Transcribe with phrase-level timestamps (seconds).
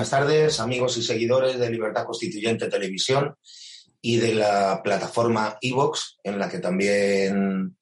[0.00, 3.34] Buenas tardes, amigos y seguidores de Libertad Constituyente Televisión
[4.00, 7.76] y de la plataforma Evox, en la que también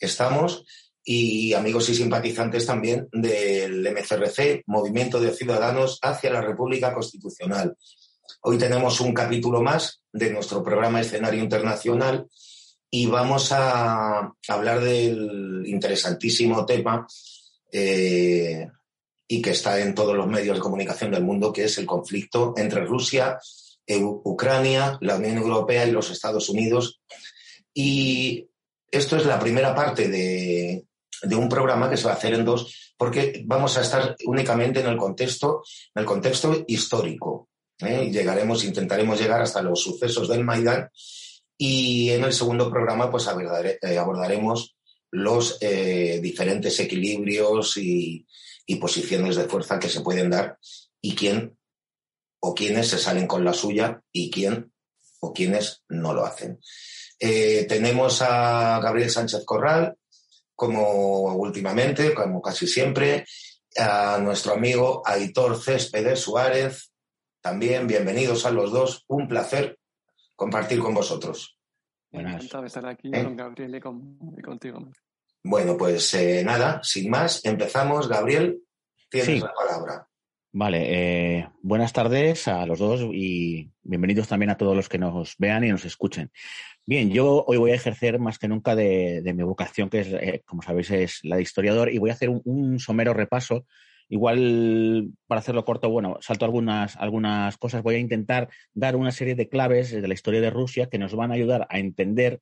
[0.00, 0.64] estamos,
[1.04, 7.76] y amigos y simpatizantes también del MCRC, Movimiento de Ciudadanos hacia la República Constitucional.
[8.40, 12.26] Hoy tenemos un capítulo más de nuestro programa Escenario Internacional
[12.90, 17.06] y vamos a hablar del interesantísimo tema
[17.70, 18.68] eh,
[19.28, 22.54] y que está en todos los medios de comunicación del mundo, que es el conflicto
[22.56, 23.38] entre Rusia,
[23.96, 27.00] Ucrania, la Unión Europea y los Estados Unidos.
[27.74, 28.48] Y
[28.90, 30.84] esto es la primera parte de,
[31.36, 34.86] un programa que se va a hacer en dos, porque vamos a estar únicamente en
[34.86, 35.62] el contexto,
[35.94, 37.48] en el contexto histórico.
[37.80, 38.08] ¿eh?
[38.10, 40.90] Llegaremos, intentaremos llegar hasta los sucesos del Maidán
[41.56, 44.76] y en el segundo programa pues eh, abordaremos
[45.10, 48.26] los eh, diferentes equilibrios y,
[48.68, 50.58] y posiciones de fuerza que se pueden dar
[51.00, 51.56] y quién
[52.40, 54.72] o quiénes se salen con la suya y quién
[55.20, 56.60] o quiénes no lo hacen.
[57.18, 59.96] Eh, tenemos a Gabriel Sánchez Corral,
[60.54, 63.24] como últimamente, como casi siempre,
[63.76, 66.92] a nuestro amigo Aitor Céspedes Suárez,
[67.40, 69.78] también bienvenidos a los dos, un placer
[70.36, 71.58] compartir con vosotros.
[72.10, 72.34] Buenas.
[72.34, 73.24] Encantado estar aquí ¿Eh?
[73.24, 74.90] con Gabriel y, contigo.
[75.42, 78.08] Bueno, pues eh, nada, sin más, empezamos.
[78.08, 78.60] Gabriel,
[79.08, 80.08] tienes la palabra.
[80.50, 85.34] Vale, eh, buenas tardes a los dos y bienvenidos también a todos los que nos
[85.38, 86.32] vean y nos escuchen.
[86.86, 90.42] Bien, yo hoy voy a ejercer más que nunca de, mi vocación, que es, eh,
[90.46, 93.66] como sabéis, es la de historiador, y voy a hacer un, somero repaso.
[94.08, 97.82] Igual, para hacerlo corto, bueno, salto algunas, algunas cosas.
[97.82, 101.14] Voy a intentar dar una serie de claves de la historia de Rusia que nos
[101.14, 102.40] van a ayudar a entender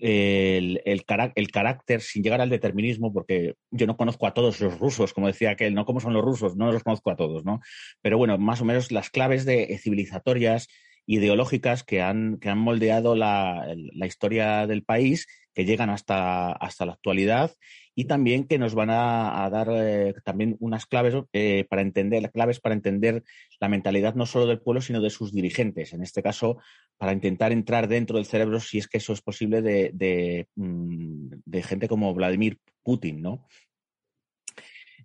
[0.00, 5.26] el, carácter sin llegar al determinismo, porque yo no conozco a todos los rusos, como
[5.26, 7.60] decía aquel, no como son los rusos, no los conozco a todos, ¿no?
[8.02, 10.68] Pero bueno, más o menos las claves de civilizatorias,
[11.06, 16.84] ideológicas que han, que han moldeado la, la historia del país, que llegan hasta, hasta
[16.84, 17.50] la actualidad
[17.94, 22.60] y también que nos van a, dar eh, también unas claves eh, para entender, claves
[22.60, 23.24] para entender
[23.58, 25.94] la mentalidad no solo del pueblo, sino de sus dirigentes.
[25.94, 26.58] En este caso,
[26.98, 31.60] para intentar entrar dentro del cerebro, si es que eso es posible, de, de, mm,
[31.62, 33.46] gente como Vladimir Putin, ¿no?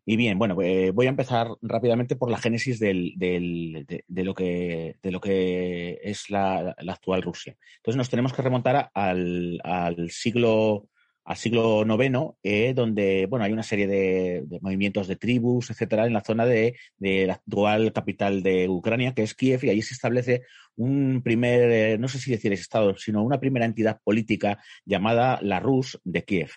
[0.05, 4.33] Y bien, bueno, eh, voy a empezar rápidamente por la génesis del, del, de, lo
[4.33, 7.55] que, de lo que es la, la, actual Rusia.
[7.77, 10.87] Entonces nos tenemos que remontar al, al siglo
[11.23, 16.13] al siglo IX, eh, donde bueno, hay una serie de, movimientos de tribus, etcétera, en
[16.13, 20.43] la zona de, la actual capital de Ucrania, que es Kiev, y allí se establece
[20.75, 25.59] un primer, eh, no sé si decir estado, sino una primera entidad política llamada la
[25.59, 26.51] Rus de Kiev.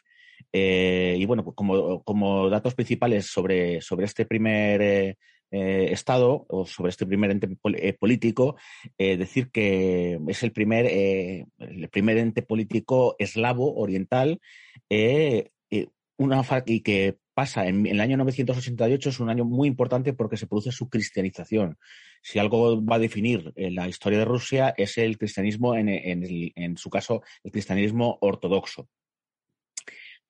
[0.57, 5.17] Eh, y bueno, pues como, como, datos principales sobre, sobre este primer
[5.57, 8.57] eh, Estado o sobre este primer ente eh, político,
[8.99, 14.41] eh, decir que es el primer, el primer ente político eslavo oriental
[14.89, 20.73] y que pasa en, el año 988 es un año muy importante porque se produce
[20.73, 21.79] su cristianización.
[22.23, 26.91] Si algo va a definir la historia de Rusia es el cristianismo, en, en su
[26.91, 28.89] caso, el cristianismo ortodoxo.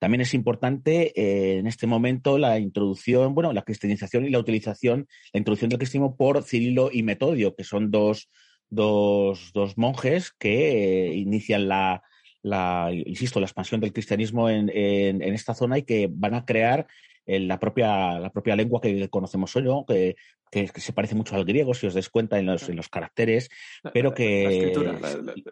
[0.05, 5.09] También es importante eh, en este momento la introducción, bueno, la cristianización y la utilización,
[5.33, 8.29] la introducción del cristianismo por Cirilo y Metodio, que son dos,
[8.69, 12.03] dos, dos monjes que eh, inician la,
[12.43, 16.45] la, insisto, la expansión del cristianismo en, en, en, esta zona y que van a
[16.45, 16.87] crear
[17.27, 19.85] la, propia, la propia lengua que conocemos hoy, ¿no?
[19.87, 20.17] que,
[20.51, 23.49] que, se parece mucho al griego, si os des cuenta en los, en los caracteres,
[23.93, 24.73] pero que...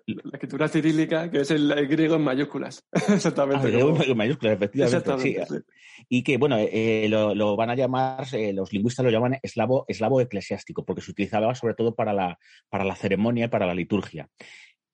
[0.06, 2.84] La escritura, cirílica, que es el, griego en mayúsculas.
[3.08, 3.66] Exactamente.
[3.66, 5.18] Ah, el en mayúsculas, efectivamente.
[5.18, 5.36] Sí.
[6.08, 9.84] Y que, bueno, eh, lo, lo, van a llamar, eh, los lingüistas lo llaman eslavo,
[9.88, 13.74] eslavo eclesiástico, porque se utilizaba sobre todo para la, para la ceremonia y para la
[13.74, 14.28] liturgia.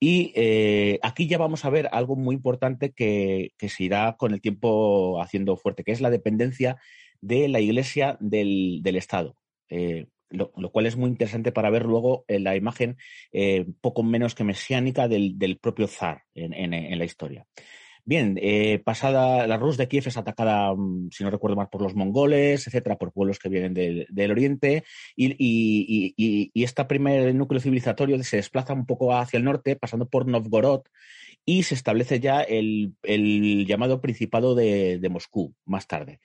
[0.00, 4.40] Y eh, aquí ya vamos a ver algo muy importante que, se irá con el
[4.40, 6.76] tiempo haciendo fuerte, que es la dependencia
[7.20, 9.36] de la Iglesia del, Estado.
[9.70, 12.96] Eh, lo, cual es muy interesante para ver luego en la imagen
[13.32, 17.46] eh, poco menos que mesiánica del, propio zar en la historia.
[18.08, 21.82] Bien, eh, pasada la Rus de Kiev es atacada, mm, si no recuerdo mal, por
[21.82, 24.84] los mongoles, etcétera, por pueblos que vienen del, oriente,
[25.14, 30.84] y, este primer núcleo civilizatorio se desplaza un poco hacia el norte, pasando por Novgorod,
[31.44, 32.94] y se establece ya el,
[33.66, 36.18] llamado Principado de, de Moscú más tarde.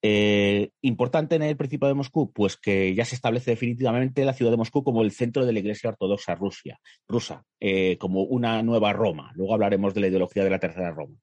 [0.00, 4.52] Eh, importante en el Principado de Moscú, pues que ya se establece definitivamente la ciudad
[4.52, 9.32] de Moscú como el centro de la Iglesia Ortodoxa rusa, eh, como una nueva Roma.
[9.34, 11.16] Luego hablaremos de la ideología de la Tercera Roma.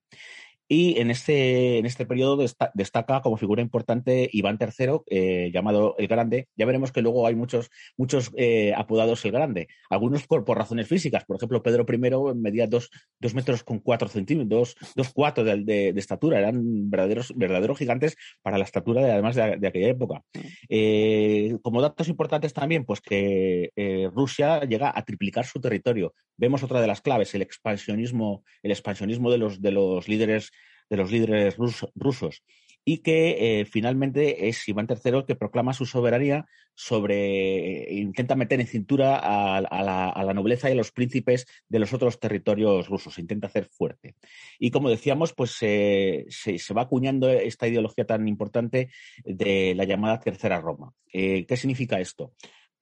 [0.68, 6.08] Y en este, en este periodo destaca como figura importante Iván III, eh, llamado el
[6.08, 6.48] Grande.
[6.56, 11.26] Ya veremos que luego hay muchos, muchos eh, apodados el Grande, algunos por, razones físicas.
[11.26, 12.90] Por ejemplo, Pedro I medía dos,
[13.20, 16.40] dos metros con cuatro centímetros, dos, dos cuatro de, de, de, estatura.
[16.40, 20.24] Eran verdaderos, verdaderos gigantes para la estatura de, además de, de aquella época.
[20.70, 26.14] Eh, como datos importantes también, pues que eh, Rusia llega a triplicar su territorio.
[26.38, 30.52] Vemos otra de las claves, el expansionismo, el expansionismo de los, de los líderes
[30.90, 32.44] de los líderes rusos
[32.88, 36.46] y que eh, finalmente es Iván III que proclama su soberanía
[36.76, 42.20] sobre, intenta meter en cintura a, la, nobleza y a los príncipes de los otros
[42.20, 44.16] territorios rusos, intenta hacer fuerte.
[44.60, 48.92] Y como decíamos, pues eh, se, va acuñando esta ideología tan importante
[49.24, 50.94] de la llamada Tercera Roma.
[51.12, 52.34] Eh, ¿Qué significa esto?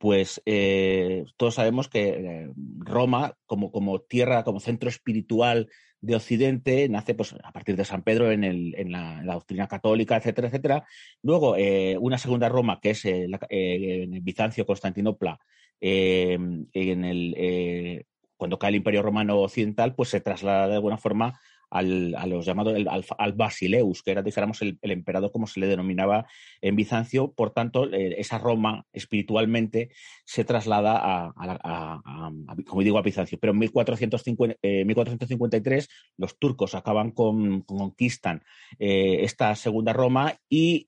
[0.03, 5.69] pues eh, todos sabemos que eh, Roma, como, como, tierra, como centro espiritual
[6.03, 10.17] de Occidente, nace pues, a partir de San Pedro en, el, en, la, doctrina católica,
[10.17, 10.85] etcétera, etcétera.
[11.21, 15.39] Luego, eh, una segunda Roma, que es la, en Bizancio, Constantinopla,
[15.79, 18.05] en el,
[18.35, 21.39] cuando cae el Imperio Romano Occidental, pues se traslada de alguna forma
[21.73, 22.75] al, a los llamados
[23.17, 26.27] al, Basileus, que era, dijéramos, el, el, emperador como se le denominaba
[26.61, 27.33] en Bizancio.
[27.33, 29.89] Por tanto, eh, esa Roma espiritualmente
[30.23, 33.39] se traslada a, a, como digo, a Bizancio.
[33.39, 38.43] Pero en 1450, eh, 1453 los turcos acaban con, conquistan
[38.77, 40.87] eh, esta segunda Roma y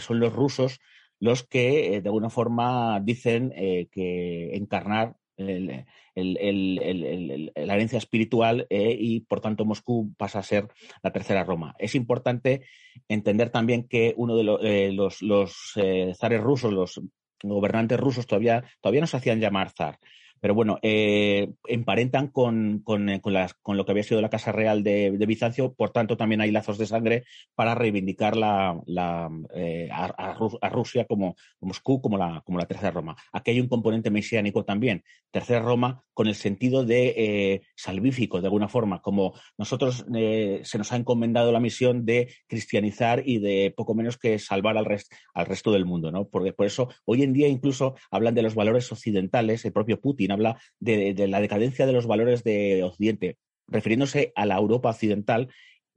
[0.00, 0.80] son los rusos
[1.20, 9.20] los que de alguna forma dicen que encarnar el, el, la herencia espiritual eh, y
[9.20, 10.68] por tanto Moscú pasa a ser
[11.02, 11.74] la tercera Roma.
[11.78, 12.62] Es importante
[13.08, 17.00] entender también que uno de eh, los, los eh, zares rusos, los
[17.42, 19.98] gobernantes rusos todavía, todavía no se hacían llamar zar.
[20.42, 24.82] Pero bueno, eh, emparentan con, con, eh, con, lo que había sido la Casa Real
[24.82, 27.22] de, de, Bizancio, por tanto también hay lazos de sangre
[27.54, 32.90] para reivindicar la, la, eh, a, a, Rusia como Moscú como la, como la Tercera
[32.90, 33.14] Roma.
[33.32, 35.04] Aquí hay un componente mesiánico también.
[35.30, 40.78] Tercera Roma con el sentido de eh, salvífico, de alguna forma, como nosotros eh, se
[40.78, 45.12] nos ha encomendado la misión de cristianizar y de poco menos que salvar al, rest,
[45.34, 46.10] al resto del mundo.
[46.10, 46.28] ¿no?
[46.28, 50.32] Porque por eso hoy en día incluso hablan de los valores occidentales, el propio Putin
[50.32, 55.48] habla de, de, la decadencia de los valores de Occidente, refiriéndose a la Europa occidental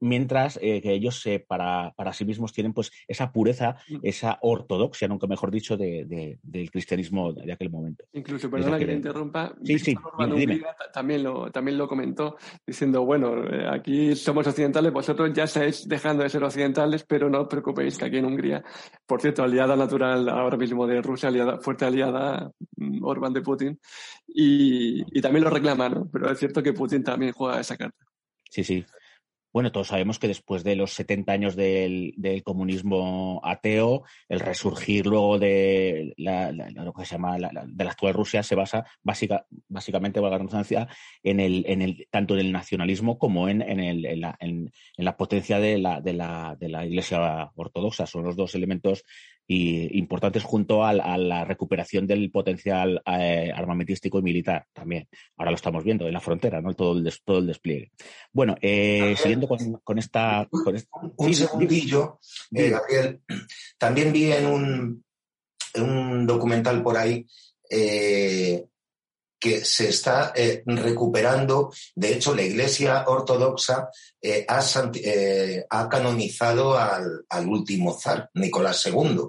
[0.05, 3.97] mientras eh, que ellos eh, para, para, sí mismos tienen pues esa pureza, mm.
[4.03, 8.05] esa ortodoxia, nunca mejor dicho, de, de, del cristianismo de aquel momento.
[8.13, 9.95] Incluso, perdona que, que te interrumpa, sí, sí,
[10.35, 10.61] dime.
[10.93, 16.23] También, lo, también lo comentó diciendo, bueno, eh, aquí somos occidentales, vosotros ya estáis dejando
[16.23, 18.63] de ser occidentales, pero no os preocupéis que aquí en Hungría,
[19.05, 23.79] por cierto, aliada natural ahora mismo de Rusia, aliada, fuerte aliada mm, Orbán de Putin,
[24.27, 26.07] y, y también lo reclama, ¿no?
[26.11, 28.05] Pero es cierto que Putin también juega esa carta.
[28.49, 28.85] Sí, sí.
[29.55, 32.13] Bueno, todos sabemos que después de los 70 años del,
[32.43, 38.13] comunismo ateo, el resurgir luego de la, lo que se llama la, de la actual
[38.13, 40.89] Rusia se basa básica, básicamente, valga la redundancia,
[41.23, 45.15] en el, en el, tanto en el nacionalismo como en, el, en, la, en, la
[45.15, 48.07] potencia de la Iglesia ortodoxa.
[48.07, 49.05] Son los dos elementos
[49.47, 55.07] y importantes junto a, a, la recuperación del potencial eh, armamentístico y militar también.
[55.37, 56.73] Ahora lo estamos viendo en la frontera, ¿no?
[56.73, 57.91] Todo el, des, todo el despliegue.
[58.31, 60.89] Bueno, eh, siguiendo con, con, esta, con esta...
[61.17, 62.19] Un sí, segundillo,
[62.51, 63.21] eh, Gabriel.
[63.77, 65.03] También vi en un,
[65.73, 67.25] en un documental por ahí
[67.69, 68.65] eh,
[69.45, 71.71] que se está eh, recuperando.
[71.93, 74.59] De hecho, la Iglesia Ortodoxa eh, ha,
[74.95, 79.21] eh, ha, canonizado al, al, último zar, Nicolás II.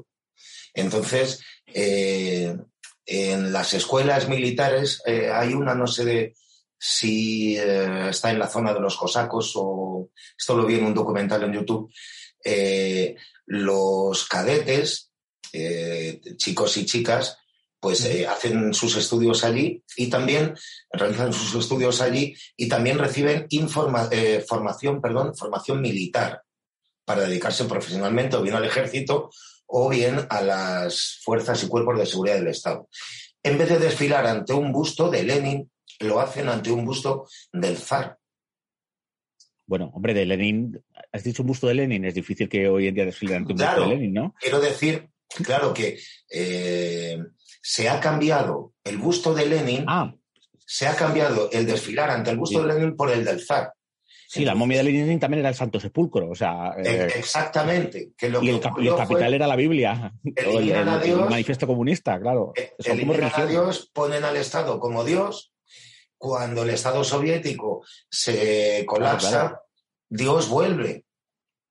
[0.77, 1.43] Entonces,
[1.75, 6.35] en las escuelas militares hay una, no sé de
[6.79, 11.43] si está en la zona de los cosacos o esto lo vi en un documental
[11.43, 11.91] en YouTube.
[13.47, 15.11] los cadetes,
[16.37, 17.39] chicos y chicas,
[17.87, 20.57] pues eh, hacen sus estudios allí y también
[20.91, 26.43] realizan sus estudios allí y también reciben informa, eh, formación, perdón, formación militar
[27.05, 29.31] para dedicarse profesionalmente o bien al ejército
[29.67, 32.89] o bien a las fuerzas y cuerpos de seguridad del Estado.
[33.43, 35.71] En vez de desfilar ante un busto de Lenin,
[36.01, 38.19] lo hacen ante un busto del zar.
[39.67, 40.81] Bueno, hombre, de Lenin,
[41.13, 43.59] has dicho un busto de Lenin, es difícil que hoy en día desfilen ante un
[43.59, 44.35] claro, busto de Lenin, ¿no?
[44.39, 45.09] Quiero decir,
[45.45, 45.99] claro que
[46.31, 47.19] eh,
[47.61, 50.15] se ha cambiado el busto de Lenin, ah.
[50.65, 52.67] se ha cambiado el desfilar ante el busto sí.
[52.67, 53.73] de Lenin por el del zar.
[54.37, 56.75] Sí, la momia de Lenin también era el Santo Sepulcro, o sea...
[56.85, 58.11] Eh, exactamente.
[58.17, 61.31] Que lo y, que el, y, el, capital era la Biblia, el, el, el, Dios,
[61.31, 62.53] manifiesto comunista, claro.
[62.55, 65.53] El, a Dios, ponen al Estado como Dios,
[66.19, 69.63] cuando el Estado soviético se colapsa, claro, claro.
[70.09, 71.06] Dios vuelve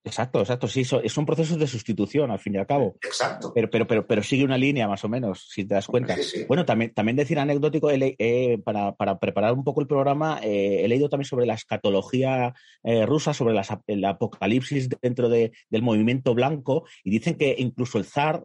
[0.05, 0.67] Exacto, exacto.
[0.67, 2.95] Sí, es un proceso de sustitución, al fin y al cabo.
[3.01, 3.51] Exacto.
[3.53, 6.15] Pero, pero, pero, pero sigue una línea, más o menos, si te das cuenta.
[6.47, 10.87] Bueno, también, también decir anecdótico, eh, para, para, preparar un poco el programa, eh, he
[10.87, 16.85] leído también sobre la escatología eh, rusa, sobre el apocalipsis dentro de, del movimiento blanco,
[17.03, 18.43] y dicen que incluso el zar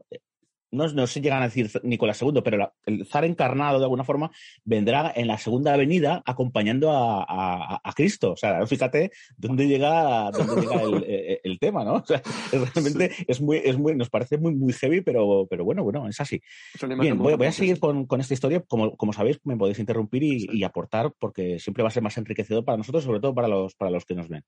[0.70, 4.30] no, no se llegan a decir Nicolás II, pero el zar encarnado de alguna forma
[4.64, 8.32] vendrá en la segunda avenida acompañando a, Cristo.
[8.32, 10.80] O sea, fíjate dónde llega, dónde llega
[11.42, 11.94] el, tema, ¿no?
[11.94, 12.22] O sea,
[12.52, 16.20] realmente es muy, es muy, nos parece muy, muy heavy, pero, pero bueno, bueno, es
[16.20, 16.40] así.
[16.98, 18.62] Bien, voy, a seguir con, esta historia.
[18.66, 22.64] Como, como sabéis, me podéis interrumpir y, aportar porque siempre va a ser más enriquecedor
[22.64, 24.44] para nosotros, sobre todo para los, para los que nos ven.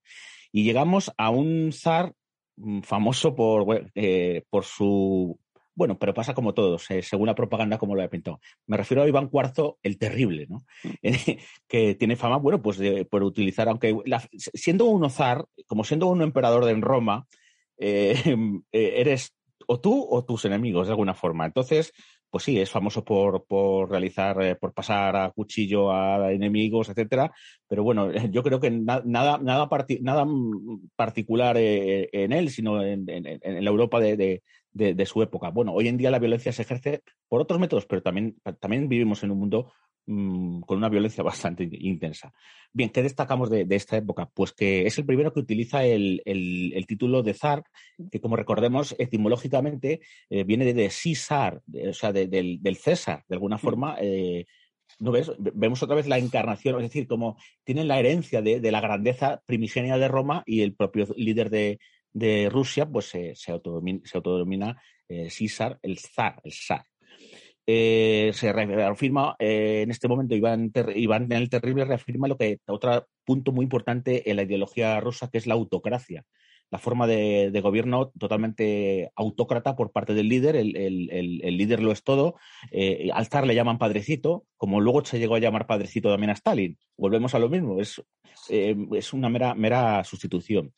[0.52, 2.14] Y llegamos a un zar
[2.57, 5.38] mm, famoso por, eh, por su
[5.75, 8.41] bueno, pero pasa como todos, eh, según la propaganda como lo he pintado.
[8.67, 10.59] Me refiero a Iván IV el Terrible, ¿no?
[10.85, 10.91] Mm.
[11.69, 12.79] que tiene fama, bueno, pues
[13.11, 13.97] por utilizar, aunque
[14.37, 17.26] siendo un zar, como siendo un emperador en Roma,
[17.79, 18.14] eh,
[18.73, 19.35] eh, eres
[19.67, 21.47] o tú o tus enemigos de alguna forma.
[21.47, 21.93] Entonces,
[22.29, 27.33] pues sí, es famoso por, por realizar, por pasar a cuchillo a enemigos, etcétera.
[27.69, 29.69] Pero bueno, yo creo que nada, nada, nada
[30.97, 34.43] particular en él, sino en, la Europa de, de,
[35.07, 35.50] su época.
[35.50, 39.23] Bueno, hoy en día la violencia se ejerce por otros métodos, pero también, también vivimos
[39.23, 39.73] en un mundo
[40.07, 42.33] mm, con una violencia bastante intensa.
[42.73, 44.31] Bien, ¿qué destacamos de, esta época?
[44.33, 46.23] Pues que es el primero que utiliza el,
[46.88, 47.64] título de zar,
[48.11, 50.00] que como recordemos, etimológicamente
[50.31, 53.97] eh, viene de, de César, o sea, del, César, de alguna forma.
[54.00, 54.47] Eh,
[54.99, 55.33] ¿No ves?
[55.38, 59.99] Vemos otra vez la encarnación, es decir, como tienen la herencia de, la grandeza primigenia
[59.99, 61.79] de Roma y el propio líder de,
[62.12, 66.85] de Rusia, pues se, autodomina, se César, eh, el zar, el zar.
[67.64, 73.07] Eh, se reafirma eh, en este momento Iván, Iván el Terrible reafirma lo que otro
[73.25, 76.25] punto muy importante en la ideología rusa que es la autocracia
[76.73, 82.37] la forma de, gobierno totalmente autócrata por parte del líder, el, líder lo es todo.
[82.71, 86.33] Eh, al zar le llaman padrecito, como luego se llegó a llamar padrecito también a
[86.33, 86.79] Stalin.
[86.97, 88.02] Volvemos a lo mismo, es,
[88.49, 90.73] eh, es una mera, mera sustitución.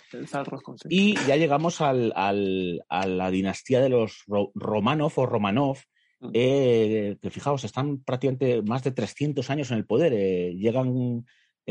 [0.88, 5.78] Y ya llegamos al, a la dinastía de los Romanov o Romanov,
[6.18, 6.30] mm.
[6.34, 10.12] eh, que fijaos, están prácticamente más de 300 años en el poder.
[10.56, 11.24] llegan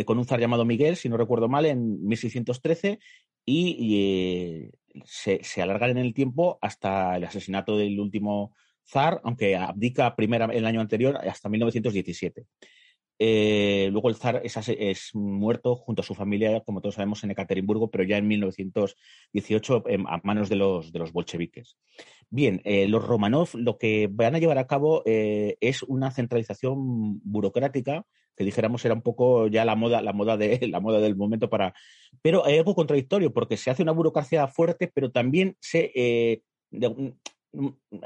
[0.05, 2.99] con un zar llamado Miguel, si no recuerdo mal, en 1613
[3.45, 4.71] y, eh,
[5.05, 8.53] se, se, alargan en el tiempo hasta el asesinato del último
[8.85, 12.45] zar, aunque abdica primera, el año anterior, hasta 1917.
[13.19, 17.89] Eh, luego el zar es, muerto junto a su familia, como todos sabemos, en Ekaterimburgo,
[17.89, 21.77] pero ya en 1918 a manos de los, de los bolcheviques.
[22.29, 28.05] Bien, eh, los Romanov lo que van a llevar a cabo es una centralización burocrática
[28.35, 31.49] que dijéramos era un poco ya la moda, la moda de la moda del momento
[31.49, 31.73] para.
[32.21, 36.41] Pero hay algo contradictorio, porque se hace una burocracia fuerte, pero también se eh,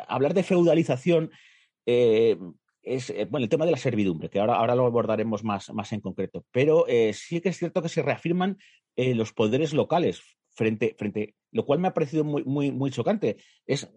[0.08, 1.32] hablar de feudalización
[1.86, 2.38] eh,
[2.82, 5.92] es eh, bueno el tema de la servidumbre, que ahora, ahora lo abordaremos más, más
[5.94, 6.46] en concreto.
[6.52, 8.58] Pero sí que es cierto que se reafirman
[8.96, 13.38] los poderes locales frente, frente, lo cual me ha parecido muy, muy, muy chocante.
[13.68, 13.92] Es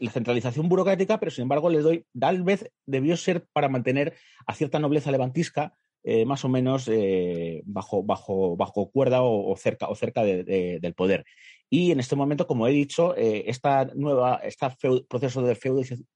[0.00, 4.14] la centralización burocrática, pero sin embargo le doy, tal vez debió ser para mantener
[4.46, 5.74] a cierta nobleza levantisca
[6.04, 11.24] eh, más o menos eh, bajo, bajo, bajo cuerda o, cerca, o cerca del poder.
[11.70, 14.66] Y en este momento, como he dicho, eh, esta nueva, este
[15.08, 15.54] proceso de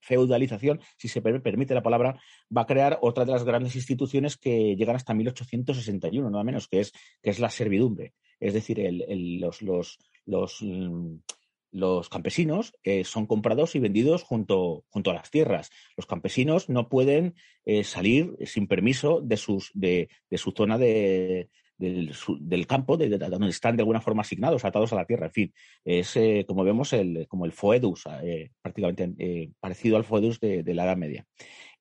[0.00, 2.20] feudalización, si se permite la palabra,
[2.54, 6.80] va a crear otra de las grandes instituciones que llegan hasta 1861, nada menos, que
[6.80, 6.92] es,
[7.22, 8.12] que es la servidumbre.
[8.40, 8.78] Es decir,
[9.40, 11.14] los, los, los mm,
[11.70, 15.70] los campesinos eh, son comprados y vendidos junto, junto, a las tierras.
[15.96, 22.66] Los campesinos no pueden eh, salir sin permiso de, sus, de, su zona de, del,
[22.66, 25.26] campo, de, donde están de alguna forma asignados, atados a la tierra.
[25.26, 25.54] En fin,
[25.84, 28.04] es eh, como vemos el, como el foedus,
[28.62, 31.26] prácticamente parecido al foedus de, la Edad Media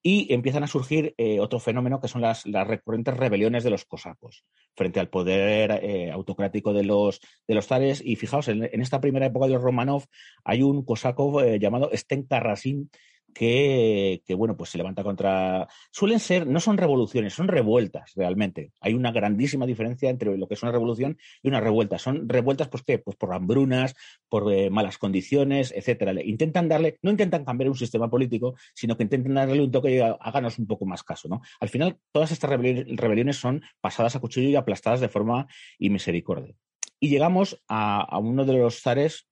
[0.08, 4.46] y empiezan a surgir eh, otro fenómeno que son las, recurrentes rebeliones de los cosacos
[4.76, 8.04] frente al poder eh, autocrático de los, de los zares.
[8.06, 10.04] Y fijaos, en, esta primera época de los Romanov
[10.44, 12.92] hay un cosaco eh, llamado Stenka Rasin,
[13.36, 15.68] que, bueno, pues se levanta contra.
[15.92, 18.72] Suelen ser, no son revoluciones, son revueltas realmente.
[18.80, 22.00] Hay una grandísima diferencia entre lo que es una revolución y una revuelta.
[22.00, 23.94] Son revueltas, pues qué, pues por hambrunas,
[24.30, 26.14] por eh, malas condiciones, etcétera.
[26.24, 30.00] Intentan darle, no intentan cambiar un sistema político, sino que intentan darle un toque y
[30.00, 31.42] háganos un poco más caso, ¿no?
[31.60, 36.56] Al final, todas estas rebeliones son pasadas a cuchillo y aplastadas de forma y misericordia.
[37.02, 39.28] Y llegamos a, a uno de los zares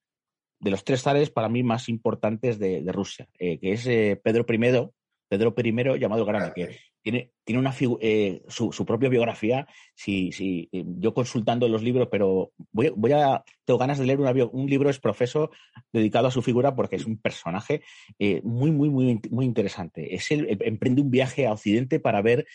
[0.63, 4.46] de los tres zares para mí más importantes de, Rusia, eh, que es eh, Pedro
[4.48, 4.89] I,
[5.37, 9.67] Pedro I llamado Grande, que tiene, tiene una eh, su, su, propia biografía.
[9.93, 14.19] Si, si, eh, yo consultando los libros, pero voy, voy a, tengo ganas de leer
[14.19, 15.51] un libro es profeso
[15.91, 17.81] dedicado a su figura porque es un personaje
[18.19, 20.15] eh, muy, muy, muy, muy interesante.
[20.15, 22.45] Es el, emprende un viaje a Occidente para ver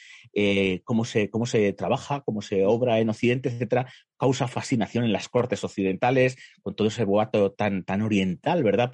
[0.84, 3.92] cómo, se, cómo se trabaja, cómo se obra en Occidente, etcétera.
[4.16, 8.90] Causa fascinación en las cortes occidentales, con todo ese boato tan, tan oriental, ¿verdad?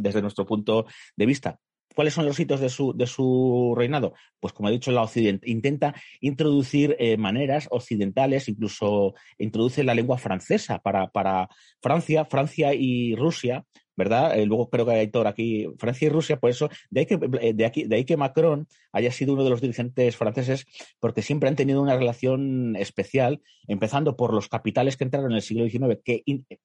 [0.00, 1.60] desde nuestro punto de vista
[1.96, 4.12] ¿Cuáles son los hitos de su, de su reinado?
[4.38, 10.18] Pues como he dicho, la Occidente intenta introducir eh, maneras occidentales, incluso introduce la lengua
[10.18, 11.48] francesa para, para
[11.80, 13.64] Francia, Francia y Rusia
[13.96, 14.38] ¿verdad?
[14.38, 17.18] Eh, luego creo que hay todo aquí, Francia y Rusia, por eso, de ahí, que,
[17.40, 20.66] eh, de, aquí, de ahí Macron haya sido uno de los dirigentes franceses,
[21.00, 25.42] porque siempre han tenido una relación especial, empezando por los capitales que entraron en el
[25.42, 26.22] siglo XIX, que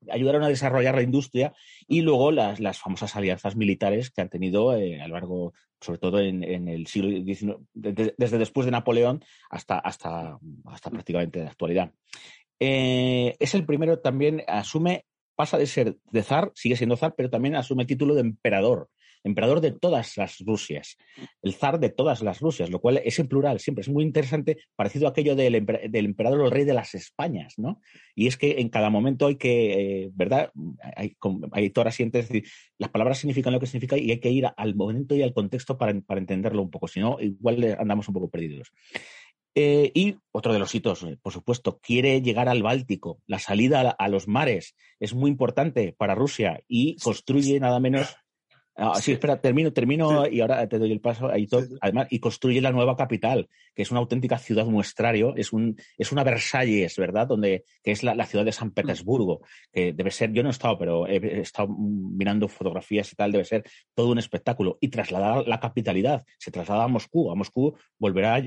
[0.09, 1.53] ayudaron a desarrollar la industria,
[1.87, 5.99] y luego las, las famosas alianzas militares que han tenido eh, a lo largo, sobre
[5.99, 11.49] todo en, en el siglo XIX, desde, después de Napoleón hasta, hasta, hasta prácticamente la
[11.49, 11.91] actualidad.
[12.63, 15.05] Eh, es el primero también, asume
[15.41, 18.89] pasa de ser de zar, sigue siendo zar, pero también asume el título de emperador,
[19.23, 20.97] emperador de todas las Rusias,
[21.41, 24.59] el zar de todas las Rusias, lo cual es en plural, siempre es muy interesante,
[24.75, 27.81] parecido a aquello del, emperador o el rey de las Españas, ¿no?
[28.13, 30.51] Y es que en cada momento hay que, eh, ¿verdad?
[30.95, 31.17] Hay,
[31.53, 32.29] hay todas sientes,
[32.77, 35.75] las palabras significan lo que significan y hay que ir al momento y al contexto
[35.75, 38.71] para, para entenderlo un poco, si no, igual andamos un poco perdidos.
[39.53, 43.19] Eh, y otro de los hitos, eh, por supuesto, quiere llegar al Báltico.
[43.27, 48.15] La salida a, los mares es muy importante para Rusia y construye nada menos
[48.75, 51.29] Ah, sí, espera, termino, termino y ahora te doy el paso.
[51.81, 56.11] Además, y construye la nueva capital, que es una auténtica ciudad muestrario, es, un, es
[56.11, 57.27] una Versalles, ¿verdad?
[57.27, 60.77] Donde, que es la, ciudad de San Petersburgo, que debe ser, yo no he estado,
[60.77, 64.77] pero he estado mirando fotografías y tal, debe ser todo un espectáculo.
[64.79, 67.29] Y trasladar la capitalidad, se traslada a Moscú.
[67.29, 68.41] A Moscú volverá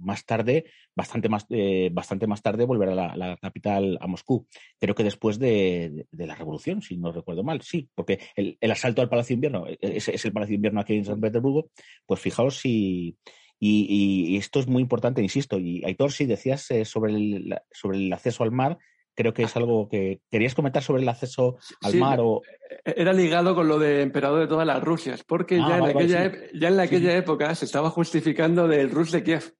[0.00, 4.46] más tarde, bastante más, eh, bastante más tarde, volverá la, la, capital a Moscú.
[4.78, 8.70] Creo que después de, de, la revolución, si no recuerdo mal, sí, porque el, el
[8.70, 11.70] asalto al Palacio Invierno e-, es, el Palacio de Invierno aquí en San Petersburgo,
[12.06, 13.16] pues fijaos si...
[13.58, 15.58] Y, esto es muy importante, insisto.
[15.58, 18.76] Y Aitor, si decías eh, sobre, el, sobre el acceso al mar,
[19.16, 22.42] creo que es algo que querías comentar sobre el acceso al mar o
[22.84, 25.84] e-, era ligado con lo de emperador de todas las Rusias porque ah, ya, en
[25.84, 29.54] aquella, ya en aquella época se estaba justificando del Rus de Kiev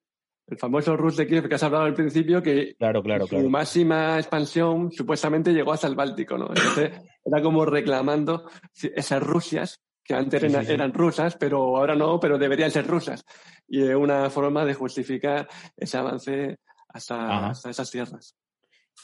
[0.46, 4.18] el famoso Rus de Kiev que has hablado al principio que claro, claro, su máxima
[4.18, 6.92] expansión supuestamente llegó hasta el Báltico no Entonces,
[7.24, 12.86] era como reclamando esas Rusias que antes eran, rusas, pero ahora no, pero deberían ser
[12.86, 13.24] rusas.
[13.66, 18.36] Y es una forma de justificar ese avance hasta, esas tierras.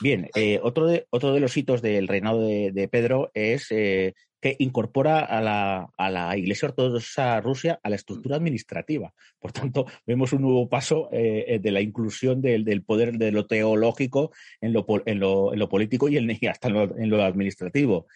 [0.00, 4.56] Bien, eh, otro, de, otro de los hitos del reinado de, Pedro es eh, que
[4.58, 9.12] incorpora a la, a la, Iglesia Ortodoxa Rusia a la estructura administrativa.
[9.38, 13.46] Por tanto, vemos un nuevo paso eh, de la inclusión del, del, poder de lo
[13.46, 18.06] teológico en lo, en lo, en lo político y, en, hasta en lo administrativo.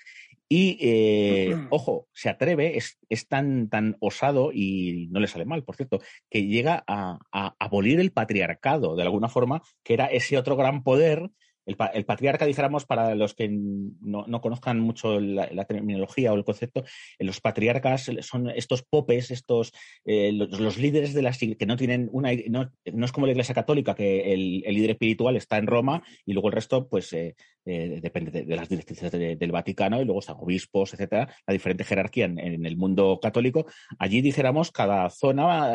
[0.48, 5.64] Y, eh, ojo, se atreve, es, es, tan, tan osado y no le sale mal,
[5.64, 10.38] por cierto, que llega a, a, abolir el patriarcado, de alguna forma, que era ese
[10.38, 11.30] otro gran poder
[11.66, 16.84] el, patriarca, dijéramos, para los que no, conozcan mucho la, terminología o el concepto,
[17.18, 19.72] eh, los patriarcas son estos popes, estos
[20.04, 23.94] eh, los, líderes de las que no tienen una no, es como la Iglesia Católica,
[23.94, 28.56] que el, líder espiritual está en Roma y luego el resto, pues eh, depende de,
[28.56, 32.76] las directrices del Vaticano y luego están obispos, etcétera, la diferente jerarquía en, en el
[32.76, 33.66] mundo católico.
[33.98, 35.72] Allí dijéramos cada zona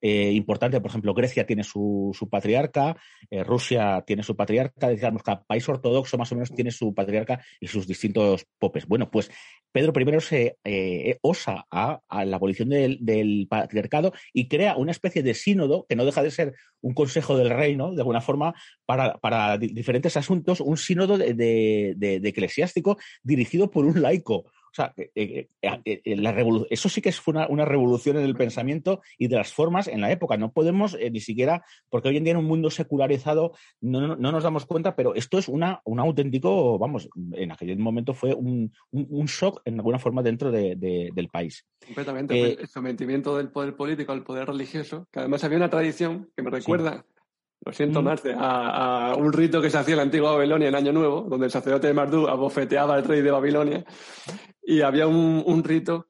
[0.00, 0.80] eh, importante.
[0.80, 2.96] Por ejemplo, Grecia tiene su, su patriarca,
[3.30, 7.40] eh, Rusia tiene su patriarca, digamos, cada país ortodoxo más o menos tiene su patriarca
[7.60, 8.86] y sus distintos popes.
[8.86, 9.30] Bueno, pues
[9.72, 15.34] Pedro I se eh, osa a, la abolición del, patriarcado y crea una especie de
[15.34, 18.54] sínodo que no deja de ser un consejo del reino, de alguna forma,
[18.86, 24.44] para, para diferentes asuntos, un sínodo de, de eclesiástico dirigido por un laico.
[24.70, 26.30] O sea, eh, eh, eh, la
[26.70, 30.12] eso sí que fue una, revolución en el pensamiento y de las formas en la
[30.12, 30.36] época.
[30.36, 34.66] No podemos ni siquiera, porque hoy en día en un mundo secularizado no, nos damos
[34.66, 38.72] cuenta, pero esto es una, un auténtico, vamos, en aquel momento fue un,
[39.26, 41.66] shock en alguna forma dentro del país.
[41.84, 42.60] Completamente.
[42.60, 46.50] el sometimiento del poder político al poder religioso, que además había una tradición que me
[46.50, 47.04] recuerda.
[47.62, 48.04] Lo siento, mm.
[48.04, 51.46] Marce, a, un rito que se hacía en la antigua Babilonia en Año Nuevo, donde
[51.46, 53.84] el sacerdote de Mardú abofeteaba al rey de Babilonia
[54.62, 56.08] y había un, rito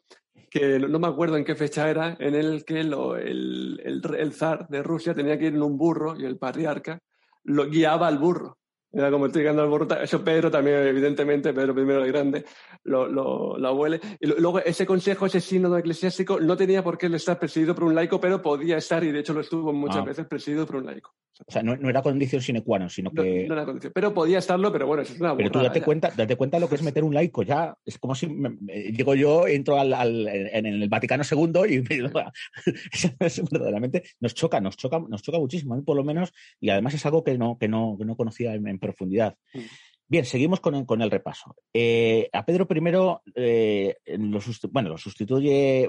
[0.49, 5.15] que no me acuerdo en qué fecha era, en el que el, zar de Rusia
[5.15, 7.01] tenía que ir en un burro y el patriarca
[7.43, 8.59] lo guiaba al burro.
[8.93, 9.87] Era como estoy llegando al burro.
[10.03, 12.45] Eso Pedro también, evidentemente, Pedro primero el grande,
[12.85, 14.01] lo, lo, lo abuele.
[14.19, 17.95] Y luego ese consejo, ese sínodo eclesiástico, no tenía por qué estar presidido por un
[17.95, 20.05] laico, pero podía estar, y de hecho lo estuvo muchas Ah.
[20.05, 21.15] veces presidido por un laico.
[21.47, 23.47] O sea, no, no era condición sine qua non, sino No, que...
[23.49, 23.93] no era condición.
[23.95, 25.85] Pero podía estarlo, pero bueno, eso es una Pero tú burrada, date ya.
[25.87, 27.75] cuenta, date cuenta lo que es meter un laico ya.
[27.83, 28.59] Es como si me-
[28.93, 31.79] llego yo, entro al, al- en el Vaticano II y
[33.51, 36.95] verdaderamente nos choca, nos choca, nos choca muchísimo, a mí por lo menos, y además
[36.95, 39.37] es algo que no, que no, que no conocía en profundidad.
[39.55, 39.61] Mm.
[40.09, 41.55] Bien, seguimos con el, con el repaso.
[41.73, 44.41] Eh, a Pedro I eh, lo,
[44.73, 45.89] bueno, lo sustituye.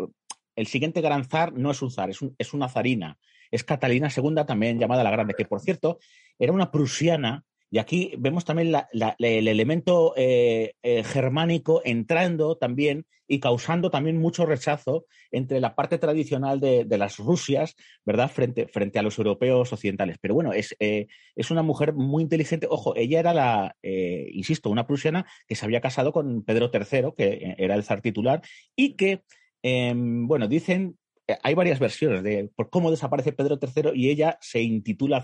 [0.55, 3.17] El siguiente gran zar no es un zar, es, un- es una zarina.
[3.49, 5.97] Es Catalina II, también llamada la Grande, que por cierto
[6.37, 7.43] era una prusiana
[7.73, 14.45] y aquí vemos también el elemento eh, eh, germánico entrando también y causando también mucho
[14.45, 18.29] rechazo entre la parte tradicional de, las Rusias, ¿verdad?
[18.29, 20.17] Frente, frente a los europeos occidentales.
[20.19, 22.67] Pero bueno, es, eh, es una mujer muy inteligente.
[22.69, 27.55] Ojo, ella era la, insisto, una prusiana que se había casado con Pedro III, que
[27.57, 28.41] era el zar titular,
[28.75, 29.23] y que,
[29.63, 30.97] eh, bueno, dicen
[31.43, 35.23] hay varias versiones de por cómo desaparece Pedro III y ella se intitula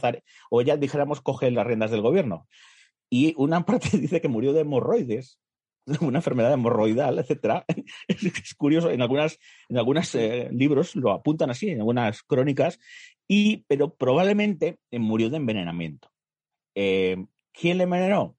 [0.49, 2.47] o ella, dijéramos, coge las riendas del gobierno.
[3.09, 5.39] Y una parte dice que murió de hemorroides,
[6.01, 7.65] una enfermedad hemorroidal, etcétera.
[8.07, 9.39] Es, curioso, en algunas,
[9.69, 10.13] en algunos
[10.51, 12.79] libros lo apuntan así, en algunas crónicas,
[13.27, 16.09] y, pero probablemente eh, murió de envenenamiento.
[16.75, 18.37] Eh, ¿Quién le envenenó?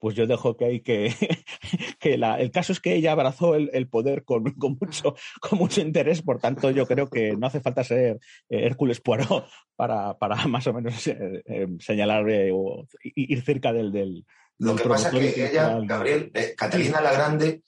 [0.00, 1.14] Pues yo dejo que hay que,
[2.00, 5.58] que la, el caso es que ella abrazó el, el poder con, con, mucho, con
[5.58, 10.18] mucho interés, por tanto yo creo que no hace falta ser eh, Hércules Poirot para,
[10.18, 13.92] para más o menos eh, eh, señalar eh, o ir cerca del...
[13.92, 14.24] del
[14.58, 17.62] Lo que pasa es que ella, Gabriel, Catalina la Grande,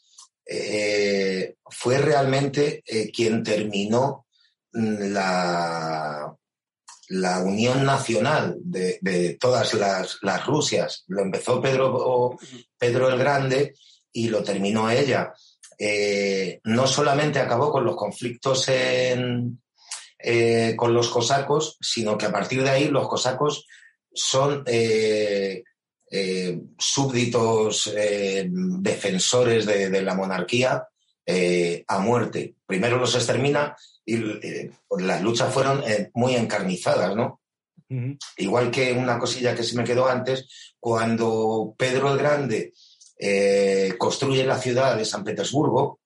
[1.71, 2.83] fue realmente
[3.15, 4.27] quien terminó
[4.73, 6.35] la,
[7.13, 11.05] la unión nacional de, todas las, las, Rusias.
[11.09, 12.39] Lo empezó Pedro,
[12.79, 13.75] Pedro el Grande
[14.13, 15.31] y lo terminó ella.
[15.79, 19.27] Eh, no solamente acabó con los conflictos eh,
[20.75, 23.67] con los cosacos, sino que a partir de ahí los cosacos
[24.15, 25.63] son eh,
[26.79, 27.93] súbditos
[28.81, 30.87] defensores de, de, la monarquía
[31.27, 32.57] a muerte.
[32.67, 34.17] Primero los extermina y
[34.89, 37.41] pues las luchas fueron eh, muy encarnizadas, ¿no?
[37.89, 38.19] Uh -huh.
[38.39, 40.49] Igual que una cosilla que se me quedó antes,
[40.81, 42.73] cuando Pedro el Grande
[43.19, 46.01] eh, construye la ciudad de San Petersburgo,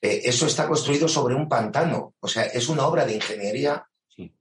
[0.00, 4.34] eh, eso está construido sobre un pantano, o sea, es una obra de ingeniería sí.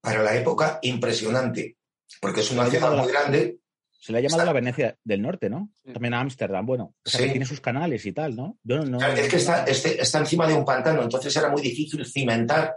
[0.00, 1.76] para la época impresionante,
[2.20, 3.58] porque es una ciudad muy grande.
[4.06, 4.46] Se le ha llamado está...
[4.46, 5.72] la Venecia del Norte, ¿no?
[5.92, 7.26] También a Ámsterdam, bueno, o sea, sí.
[7.26, 8.56] que tiene sus canales y tal, ¿no?
[8.62, 11.60] Yo no claro, es que está, este, está, encima de un pantano, entonces era muy
[11.60, 12.76] difícil cimentar.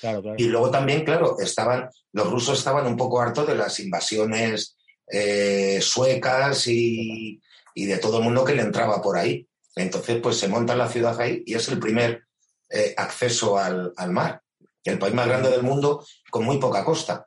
[0.00, 0.36] Claro, claro.
[0.38, 4.76] Y luego también, claro, estaban, los rusos estaban un poco hartos de las invasiones
[5.10, 7.42] eh, suecas y,
[7.74, 9.48] y, de todo el mundo que le entraba por ahí.
[9.74, 12.22] Entonces, pues se monta la ciudad ahí y es el primer
[12.70, 14.42] eh, acceso al, al mar.
[14.84, 17.26] El país más grande del mundo con muy poca costa.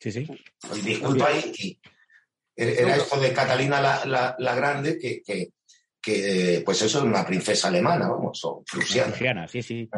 [0.00, 0.26] Sí, sí.
[0.68, 1.52] Pues, disculpa ahí.
[1.56, 1.80] Y,
[2.58, 5.52] era esto de Catalina la, la, la Grande, que, que,
[6.00, 9.10] que, pues eso es una princesa alemana, vamos, o prusiana.
[9.10, 9.88] prusiana sí, sí.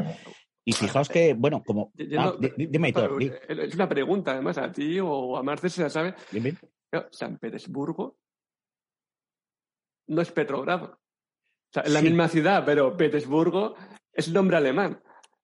[0.64, 1.90] Y fijaos que, bueno, como...
[1.94, 5.90] Yo, ah, dime, Hitor, Es una pregunta, además, a ti o a Marce se la
[5.90, 6.14] sabe.
[6.30, 6.58] Bien, bien.
[7.10, 8.18] San Petersburgo
[10.08, 10.84] no es Petrogrado.
[10.86, 12.06] O sea, es la sí.
[12.06, 13.74] misma ciudad, pero Petersburgo
[14.12, 15.00] es nombre alemán.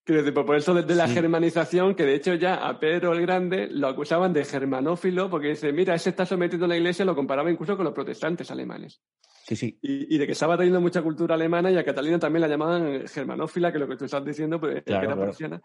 [0.06, 1.14] Quiero decir, por eso desde la sí.
[1.14, 5.72] germanización, que de hecho ya a Pedro el Grande lo acusaban de germanófilo, porque dice,
[5.72, 9.00] mira, ese está sometiendo a la iglesia, lo comparaba incluso con los protestantes alemanes.
[9.42, 9.76] Sí, sí.
[9.82, 13.08] Y, y, de que estaba teniendo mucha cultura alemana y a Catalina también la llamaban
[13.08, 15.22] germanófila, que es lo que tú estás diciendo, pues claro, que era claro.
[15.22, 15.62] prusiana.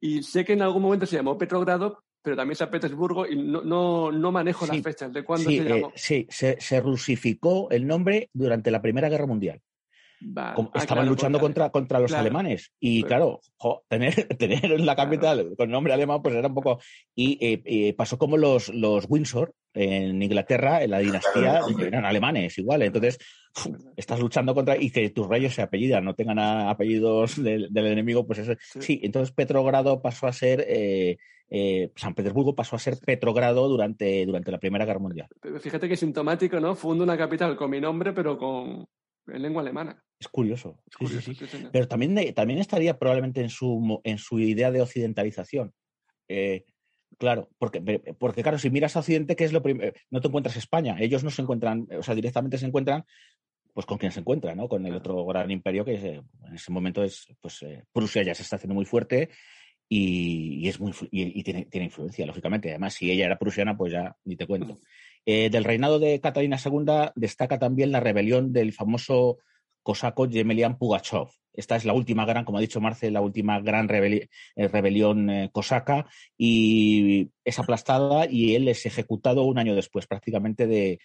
[0.00, 3.60] Y sé que en algún momento se llamó Petrogrado, pero también San Petersburgo, y no,
[3.60, 4.72] no, no manejo sí.
[4.72, 5.88] las fechas de cuándo sí, se llamó.
[5.88, 9.60] Eh, sí, se, se rusificó el nombre durante la Primera Guerra Mundial.
[10.36, 12.20] Ah, estaban claro, luchando contra, contra los claro.
[12.22, 12.72] alemanes.
[12.80, 16.80] Y claro, jo, tener, tener en la capital con nombre alemán, pues era un poco.
[17.14, 22.58] Y eh, eh, pasó como los, los Windsor en Inglaterra, en la dinastía, eran alemanes
[22.58, 22.82] igual.
[22.82, 23.18] Entonces,
[23.96, 24.76] estás luchando contra.
[24.76, 28.52] Y que tus reyes se apellidan, no tengan a- apellidos del, del enemigo, pues eso.
[28.60, 28.80] Sí.
[28.82, 30.64] Sí, entonces Petrogrado pasó a ser.
[30.68, 31.16] eh,
[31.54, 35.28] eh, San Petersburgo pasó a ser Petrogrado durante, durante la Primera Guerra Mundial.
[35.60, 36.74] Fíjate que sintomático, ¿no?
[36.74, 38.86] Fundo una capital con mi nombre, pero con
[39.26, 40.02] en lengua alemana.
[40.18, 40.82] Es curioso.
[41.00, 41.66] Es Sí, sí, sí.
[41.72, 45.72] Pero también, también estaría probablemente en su, en su idea de occidentalización.
[46.28, 46.64] Eh,
[47.18, 47.80] claro, porque,
[48.18, 49.92] porque claro, si miras a Occidente, ¿qué es lo primero?
[50.10, 50.96] No te encuentras España.
[51.00, 53.04] Ellos no se encuentran, o sea, directamente se encuentran
[53.74, 54.68] pues con quien se encuentra, ¿no?
[54.68, 58.34] Con el otro gran imperio que eh, en ese momento es, pues, eh, Prusia ya
[58.34, 59.30] se está haciendo muy fuerte
[59.88, 62.70] y, y es muy y, y tiene, tiene influencia, lógicamente.
[62.70, 64.80] Además, si ella era prusiana, pues ya ni te cuento.
[65.26, 69.38] Del reinado de Catalina II destaca también la rebelión del famoso
[69.82, 71.30] cosaco Yemelian Pugachov.
[71.54, 76.06] Esta es la última gran, como ha dicho Marce, la última gran rebelión cosaca
[76.38, 80.98] y es aplastada y él es ejecutado un año después, prácticamente de,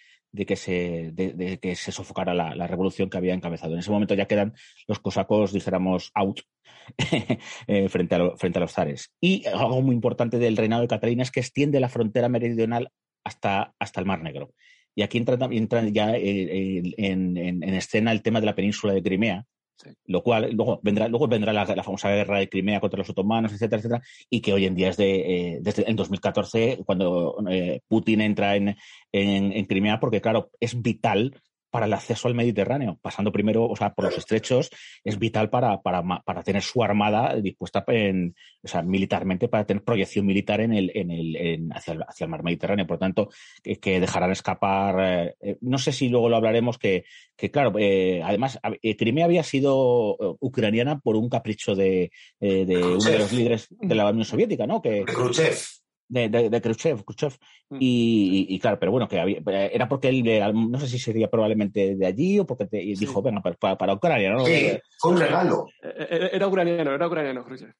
[0.46, 3.74] que se, sofocara la, revolución que había encabezado.
[3.74, 4.54] En ese momento ya quedan
[4.86, 6.40] los cosacos, dijéramos, out
[7.66, 9.12] eh, frente, a frente a los zares.
[9.20, 12.90] Y algo muy importante del reinado de Catalina es que extiende la frontera meridional
[13.28, 14.52] hasta, hasta el Mar Negro.
[14.94, 19.44] Y aquí entra, entra ya en, en, escena el tema de la península de Crimea,
[20.06, 23.78] lo cual luego vendrá, luego vendrá la, famosa guerra de Crimea contra los otomanos, etcétera,
[23.78, 28.22] etcétera, y que hoy en día es de, eh, desde el 2014, cuando eh, Putin
[28.22, 28.76] entra en,
[29.12, 33.76] en, en, Crimea, porque claro, es vital para el acceso al Mediterráneo, pasando primero, o
[33.76, 34.70] sea, por los estrechos,
[35.04, 39.84] es vital para, para, para tener su armada dispuesta en, o sea, militarmente, para tener
[39.84, 42.86] proyección militar en el, en el, en, hacia, el, hacia el mar Mediterráneo.
[42.86, 43.28] Por tanto,
[43.62, 47.04] que, que dejarán escapar, eh, eh no sé si luego lo hablaremos, que,
[47.36, 52.66] que claro, eh, además, eh, Crimea había sido eh, ucraniana por un capricho de, de,
[52.66, 54.80] de uno de los líderes de la Unión Soviética, ¿no?
[54.82, 55.56] Que, Khrushchev
[56.08, 57.34] de, de, de Khrushchev, Khrushchev.
[57.70, 57.76] Mm.
[57.80, 60.24] Y, y, claro, pero bueno, que había, era porque él,
[60.70, 62.94] no sé si sería probablemente de allí o porque te, sí.
[62.94, 64.44] dijo, venga, para, para, Ucrania, ¿no?
[64.44, 65.66] Sí, fue un regalo.
[65.82, 67.72] Eh, eh, era ucraniano, era ucraniano, Khrushchev.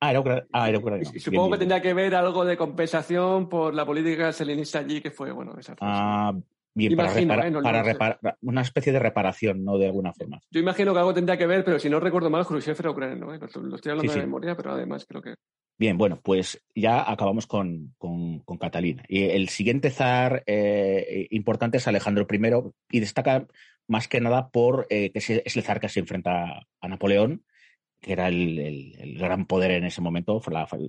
[0.00, 0.48] Ah, era, ucraniano.
[0.52, 1.10] Ah, era ucraniano.
[1.14, 5.00] Y, supongo bien, que tendría que ver algo de compensación por la política selenista allí,
[5.00, 6.34] que fue, bueno, esa fue, Ah,
[6.74, 9.78] bien, imagino, para, reparar, eh, no, para no reparar, una especie de reparación, ¿no?
[9.78, 10.40] De alguna forma.
[10.50, 13.32] Yo imagino que algo tendría que ver, pero si no recuerdo mal, Khrushchev era ucraniano,
[13.32, 13.38] ¿eh?
[13.38, 15.34] lo, lo, estoy hablando sí, de memoria, pero además creo que...
[15.78, 19.04] Bien, bueno, pues ya acabamos con, con, Catalina.
[19.08, 23.46] Y el siguiente zar eh, importante es Alejandro I y destaca
[23.86, 27.44] más que nada por eh, que es el zar que se enfrenta a Napoleón,
[28.00, 30.40] que era el, el, el gran poder en ese momento,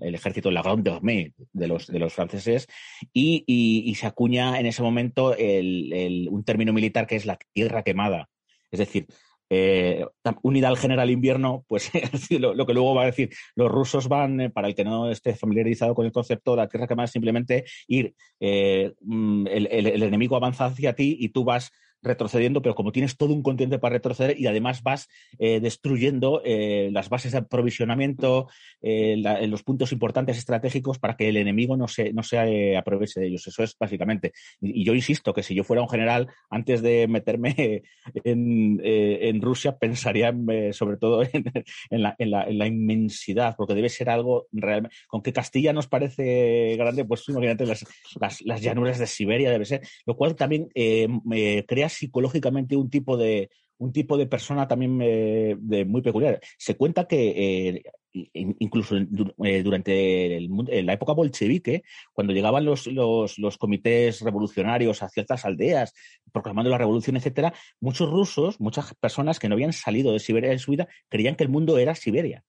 [0.01, 2.67] el ejército, la Grande Armée de los, de los franceses,
[3.11, 7.83] y, y, y se acuña en ese momento un término militar que es la tierra
[7.83, 8.29] quemada.
[8.71, 9.07] Es decir,
[9.49, 10.05] eh,
[10.41, 11.89] unida al general invierno, pues
[12.29, 15.35] lo, que luego va a decir, los rusos van, eh, para el que no esté
[15.35, 20.65] familiarizado con el concepto, la tierra quemada simplemente ir, eh, mm, el, el, enemigo avanza
[20.65, 24.47] hacia ti y tú vas retrocediendo, pero como tienes todo un continente para retroceder y
[24.47, 25.07] además vas
[25.39, 28.47] eh, destruyendo eh, las bases de aprovisionamiento,
[28.81, 33.19] eh, la, los puntos importantes estratégicos para que el enemigo no se, no se aproveche
[33.19, 33.47] de ellos.
[33.47, 34.33] Eso es básicamente.
[34.61, 37.83] Y, yo insisto que si yo fuera un general, antes de meterme
[38.23, 41.51] en, en Rusia, pensaría en, sobre todo en,
[41.89, 44.95] en, la, en, la, inmensidad, porque debe ser algo realmente.
[45.07, 47.85] Con que Castilla nos parece grande, pues imagínate las,
[48.19, 53.49] las, las llanuras de Siberia, debe ser, lo cual también crea psicológicamente un tipo de,
[53.79, 56.39] un tipo de persona también eh, muy peculiar.
[56.57, 57.81] Se cuenta que
[58.15, 65.45] eh, incluso eh, durante la época bolchevique, cuando llegaban los, los, comités revolucionarios a ciertas
[65.45, 65.93] aldeas
[66.31, 70.59] proclamando la revolución, etcétera, muchos rusos, muchas personas que no habían salido de Siberia en
[70.59, 72.43] su vida, creían que el mundo era Siberia.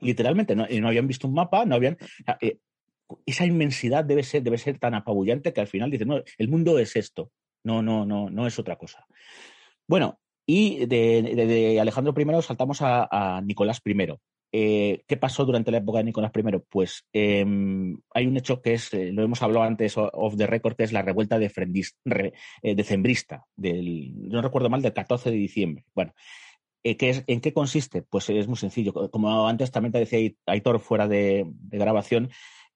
[0.00, 1.96] Literalmente, no, no, habían visto un mapa, no habían.
[3.26, 6.96] Esa inmensidad debe ser, debe ser tan apabullante que al final dicen, el mundo es
[6.96, 7.30] esto.
[7.64, 9.06] No, no, no, no es otra cosa.
[9.86, 13.94] Bueno, y de, Alejandro I saltamos a, Nicolás I.
[14.52, 16.42] Eh, ¿Qué pasó durante la época de Nicolás I?
[16.68, 17.46] Pues eh,
[18.12, 20.92] hay un hecho que es, eh, lo hemos hablado antes off the record, que es
[20.92, 21.52] la revuelta de,
[22.04, 25.84] re, eh, decembrista, del, no recuerdo mal, del 14 de diciembre.
[25.94, 26.14] Bueno,
[26.82, 28.02] ¿qué es, ¿en qué consiste?
[28.02, 28.92] Pues es muy sencillo.
[29.10, 32.30] Como antes también te decía Aitor fuera de grabación,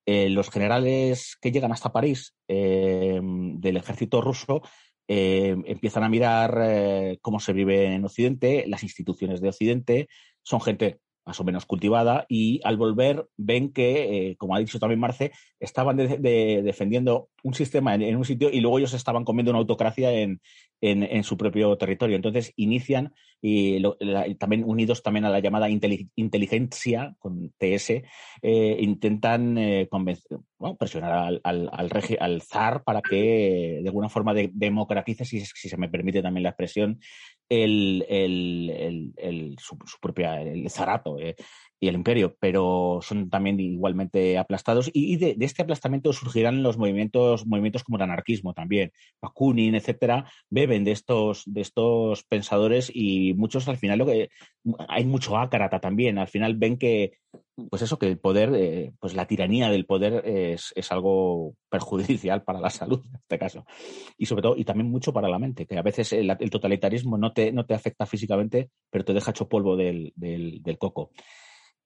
[0.07, 4.63] eh, los generales que llegan hasta París eh, del ejército ruso
[5.07, 10.09] eh, empiezan a mirar eh, cómo se vive en Occidente, las instituciones de Occidente,
[10.43, 14.79] son gente más o menos cultivada y al volver ven que, eh, como ha dicho
[14.79, 19.25] también Marce, estaban de, de, defendiendo un sistema en, un sitio y luego ellos estaban
[19.25, 20.41] comiendo una autocracia en,
[20.81, 22.17] en, su propio territorio.
[22.17, 23.97] Entonces inician y, lo,
[24.39, 28.03] también unidos también a la llamada inteligencia con TS,
[28.43, 34.09] eh, intentan eh, convencer, bueno, presionar al, al, al, al, zar para que de alguna
[34.09, 36.99] forma de, democratice, si, se me permite también la expresión,
[37.63, 41.37] el, el, el, su, su, propia el zarato eh,
[41.81, 47.47] y el imperio, pero son también igualmente aplastados y, de, este aplastamiento surgirán los movimientos
[47.47, 53.69] movimientos como el anarquismo también, Bakunin, etcétera, beben de estos de estos pensadores y muchos
[53.69, 54.31] al final lo que
[54.89, 57.19] hay mucho ácarata también, al final ven que
[57.71, 62.43] pues eso, que el poder, eh, pues la tiranía del poder es, es, algo perjudicial
[62.43, 63.65] para la salud en este caso.
[64.17, 67.17] Y sobre todo, y también mucho para la mente, que a veces el, el totalitarismo
[67.17, 71.11] no te, no te afecta físicamente, pero te deja hecho polvo del, del coco.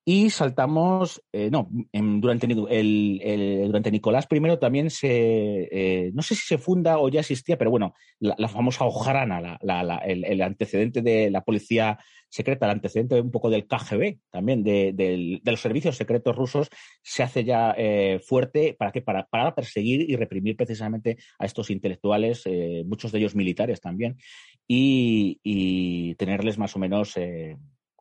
[0.05, 6.47] Y saltamos, eh, no, durante, el, durante Nicolás I también se, eh, no sé si
[6.47, 9.59] se funda o ya existía, pero bueno, la, famosa Ojrana,
[10.07, 11.99] el, antecedente de la policía
[12.31, 16.71] secreta, el antecedente un poco del KGB, también de, los servicios secretos rusos,
[17.03, 18.75] se hace ya eh, fuerte.
[18.79, 22.45] Para, que, para, para, perseguir y reprimir precisamente a estos intelectuales,
[22.87, 24.17] muchos de ellos militares también,
[24.67, 27.15] y, tenerles más o menos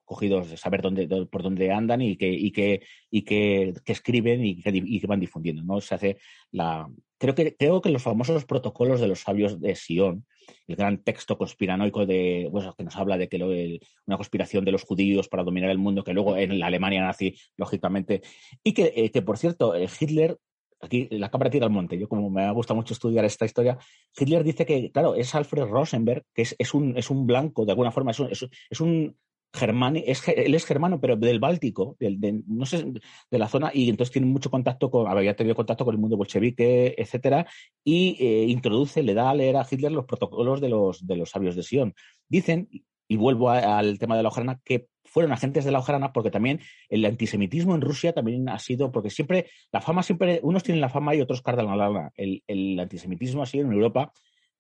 [0.07, 4.61] cogidos de saber dónde, por dónde andan y que, y que, y que, escriben y
[4.63, 5.61] que, van difundiendo.
[5.63, 5.81] ¿no?
[5.81, 6.17] Se hace
[6.51, 6.89] la,
[7.19, 10.25] creo, que, creo que los famosos protocolos de los sabios de Sion,
[10.65, 14.83] el gran texto conspiranoico de, bueno, que nos habla de que una conspiración de los
[14.83, 18.21] judíos para dominar el mundo, que luego en la Alemania nazi, lógicamente,
[18.63, 20.37] y que, eh, que por cierto, eh, Hitler
[20.79, 21.97] aquí la cámara tira al monte.
[21.97, 23.77] Yo, como me ha gustado mucho estudiar esta historia,
[24.17, 27.71] Hitler dice que, claro, es Alfred Rosenberg, que es, es, un, es un blanco, de
[27.71, 29.17] alguna forma, es un, es un
[29.57, 32.85] Germán, es, él es germano, pero del Báltico, de, no sé,
[33.31, 36.17] de la zona, y entonces tiene mucho contacto con, había tenido contacto con el mundo
[36.17, 37.45] bolchevique, etcétera,
[37.83, 41.29] y eh, introduce, le da a leer a Hitler los protocolos de los, de los
[41.29, 41.93] sabios de Sion.
[42.29, 42.69] Dicen,
[43.07, 46.59] y vuelvo al tema de la Ojrana, que fueron agentes de la Ojrana porque también
[46.89, 50.89] el antisemitismo en Rusia también ha sido, porque siempre, la fama siempre, unos tienen la
[50.89, 52.11] fama y otros cardan la lana.
[52.15, 54.11] El, el antisemitismo ha sido en Europa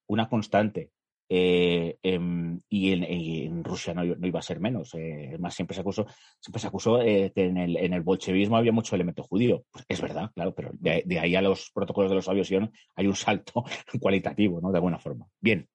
[0.07, 0.91] una constante.
[1.29, 4.93] Eh, em, y, en, Rusia no, iba a ser menos.
[4.95, 6.05] Eh, más, siempre se acusó,
[6.39, 9.63] siempre se acusó eh, que en el, en el, bolchevismo había mucho elemento judío.
[9.71, 12.49] Pues es verdad, claro, pero de, ahí a los protocolos de los sabios
[12.95, 13.63] hay un salto
[13.99, 14.71] cualitativo, ¿no?
[14.71, 15.27] De alguna forma.
[15.39, 15.67] Bien.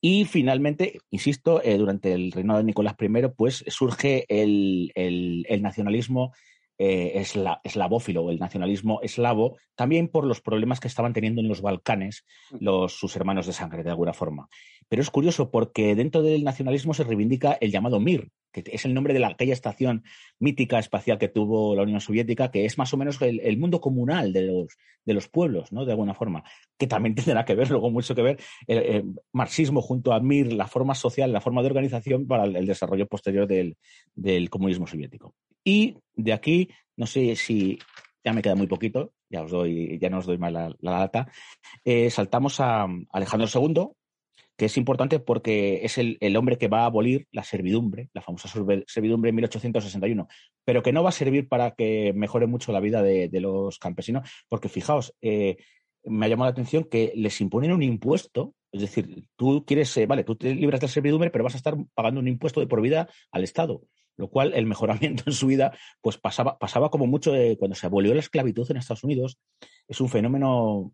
[0.00, 6.32] Y finalmente, insisto, durante el reinado de Nicolás I, pues surge el, el nacionalismo
[6.78, 7.22] eh,
[7.64, 12.56] eslavófilo, el nacionalismo eslavo, también por los problemas que estaban teniendo en los Balcanes mm.
[12.60, 14.48] los, sus hermanos de sangre, de alguna forma.
[14.88, 18.94] Pero es curioso porque dentro del nacionalismo se reivindica el llamado Mir, que es el
[18.94, 20.04] nombre de la, aquella estación
[20.38, 24.32] mítica espacial que tuvo la Unión Soviética, que es más o menos el, mundo comunal
[24.32, 25.84] de los, de los pueblos, ¿no?
[25.84, 26.44] De alguna forma,
[26.78, 30.68] que también tendrá que ver, luego mucho que ver, el, marxismo junto a Mir, la
[30.68, 33.76] forma social, la forma de organización para el, desarrollo posterior del,
[34.14, 35.34] del comunismo soviético.
[35.66, 37.80] Y de aquí, no sé si
[38.24, 41.26] ya me queda muy poquito, ya os doy, ya no os doy más la, data.
[41.84, 43.88] Eh, saltamos a Alejandro II,
[44.56, 48.48] que es importante porque es el, hombre que va a abolir la servidumbre, la famosa
[48.86, 50.28] servidumbre en 1861,
[50.64, 54.30] pero que no va a servir para que mejore mucho la vida de, los campesinos,
[54.48, 55.56] porque fijaos, eh,
[56.04, 60.06] me ha llamado la atención que les imponen un impuesto, es decir, tú quieres, eh,
[60.06, 62.68] vale, tú te libras de la servidumbre, pero vas a estar pagando un impuesto de
[62.68, 63.82] por vida al Estado
[64.16, 68.14] lo cual el mejoramiento en su vida pues pasaba, pasaba como mucho cuando se abolió
[68.14, 69.38] la esclavitud en Estados Unidos.
[69.88, 70.92] Es un fenómeno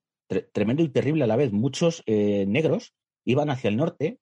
[0.53, 1.53] tremendo y terrible a la vez.
[1.53, 4.19] Muchos eh, negros iban hacia el norte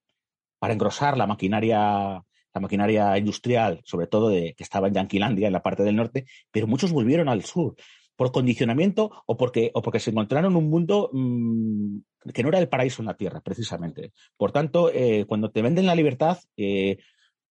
[0.59, 5.53] para engrosar la maquinaria la maquinaria industrial, sobre todo de, que estaba en Yanquilandia, en
[5.53, 7.75] la parte del norte, pero muchos volvieron al sur
[8.17, 11.97] por condicionamiento o porque, o porque se encontraron un mundo mm,
[12.33, 14.11] que no era el paraíso en la tierra, precisamente.
[14.37, 16.97] Por tanto, eh, cuando te venden la libertad, eh,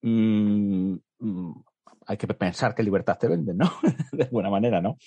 [0.02, 1.52] mm, Mm,
[2.06, 3.70] hay que pensar qué libertad te venden, ¿no?
[4.12, 4.98] de buena manera, ¿no?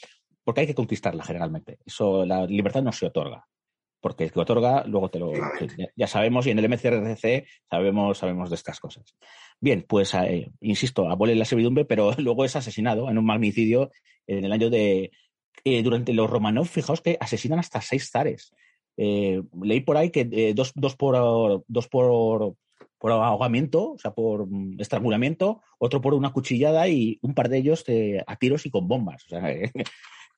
[0.43, 1.79] Porque hay que conquistarla generalmente.
[1.85, 3.45] Eso, la libertad no se otorga.
[3.99, 5.31] Porque el que otorga, luego te lo.
[5.95, 9.15] Ya, sabemos, y en el MCRC sabemos, sabemos de estas cosas.
[9.61, 13.91] Bien, pues eh, insisto, abole la servidumbre, pero luego es asesinado en un magnicidio
[14.27, 15.11] en el año de.
[15.63, 18.51] Eh, durante los Romanov, fijaos que asesinan hasta seis zares.
[18.97, 22.55] Eh, leí por ahí que dos, dos, por, dos por
[23.03, 27.57] por ahogamiento, o sea, por mm, estrangulamiento, otro por una cuchillada y un par de
[27.57, 27.83] ellos
[28.25, 29.25] a tiros y con bombas.
[29.25, 29.43] O sea,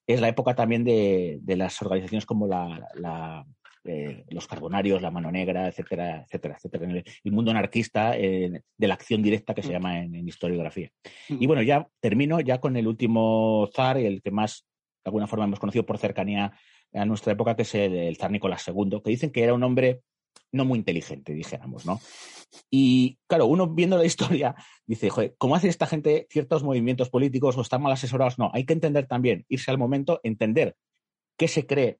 [0.07, 3.45] es la época también de, las organizaciones como la,
[3.83, 7.03] eh, los carbonarios, la mano negra, etcétera, etcétera, etcétera.
[7.23, 9.71] El, mundo anarquista de la acción directa que se mm.
[9.71, 10.89] llama en, historiografía.
[11.29, 11.37] Mm.
[11.43, 14.65] Y bueno, ya termino ya con el último zar, el que más
[15.03, 16.51] de alguna forma hemos conocido por cercanía
[16.95, 19.61] a nuestra época, que es el, el zar Nicolás II, que dicen que era un
[19.61, 20.01] hombre
[20.51, 21.99] no muy inteligente, dijéramos, ¿no?
[22.69, 27.57] Y claro, uno viendo la historia dice, joder, ¿cómo hace esta gente ciertos movimientos políticos
[27.57, 28.39] o están mal asesorados?
[28.39, 30.75] No, hay que entender también, irse al momento, entender
[31.37, 31.99] qué se cree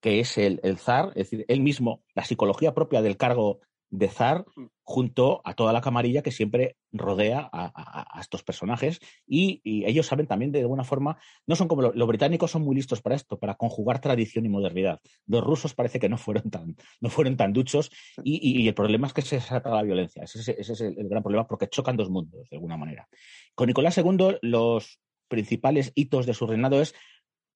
[0.00, 3.60] que es el, el zar, es decir, él mismo, la psicología propia del cargo
[3.92, 4.46] de zar
[4.82, 10.50] junto a toda la camarilla que siempre rodea a, estos personajes y, ellos saben también
[10.50, 14.00] de alguna forma, no son como los, británicos son muy listos para esto, para conjugar
[14.00, 15.00] tradición y modernidad.
[15.26, 17.90] Los rusos parece que no fueron tan, no fueron tan duchos
[18.24, 20.22] y, el problema es que se trata la violencia.
[20.22, 23.06] Ese, es el, el, gran problema porque chocan dos mundos de alguna manera.
[23.54, 26.94] Con Nicolás II los principales hitos de su reinado es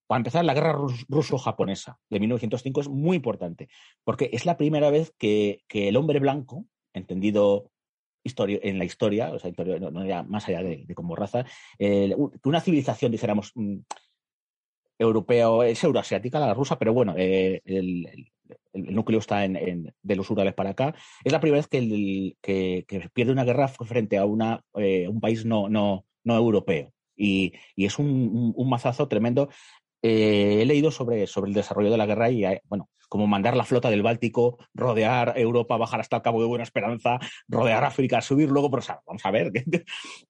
[0.06, 0.78] para empezar, la guerra
[1.08, 3.68] ruso-japonesa de 1905 es muy importante,
[4.04, 7.70] porque es la primera vez que, el hombre blanco, entendido
[8.24, 11.44] en la historia, o sea, no, más allá de, como raza,
[11.78, 13.78] que una civilización, dijéramos, mm,
[14.98, 18.32] europea o es euroasiática, la rusa, pero bueno, el,
[18.72, 20.94] núcleo está en, de los Urales para acá.
[21.24, 26.06] Es la primera vez que, pierde una guerra frente a una, un país no, no,
[26.24, 26.92] no europeo.
[27.16, 29.48] Y, es un, mazazo tremendo.
[30.06, 33.90] He leído sobre, sobre el desarrollo de la guerra y, bueno, como mandar la flota
[33.90, 38.70] del Báltico, rodear Europa, bajar hasta el Cabo de Buena Esperanza, rodear África, subir luego,
[38.70, 39.52] pero vamos a ver,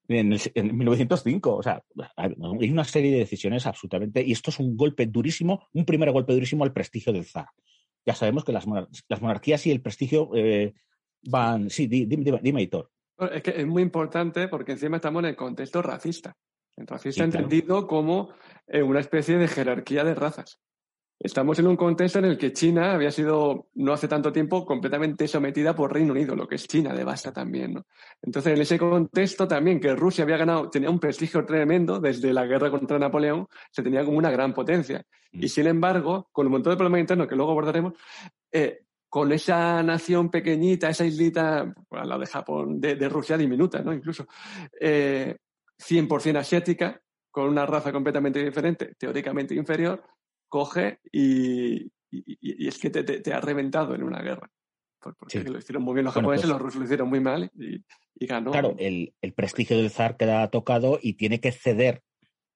[0.07, 1.81] en, en 1905, o sea,
[2.15, 6.33] hay una serie de decisiones absolutamente, y esto es un golpe durísimo, un primer golpe
[6.33, 7.47] durísimo al prestigio del zar.
[8.05, 10.73] Ya sabemos que las, monarquías y el prestigio eh,
[11.23, 12.89] van, sí, dime, dime, dime, Hitor.
[13.31, 16.37] Es que es muy importante porque encima estamos en el contexto racista.
[16.77, 18.29] El racista entendido como
[18.67, 20.61] eh, una especie de jerarquía de razas.
[21.19, 25.27] Estamos en un contexto en el que China había sido, no hace tanto tiempo, completamente
[25.27, 27.73] sometida por Reino Unido, lo que es China de base también.
[27.73, 27.87] ¿no?
[28.21, 32.45] Entonces, en ese contexto también, que Rusia había ganado, tenía un prestigio tremendo desde la
[32.45, 35.03] guerra contra Napoleón, se tenía como una gran potencia.
[35.31, 35.43] Mm.
[35.43, 37.93] Y sin embargo, con un montón de problemas internos que luego abordaremos,
[38.51, 43.91] eh, con esa nación pequeñita, esa islita, a la de Japón, de, Rusia diminuta, ¿no?
[43.91, 44.27] Incluso,
[44.79, 45.35] eh,
[45.79, 47.01] 100% asiática,
[47.31, 50.03] con una raza completamente diferente, teóricamente inferior,
[50.49, 54.49] coge y, es que te, ha reventado en una guerra.
[54.99, 57.83] Porque lo hicieron muy bien los japoneses, pues los rusos lo hicieron muy mal y,
[58.25, 58.51] ganó.
[58.51, 62.01] Claro, el, prestigio del zar queda tocado y tiene que ceder.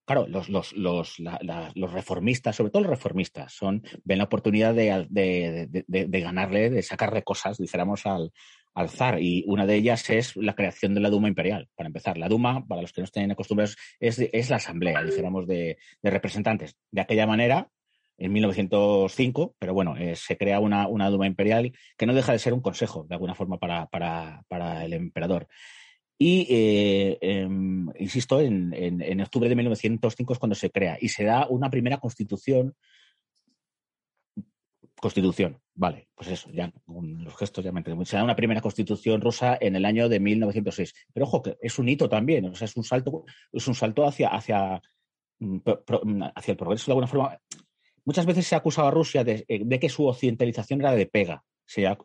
[0.05, 5.07] Claro, los, los, los, los reformistas, sobre todo los reformistas, son, ven la oportunidad de,
[5.69, 8.34] de, ganarle, de sacarle cosas, dijéramos, al,
[8.74, 9.22] al zar.
[9.22, 12.17] Y una de ellas es la creación de la Duma imperial, para empezar.
[12.17, 16.76] La Duma, para los que no estén acostumbrados, es, es la asamblea, dijéramos, de, representantes.
[16.91, 17.69] De aquella manera,
[18.17, 22.39] en 1905, pero bueno, eh, se crea una, una, Duma imperial que no deja de
[22.39, 25.47] ser un consejo, de alguna forma, para, para, para el emperador.
[26.17, 31.24] Y, eh, em, insisto, en, en, octubre de 1905 es cuando se crea y se
[31.24, 32.76] da una primera constitución.
[35.01, 38.05] Constitución, vale, pues eso, ya con los gestos ya me entiendo.
[38.05, 40.93] Se da una primera constitución rusa en el año de 1906.
[41.11, 44.05] Pero ojo, que es un hito también, o sea, es un salto, es un salto
[44.05, 44.79] hacia, hacia,
[45.39, 45.57] mm,
[46.35, 47.37] hacia el progreso de alguna forma
[48.05, 51.43] muchas veces se ha acusado a Rusia de, eh, que su occidentalización era de pega.
[51.65, 51.97] Se ha,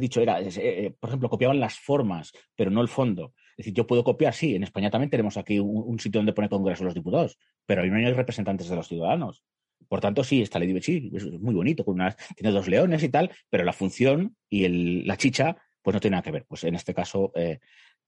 [0.00, 3.34] dicho, era, eh, por ejemplo, copiaban las formas, pero no el fondo.
[3.52, 6.48] Es decir, yo puedo copiar, sí, en España también tenemos aquí un, sitio donde pone
[6.48, 9.44] Congreso los diputados, pero ahí no hay representantes de los ciudadanos.
[9.92, 11.98] Por tanto, sí, esta ley sí, es muy bonito, con
[12.34, 16.22] tiene dos leones y tal, pero la función y la chicha, pues no tiene nada
[16.22, 16.46] que ver.
[16.48, 17.58] Pues en este caso, eh,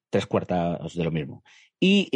[0.09, 1.45] tres cuartas de lo mismo.
[1.78, 2.09] Y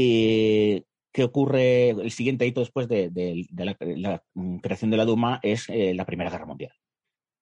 [1.13, 3.11] ¿Qué ocurre, el siguiente hito después de,
[3.55, 6.73] la, mm, creación de la Duma es eh, la Primera Guerra Mundial,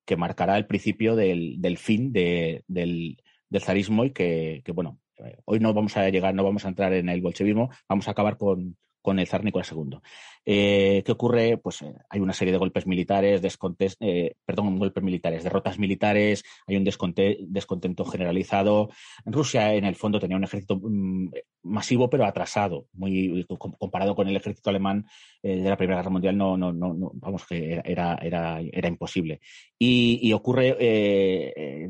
[0.05, 3.19] que marcará el principio del, fin del,
[3.61, 7.09] zarismo y que, bueno, eh, hoy no vamos a llegar, no vamos a entrar en
[7.09, 8.77] el bolchevismo, vamos a acabar con,
[9.07, 10.01] con el zar Nicolás II.
[10.45, 11.59] Eh, ¿Qué ocurre?
[11.59, 16.43] Pues eh, hay una serie de golpes militares, descontes, eh, perdón, golpes militares, derrotas militares,
[16.67, 18.91] hay un descontento generalizado.
[19.25, 21.31] Rusia, en el fondo, tenía un ejército mm,
[21.63, 23.47] masivo, pero atrasado, muy
[23.79, 25.07] comparado con el ejército alemán
[25.41, 29.39] de la Primera Guerra Mundial, no, no, no, vamos, que era, era, era imposible.
[29.79, 30.75] Y, ocurre,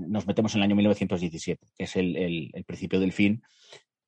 [0.06, 3.42] nos metemos en el año 1917, que es el principio del fin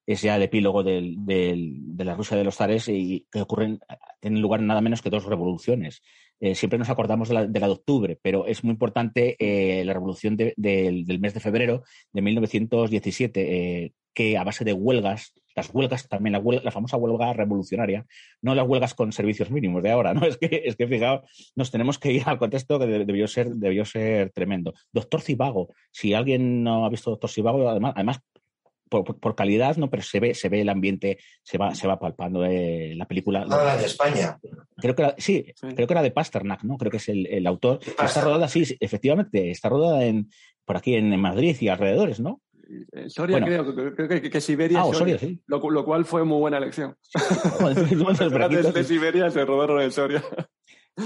[0.09, 3.79] es ya el epílogo del, de la Rusia de los zares y que ocurren,
[4.21, 6.01] tienen lugar nada menos que dos revoluciones.
[6.41, 10.35] Eh, siempre nos acordamos de la, de octubre, pero es muy importante eh, la revolución
[10.35, 16.33] del mes de febrero de 1917, eh, que a base de huelgas, las huelgas también,
[16.33, 18.07] la, la, famosa huelga revolucionaria,
[18.41, 20.23] no las huelgas con servicios mínimos de ahora, ¿no?
[20.27, 23.85] Es que, es que fijaos, nos tenemos que ir al contexto que debió ser, debió
[23.85, 24.73] ser tremendo.
[24.91, 28.23] Doctor Cibago, si alguien no ha visto Doctor Cibago, además, además
[28.89, 32.45] por, calidad, no, pero se ve, se ve el ambiente, se va, se va palpando
[32.45, 33.47] eh, la película.
[33.49, 34.39] Ah, de España.
[34.77, 36.77] Creo que era, sí, creo que era de Pasternak, ¿no?
[36.77, 37.81] Creo que es el, autor.
[37.83, 40.31] Está rodada, sí, efectivamente, está rodada en,
[40.65, 42.41] por aquí en, Madrid y alrededores, ¿no?
[42.93, 45.41] En Soria creo, creo que, Siberia, ah, Soria, sí.
[45.47, 46.97] lo, cual fue muy buena elección.
[48.75, 50.23] de, Siberia se rodaron en Soria.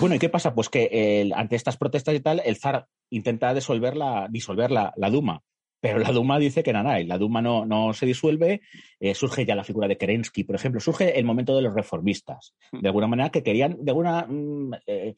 [0.00, 0.54] Bueno, ¿y qué pasa?
[0.54, 5.10] Pues que ante estas protestas y tal, el zar intenta disolver la, disolver la, la
[5.10, 5.42] Duma
[5.82, 8.60] pero la Duma dice que nada, y la Duma no, no se disuelve,
[9.00, 12.54] eh, surge ya la figura de Kerensky, por ejemplo, surge el momento de los reformistas,
[12.70, 15.16] de alguna manera que querían, de alguna mm, eh,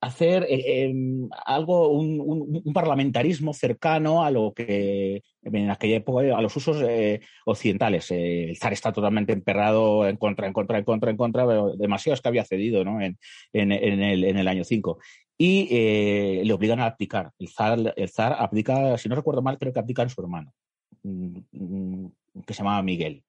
[0.00, 6.56] hacer eh, em, algo, un, parlamentarismo cercano a lo que en aquella época, a los
[6.56, 6.82] usos
[7.46, 8.10] occidentales.
[8.10, 12.14] el zar está totalmente emperrado en contra, en contra, en contra, en contra, pero demasiado
[12.14, 13.00] es que había cedido ¿no?
[13.00, 13.18] en,
[13.52, 14.98] en, en, el, en el año 5
[15.40, 17.32] y eh, le obligan a abdicar.
[17.38, 20.52] El zar, el zar abdica, si no recuerdo mal, creo que abdica en su hermano.
[21.02, 22.12] Mm, mm,
[22.46, 23.24] que se llamaba Miguel.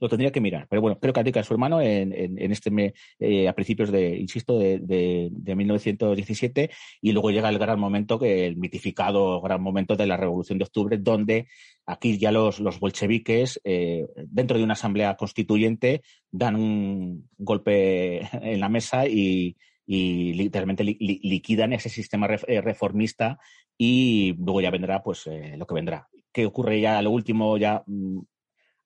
[0.00, 2.94] Lo tendría que mirar, pero bueno, creo que a su hermano en, en, este me,
[3.18, 6.70] eh, a principios de, insisto, de, de, 1917
[7.00, 10.64] y luego llega el gran momento, que el mitificado gran momento de la Revolución de
[10.64, 11.48] Octubre, donde
[11.86, 18.60] aquí ya los, los bolcheviques, eh, dentro de una asamblea constituyente, dan un golpe en
[18.60, 19.56] la mesa y,
[19.90, 23.38] y literalmente liquidan ese sistema eh, reformista
[23.78, 26.08] y luego ya vendrá pues eh, lo que vendrá.
[26.30, 28.18] ¿Qué ocurre ya lo último ya mm,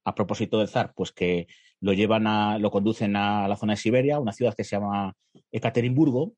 [0.05, 0.92] a propósito del zar?
[0.94, 1.46] Pues que
[1.80, 5.14] lo llevan a, lo conducen a la zona de Siberia, una ciudad que se llama
[5.50, 6.34] Ekaterimburgo,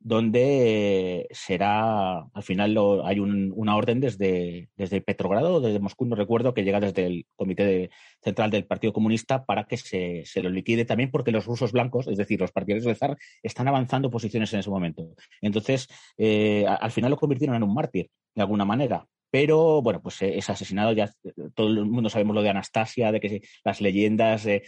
[0.00, 6.62] donde será, al final hay una orden desde, desde Petrogrado desde Moscú, no recuerdo, que
[6.62, 7.90] llega desde el Comité
[8.22, 12.16] Central del Partido Comunista para que se, lo liquide también porque los rusos blancos, es
[12.16, 15.08] decir, los partidarios del zar, están avanzando posiciones en ese momento.
[15.40, 20.22] Entonces, eh, al final lo convirtieron en un mártir, de alguna manera pero bueno, pues
[20.22, 23.80] eh, es asesinado, ya eh, todo el mundo sabemos lo de Anastasia, de que las
[23.80, 24.62] leyendas, de,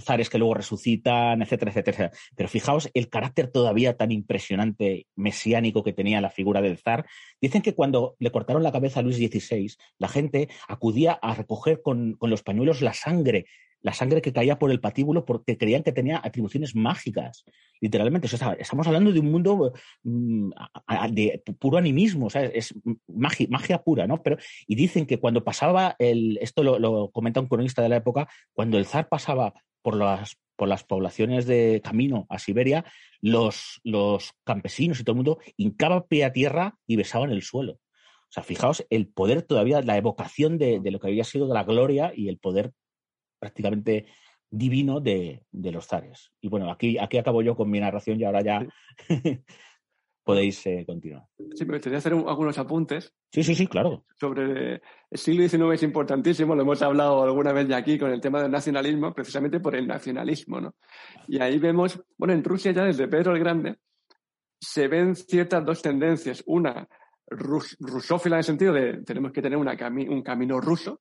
[0.00, 2.10] zares que luego resucitan, etcétera, etcétera.
[2.36, 7.06] Pero fijaos el carácter todavía tan impresionante, mesiánico que tenía la figura del zar.
[7.40, 11.82] Dicen que cuando le cortaron la cabeza a Luis XVI, la gente acudía a recoger
[11.82, 13.46] con, con los pañuelos la sangre
[13.82, 17.44] la sangre que caía por el patíbulo porque creían que tenía atribuciones mágicas,
[17.80, 18.28] literalmente.
[18.58, 19.72] estamos hablando de un mundo
[20.02, 20.50] mm,
[21.12, 22.74] de puro animismo, es
[23.20, 24.22] magia, magia, pura, ¿no?
[24.22, 28.28] Pero, y dicen que cuando pasaba, el, esto lo, comenta un cronista de la época,
[28.52, 32.84] cuando el zar pasaba por las, por las poblaciones de camino a Siberia,
[33.20, 37.74] los, los campesinos y todo el mundo hincaban pie a tierra y besaban el suelo.
[37.74, 41.54] O sea, fijaos el poder todavía, la evocación de, de, lo que había sido de
[41.54, 42.72] la gloria y el poder
[43.40, 44.06] prácticamente
[44.50, 46.32] divino de, los zares.
[46.40, 48.66] Y bueno, aquí, aquí acabo yo con mi narración y ahora ya
[50.24, 51.24] podéis eh, continuar.
[51.54, 53.12] Sí, me gustaría hacer algunos apuntes.
[53.32, 54.04] Sí, sí, sí, claro.
[54.18, 54.74] Sobre
[55.10, 58.42] el siglo XIX es importantísimo, lo hemos hablado alguna vez ya aquí con el tema
[58.42, 60.74] del nacionalismo, precisamente por el nacionalismo, ¿no?
[61.28, 63.76] Y ahí vemos, bueno, en Rusia ya desde Pedro el Grande
[64.60, 66.42] se ven ciertas dos tendencias.
[66.46, 66.86] Una,
[67.30, 71.00] rusófila en el sentido de tenemos que tener un camino ruso,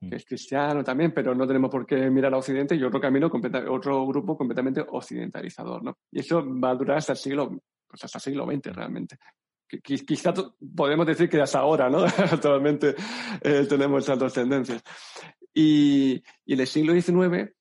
[0.00, 3.30] que es cristiano también, pero no tenemos por qué mirar a Occidente, y otro camino,
[3.68, 5.98] otro grupo completamente occidentalizador, ¿no?
[6.10, 7.60] Y eso va a durar hasta el siglo,
[7.90, 9.18] pues hasta siglo XX realmente.
[9.82, 10.32] Quizá
[10.74, 12.04] podemos decir que hasta ahora, ¿no?
[12.18, 12.94] Actualmente
[13.40, 14.82] eh, tenemos esas dos tendencias.
[15.52, 17.52] Y, y, en el siglo XIX,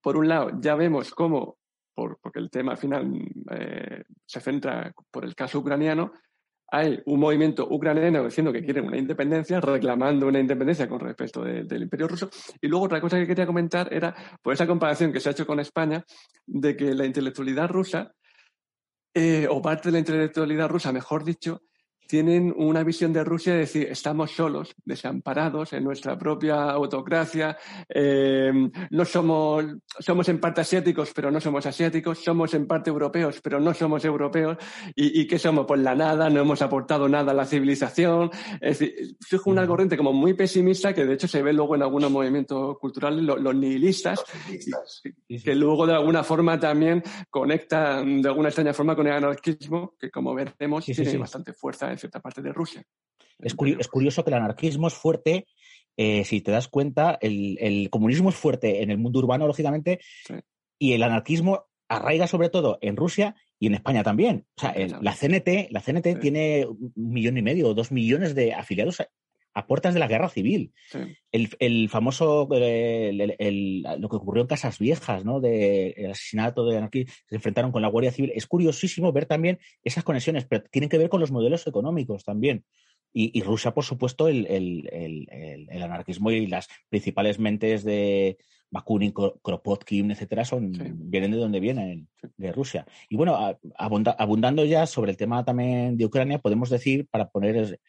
[0.00, 1.58] por un lado, ya vemos cómo,
[1.94, 3.10] por, porque el tema al final
[3.50, 6.12] eh, se centra por el caso ucraniano,
[6.70, 11.82] hay un movimiento ucraniano diciendo que quieren una independencia, reclamando una independencia con respecto del
[11.82, 12.28] imperio ruso.
[12.60, 15.46] Y luego otra cosa que quería comentar era por esa comparación que se ha hecho
[15.46, 16.04] con España,
[16.46, 18.14] de que la intelectualidad rusa,
[19.18, 21.62] eh, o parte de la intelectualidad rusa, mejor dicho,
[22.08, 28.50] tienen una visión de Rusia de decir, estamos solos, desamparados en nuestra propia autocracia, eh,
[28.90, 29.66] no somos,
[29.98, 34.06] somos en parte asiáticos, pero no somos asiáticos, somos en parte europeos, pero no somos
[34.06, 34.56] europeos,
[34.96, 35.66] y, ¿qué somos?
[35.66, 38.30] Pues la nada, no hemos aportado nada a la civilización.
[38.60, 41.82] Es decir, fijo una corriente como muy pesimista que de hecho se ve luego en
[41.82, 44.24] algunos movimientos culturales, los, nihilistas,
[45.44, 50.10] que luego de alguna forma también conectan de alguna extraña forma con el anarquismo, que
[50.10, 52.82] como veremos tiene bastante fuerza cierta parte de Rusia.
[53.38, 55.46] Es, curioso que el anarquismo es fuerte,
[55.96, 60.00] eh, si te das cuenta, el, comunismo es fuerte en el mundo urbano, lógicamente,
[60.78, 64.46] y el anarquismo arraiga sobre todo en Rusia y en España también.
[64.56, 68.54] O sea, la CNT, la CNT tiene un millón y medio o dos millones de
[68.54, 69.02] afiliados
[69.58, 70.72] a, puertas de la guerra civil.
[71.32, 73.12] El, famoso, eh,
[73.98, 75.40] lo que ocurrió en Casas Viejas, ¿no?
[75.40, 78.32] De el asesinato de anarquistas, se enfrentaron con la Guardia Civil.
[78.34, 82.64] Es curiosísimo ver también esas conexiones, pero tienen que ver con los modelos económicos también.
[83.12, 84.46] Y, Rusia, por supuesto, el,
[85.82, 88.36] anarquismo y las principales mentes de
[88.70, 90.72] Bakunin, Kropotkin, etcétera, son,
[91.10, 92.86] vienen de donde vienen, de Rusia.
[93.08, 97.80] Y bueno, abundando ya sobre el tema también de Ucrania, podemos decir, para poner,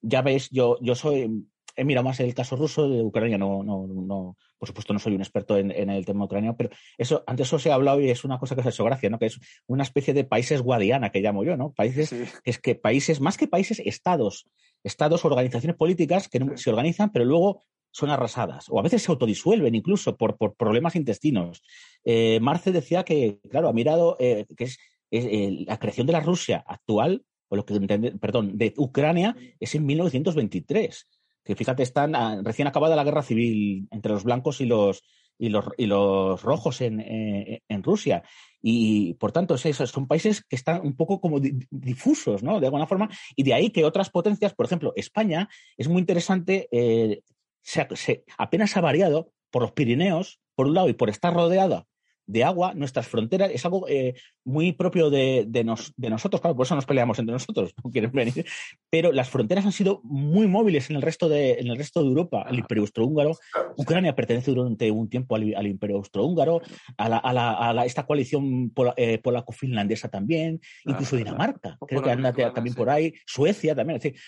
[0.00, 1.46] ya veis, yo, yo soy,
[1.76, 5.14] he mirado más el caso ruso, de Ucrania no, no, no, por supuesto no soy
[5.14, 8.24] un experto en, el tema ucraniano, pero eso, antes eso se ha hablado y es
[8.24, 9.18] una cosa que se ha hecho gracia, ¿no?
[9.18, 11.72] Que es una especie de países guadiana que llamo yo, ¿no?
[11.72, 14.48] Países, es que países, más que países, estados,
[14.82, 19.74] estados, organizaciones políticas que se organizan, pero luego son arrasadas, o a veces se autodisuelven
[19.74, 21.62] incluso por, por problemas intestinos.
[22.04, 24.78] Eh, Marce decía que, claro, ha mirado eh, que es,
[25.10, 27.78] eh, la creación de la Rusia actual, o lo que
[28.20, 31.06] perdón, de Ucrania, es en 1923
[31.48, 35.02] que fíjate, están ah, recién acabada la guerra civil entre los blancos y los,
[35.38, 38.22] y los, y los rojos en, eh, en Rusia.
[38.60, 42.60] Y por tanto, son países que están un poco como difusos, ¿no?
[42.60, 43.08] De alguna forma.
[43.34, 46.68] Y de ahí que otras potencias, por ejemplo, España, es muy interesante.
[46.70, 47.22] Eh,
[47.62, 51.86] se, apenas ha variado por los Pirineos, por un lado, y por estar rodeada
[52.28, 54.14] de agua, nuestras fronteras, es algo eh,
[54.44, 58.44] muy propio de, de, nosotros, claro, por eso nos peleamos entre nosotros, no quieren venir,
[58.90, 62.08] pero las fronteras han sido muy móviles en el resto de, en el resto de
[62.08, 63.32] Europa, el Imperio Austrohúngaro,
[63.76, 66.60] Ucrania pertenece durante un tiempo al, Imperio Austrohúngaro,
[66.98, 72.76] a, la, a, la, esta coalición eh, polaco-finlandesa también, incluso Dinamarca, creo que anda también
[72.76, 74.20] por ahí, Suecia también, es decir,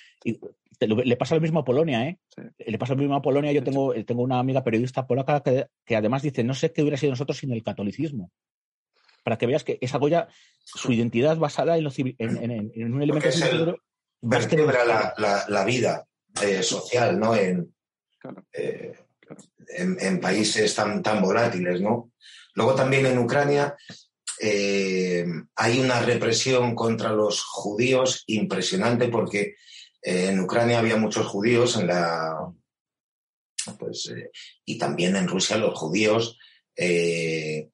[0.86, 2.18] le pasa lo mismo a Polonia, ¿eh?
[2.58, 3.52] Le pasa lo mismo a Polonia.
[3.52, 7.12] Yo tengo, tengo una amiga periodista polaca que, además dice, no sé qué hubiera sido
[7.12, 7.89] nosotros sin el catolicismo.
[9.24, 10.28] Para que veas que esa Goya,
[10.64, 11.86] su identidad basada en,
[12.18, 13.28] en, un elemento...
[13.28, 13.42] Es
[14.22, 16.06] vertebra la, la, vida
[16.42, 17.34] eh, social, ¿no?
[17.34, 17.74] En,
[18.52, 18.94] eh,
[19.68, 22.12] en, países tan, tan volátiles, ¿no?
[22.54, 23.76] Luego también en Ucrania
[24.40, 29.56] eh, hay una represión contra los judíos impresionante porque
[30.02, 32.52] en Ucrania había muchos judíos en la.
[33.78, 34.30] Pues, eh,
[34.64, 36.38] y también en Rusia los judíos.
[36.74, 37.68] Eh,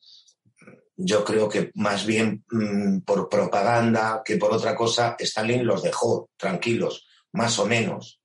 [0.97, 6.31] yo creo que más bien mm, por propaganda que por otra cosa, Stalin los dejó
[6.37, 8.21] tranquilos, más o menos,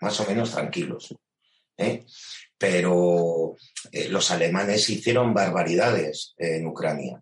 [0.00, 1.14] más o menos tranquilos.
[1.76, 2.04] ¿eh?
[2.58, 3.54] Pero
[4.10, 7.20] los alemanes hicieron barbaridades en Ucrania.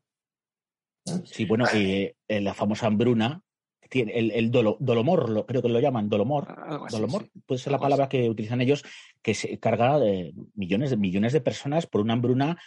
[1.24, 3.42] Sí, bueno, y la famosa hambruna
[4.00, 6.54] el, el dolomor, creo que lo llaman, dolomor.
[6.90, 8.84] dolomor puede ser la palabra que utilizan ellos,
[9.22, 12.58] que se carga de millones de millones de personas por una hambruna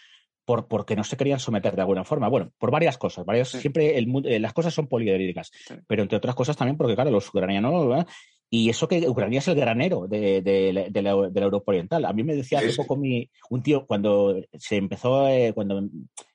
[0.48, 2.30] por, porque no se querían someter de alguna forma.
[2.30, 3.26] Bueno, por varias cosas.
[3.26, 5.52] Varias, Siempre el, eh, las cosas son poliedrídicas,
[5.88, 8.06] pero entre otras cosas también porque, claro, los ucranianos
[8.50, 12.06] y eso que Ucrania es el granero de, de, la, Europa Oriental.
[12.06, 15.84] A mí me decía hace poco mi, un tío, cuando se empezó, eh, cuando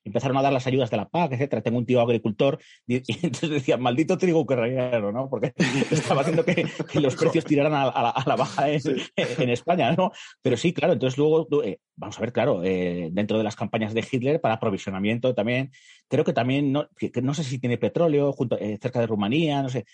[0.05, 3.49] empezaron a dar las ayudas de la PAC, etcétera, tengo un tío agricultor, y, entonces
[3.49, 5.31] decía, maldito trigo ucraniano, ¿no?
[5.31, 5.55] Porque
[5.91, 6.67] estaba haciendo que,
[7.01, 10.13] los precios tiraran a, la, baja en, España, ¿no?
[10.43, 13.95] Pero sí, claro, entonces luego, eh, vamos a ver, claro, eh, dentro de las campañas
[13.95, 15.71] de Hitler para aprovisionamiento también,
[16.09, 16.89] creo que también, no,
[17.23, 19.87] no sé si tiene petróleo junto, cerca de Rumanía, no sé,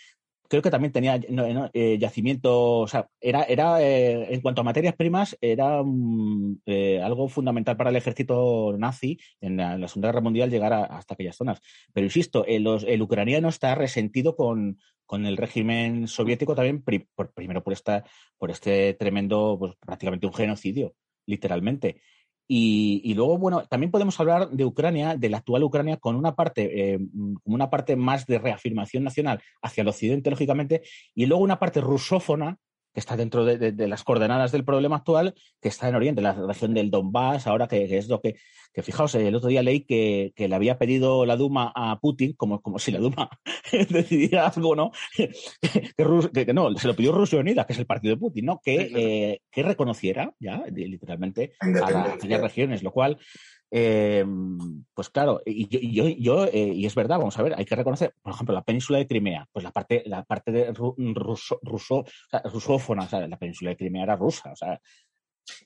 [0.49, 1.21] creo que también tenía
[1.75, 7.01] eh, yacimiento, o sea, era, era eh, en cuanto a materias primas, era mm, eh,
[7.03, 11.61] algo fundamental para el ejército nazi en la, Segunda Guerra Mundial llegar hasta aquellas zonas.
[11.93, 18.05] Pero insisto, el ucraniano está resentido con, con el régimen soviético también, primero por, esta,
[18.37, 20.95] por este tremendo, pues prácticamente un genocidio,
[21.27, 22.01] literalmente.
[22.51, 26.95] Y, luego, bueno, también podemos hablar de Ucrania, de la actual Ucrania, con una parte,
[26.95, 26.99] eh,
[27.45, 30.83] una parte más de reafirmación nacional hacia el occidente, lógicamente,
[31.15, 32.57] y luego una parte rusófona
[32.93, 36.75] que está dentro de, las coordenadas del problema actual, que está en Oriente, la región
[36.75, 38.37] del Donbass, ahora que, es lo que,
[38.73, 42.61] que, fijaos, el otro día leí que, le había pedido la Duma a Putin, como,
[42.61, 43.31] como si la Duma
[43.91, 44.91] decidiera algo, ¿no?
[46.33, 48.61] que, no, se lo pidió Rusia Unida, que es el partido de Putin, ¿no?
[48.63, 53.19] Que, eh, que reconociera ya, literalmente, a, aquellas regiones, lo cual
[53.71, 54.25] eh,
[54.95, 58.15] pues claro, y yo, yo, eh, y es verdad, vamos a ver, hay que reconocer,
[58.23, 62.05] por ejemplo, la península de Crimea, pues la parte, la parte de ruso, ruso,
[62.45, 64.81] rusófona, o sea, la península de Crimea era rusa, o sea.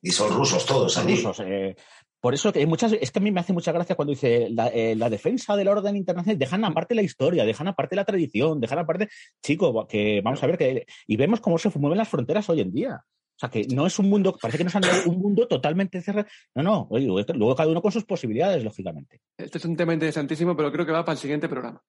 [0.00, 1.16] Y son rusos todos allí.
[1.16, 1.76] Rusos, eh,
[2.20, 4.70] por eso que muchas es que a mí me hace mucha gracia cuando dice la,
[4.96, 9.08] la, defensa del orden internacional, dejan aparte la historia, dejan aparte la tradición, dejan aparte,
[9.42, 12.72] chico, que vamos a ver que y vemos cómo se mueven las fronteras hoy en
[12.72, 13.04] día.
[13.42, 16.00] O sea, que no es un mundo, parece que nos han dado un mundo totalmente
[16.00, 16.28] cerrado.
[16.54, 19.20] No, no, luego cada uno con sus posibilidades, lógicamente.
[19.36, 21.82] Este es un tema interesantísimo, pero creo que va para el siguiente programa.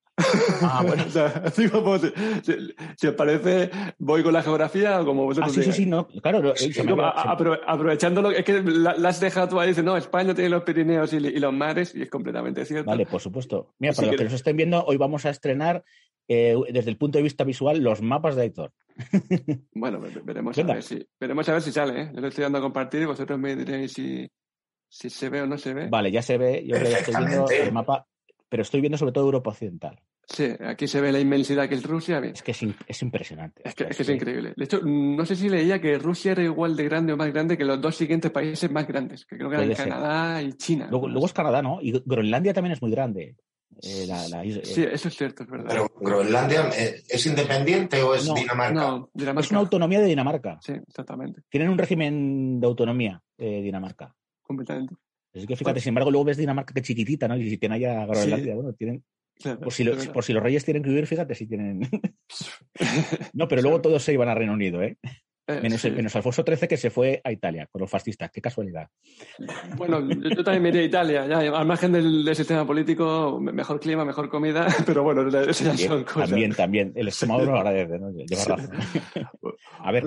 [0.64, 1.04] Ah, bueno.
[2.98, 6.54] si, os parece, voy con la geografía como vosotros ah, sí, sí, sí, no, claro.
[7.68, 11.20] aprovechándolo, es que la, has dejado tú ahí, dices, no, España tiene los Pirineos y,
[11.20, 12.90] los mares, y es completamente cierto.
[12.90, 13.76] Vale, por supuesto.
[13.78, 15.84] Mira, para los que nos estén viendo, hoy vamos a estrenar
[16.28, 18.72] eh, desde el punto de vista visual los mapas de Héctor.
[19.74, 22.02] Bueno, veremos a, ver si, veremos a ver si sale.
[22.02, 22.12] ¿eh?
[22.14, 24.30] Yo lo estoy dando a compartir y vosotros me diréis si,
[24.88, 25.90] si se ve o no se ve.
[25.90, 26.64] Vale, ya se ve.
[26.66, 28.08] Yo estoy viendo el mapa,
[28.50, 30.00] pero estoy viendo sobre todo Europa Occidental.
[30.26, 32.20] Sí, aquí se ve la inmensidad que es Rusia.
[32.20, 33.62] Es que es, impresionante.
[33.66, 34.54] Es que, es, increíble.
[34.56, 37.58] De hecho, no sé si leía que Rusia era igual de grande o más grande
[37.58, 40.88] que los dos siguientes países más grandes, que creo que eran Canadá y China.
[40.90, 41.80] Luego, luego, es Canadá, ¿no?
[41.82, 43.36] Y Groenlandia también es muy grande.
[43.82, 45.68] Eh, sí, eso es cierto, es verdad.
[45.70, 48.74] Pero Groenlandia eh, es independiente o es Dinamarca?
[48.74, 49.10] No,
[49.40, 50.60] Es una autonomía de Dinamarca.
[50.62, 51.42] Sí, exactamente.
[51.50, 54.16] Tienen un régimen de autonomía Dinamarca.
[54.42, 54.96] Completamente.
[55.34, 57.36] Es que fíjate, sin embargo, luego ves Dinamarca que chiquitita, ¿no?
[57.36, 59.04] Y si tienen allá Groenlandia, bueno, tienen.
[59.60, 61.82] por, si por, si los reyes tienen que vivir, fíjate si tienen.
[63.34, 64.98] no, pero luego todos se iban a Reino Unido, ¿eh?
[65.46, 68.32] Eh, menos, Alfonso XIII que se fue a Italia con los fascistas.
[68.32, 68.88] Qué casualidad.
[69.76, 71.28] Bueno, yo también me iría a Italia.
[71.28, 76.04] Ya, al margen del, sistema político, mejor clima, mejor comida, pero bueno, eso ya son
[76.06, 76.30] cosas.
[76.30, 76.94] También, también.
[76.96, 78.12] El estómago lo agradece, ¿no?
[78.12, 78.70] Lleva razón.
[79.80, 80.06] a ver,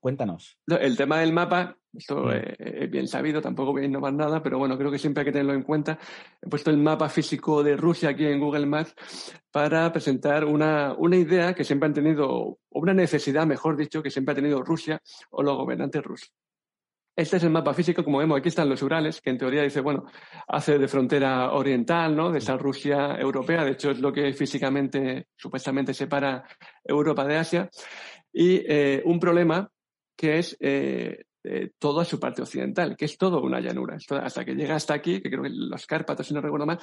[0.00, 0.58] cuéntanos.
[0.66, 2.30] El tema del mapa Esto mm.
[2.58, 5.32] es bien sabido, tampoco voy a innovar nada, pero bueno, creo que siempre hay que
[5.32, 5.98] tenerlo en cuenta.
[6.40, 8.94] He puesto el mapa físico de Rusia aquí en Google Maps
[9.50, 14.10] para presentar una, una idea que siempre han tenido, o una necesidad, mejor dicho, que
[14.10, 16.32] siempre ha tenido Rusia o los gobernantes rusos.
[17.18, 19.80] Este es el mapa físico, como vemos, aquí están los Urales, que en teoría dice,
[19.80, 20.04] bueno,
[20.46, 22.30] hace de frontera oriental, ¿no?
[22.30, 26.44] De esa Rusia europea, de hecho es lo que físicamente, supuestamente separa
[26.84, 27.70] Europa de Asia.
[28.32, 29.68] Y eh, un problema
[30.16, 33.96] que es eh, eh, toda su parte occidental, que es todo una llanura.
[34.22, 36.78] hasta que llega hasta aquí, que creo que los Cárpatos, si no recuerdo mal,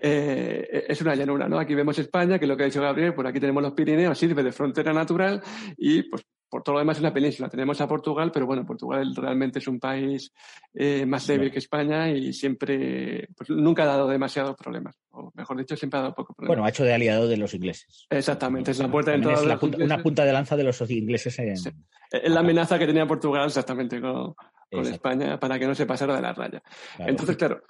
[0.00, 1.58] es una llanura, ¿no?
[1.58, 4.18] Aquí vemos España, que es lo que ha dicho Gabriel, por aquí tenemos los Pirineos,
[4.18, 5.42] sirve de frontera natural
[5.76, 7.48] y pues por todo lo demás es una península.
[7.48, 10.32] Tenemos a Portugal, pero bueno, Portugal realmente es un país
[10.74, 14.96] eh, más débil que España y siempre, pues nunca ha dado demasiados problemas.
[15.10, 16.50] O mejor dicho, siempre ha dado poco problema.
[16.50, 18.06] Bueno, ha hecho de aliado de los ingleses.
[18.10, 19.54] Exactamente, es la puerta de entrada.
[19.54, 21.38] Es una punta de lanza de los ingleses.
[21.38, 21.52] En...
[21.52, 24.34] Es la amenaza que tenía Portugal exactamente con,
[24.72, 26.62] España para que no se pasara de la raya.
[26.98, 27.62] Entonces, claro,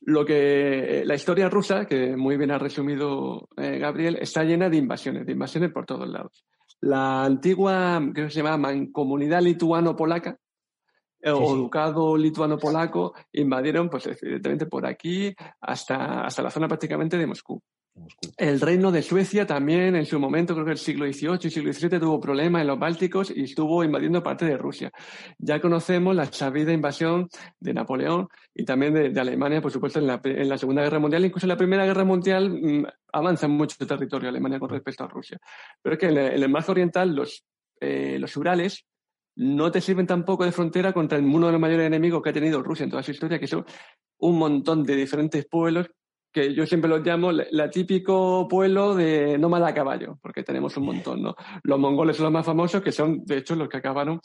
[0.00, 4.76] lo que la historia rusa, que muy bien ha resumido eh, Gabriel, está llena de
[4.76, 6.44] invasiones, de invasiones por todos lados
[6.80, 10.38] la antigua, creo que se llama Mancomunidad Lituano-Polaca,
[11.20, 17.26] eh, o Ducado Lituano-Polaco, invadieron, pues evidentemente por aquí hasta, hasta la zona prácticamente de
[17.26, 17.60] Moscú.
[18.36, 21.72] El reino de Suecia también en su momento, creo que el siglo XVIII y siglo
[21.72, 24.90] XVII tuvo problemas en los Bálticos y estuvo invadiendo parte de Rusia.
[25.38, 27.28] Ya conocemos la sabida invasión
[27.60, 31.24] de Napoleón y también de, Alemania, por supuesto, en la, en la, Segunda Guerra Mundial.
[31.24, 35.08] Incluso en la Primera Guerra Mundial mm, avanza mucho el territorio Alemania con respecto a
[35.08, 35.38] Rusia.
[35.82, 37.44] Pero es que en el, marco oriental los,
[37.80, 38.86] eh, los Urales
[39.36, 42.62] no te sirven tampoco de frontera contra uno de los mayores enemigos que ha tenido
[42.62, 43.64] Rusia en toda su historia, que son
[44.18, 45.88] un montón de diferentes pueblos
[46.38, 50.84] que yo siempre los llamo la típico pueblo de nómada a caballo, porque tenemos un
[50.84, 51.34] montón, ¿no?
[51.64, 54.20] Los mongoles son los más famosos, que son, de hecho, los que acabaron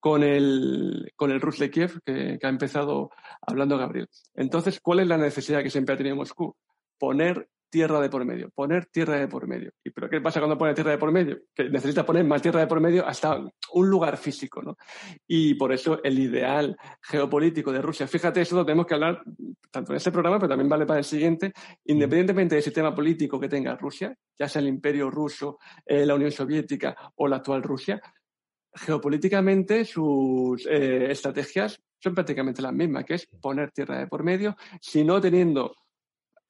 [0.00, 3.10] con el, con el Rus de Kiev, que ha empezado
[3.40, 4.08] hablando Gabriel.
[4.34, 6.56] Entonces, ¿cuál es la necesidad que siempre ha tenido Moscú?
[6.98, 9.72] Poner tierra de por medio, poner tierra de por medio.
[9.82, 11.38] ¿Y pero qué pasa cuando pone tierra de por medio?
[11.54, 13.42] Que necesita poner más tierra de por medio hasta
[13.72, 14.76] un lugar físico, ¿no?
[15.26, 19.22] Y por eso el ideal geopolítico de Rusia, fíjate, eso lo tenemos que hablar
[19.70, 21.50] tanto en este programa, pero también vale para el siguiente,
[21.86, 26.30] independientemente del sistema político que tenga Rusia, ya sea el imperio ruso, eh, la Unión
[26.30, 28.02] Soviética o la actual Rusia,
[28.74, 34.56] geopolíticamente sus eh, estrategias son prácticamente las mismas, que es poner tierra de por medio,
[34.80, 35.72] si no teniendo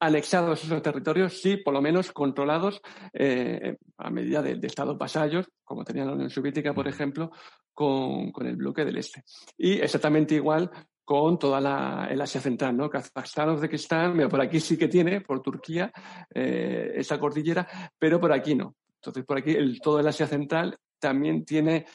[0.05, 2.81] anexados esos territorios, sí, por lo menos controlados
[3.13, 7.31] eh, a medida de, estados vasallos, como tenía la Unión Soviética, por ejemplo,
[7.73, 9.23] con, el bloque del Este.
[9.57, 10.69] Y exactamente igual
[11.05, 12.89] con toda la, el Asia Central, ¿no?
[12.89, 15.91] Kazajstán, Uzbekistán, mira, por aquí sí que tiene, por Turquía,
[16.33, 18.75] eh, esa cordillera, pero por aquí no.
[18.95, 21.85] Entonces, por aquí el, todo el Asia Central también tiene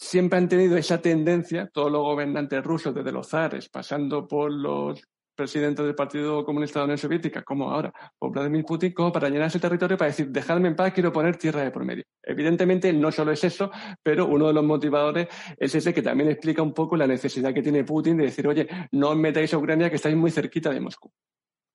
[0.00, 5.02] siempre han tenido esa tendencia, todos los gobernantes rusos, desde los zares, pasando por los
[5.40, 9.30] presidente del Partido Comunista de la Unión Soviética, como ahora, por Vladimir Putin, como para
[9.30, 12.04] llenar ese territorio para decir, dejadme en paz, quiero poner tierra de por medio.
[12.22, 13.70] Evidentemente, no solo es eso,
[14.02, 17.62] pero uno de los motivadores es ese que también explica un poco la necesidad que
[17.62, 20.80] tiene Putin de decir, oye, no os metáis a Ucrania, que estáis muy cerquita de
[20.80, 21.10] Moscú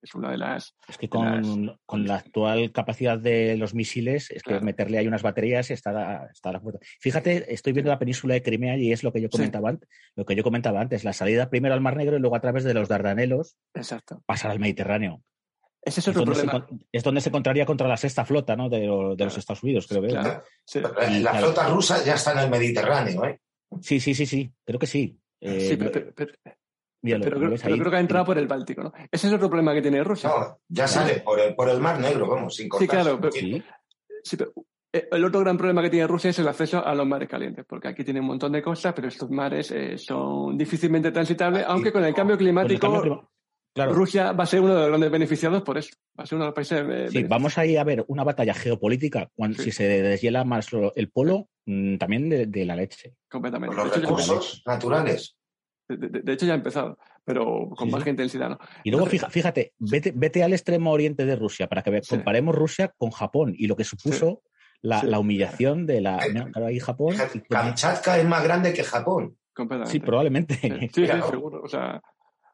[0.05, 0.75] es una de las.
[0.87, 5.71] Es que con, la actual capacidad de los misiles, es que meterle ahí unas baterías
[5.71, 6.79] está, está a la puerta.
[6.99, 10.25] Fíjate, estoy viendo la península de Crimea y es lo que yo comentaba antes, lo
[10.25, 12.73] que yo comentaba antes, la salida primero al Mar Negro y luego a través de
[12.73, 14.21] los Dardanelos Exacto.
[14.25, 15.23] pasar al Mediterráneo.
[15.81, 16.65] Ese es, otro problema.
[16.91, 18.69] es donde se encontraría contra la sexta flota ¿no?
[18.69, 20.01] de, los Estados Unidos, creo.
[20.01, 20.43] Claro.
[21.21, 23.39] la flota rusa ya está en el Mediterráneo, ¿eh?
[23.81, 25.19] Sí, sí, sí, sí, creo que sí.
[25.41, 26.33] sí, eh, pero, pero,
[27.05, 28.93] creo, que ha entrado por el Báltico, ¿no?
[29.11, 30.29] Ese es otro problema que tiene Rusia.
[30.29, 32.87] No, ya sale por el, por el Mar Negro, vamos, sin cortar.
[32.87, 33.19] Sí, claro.
[33.19, 34.37] Pero, sí.
[34.37, 34.53] pero
[34.93, 37.65] eh, el otro gran problema que tiene Rusia es el acceso a los mares calientes,
[37.67, 41.91] porque aquí tiene un montón de cosas, pero estos mares eh, son difícilmente transitables, aunque
[41.91, 43.29] con el cambio climático
[43.75, 45.89] Rusia va a ser uno de los grandes beneficiados por eso.
[46.17, 46.85] Va a ser uno de los países.
[46.87, 50.69] Eh, sí, vamos a ir a ver una batalla geopolítica cuando si se deshiela más
[50.95, 53.15] el polo, mm, también de, la leche.
[53.29, 53.75] Completamente.
[53.75, 55.35] los recursos naturales.
[55.87, 58.49] De, hecho, ya ha empezado, pero con más intensidad.
[58.49, 58.59] ¿no?
[58.83, 63.11] Y luego, fíjate, vete, vete, al extremo oriente de Rusia para que comparemos Rusia con
[63.11, 64.41] Japón y lo que supuso
[64.81, 66.17] la, humillación de la.
[66.17, 67.15] Claro, ahí Japón.
[67.49, 69.37] Kamchatka es más grande que Japón.
[69.85, 70.55] Sí, probablemente.
[70.55, 71.61] Sí, sí, seguro.
[71.63, 72.01] O sea,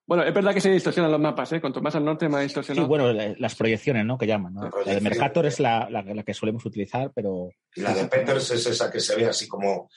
[0.05, 1.61] bueno, es verdad que se distorsionan los mapas, ¿eh?
[1.61, 2.85] Cuanto más al norte, más distorsionado.
[2.85, 4.17] Sí, bueno, las proyecciones, ¿no?
[4.17, 4.53] Que llaman.
[4.53, 4.69] ¿no?
[4.85, 7.49] La de Mercator es la, la, que solemos utilizar, pero.
[7.75, 9.89] La de Peters es esa que se ve así como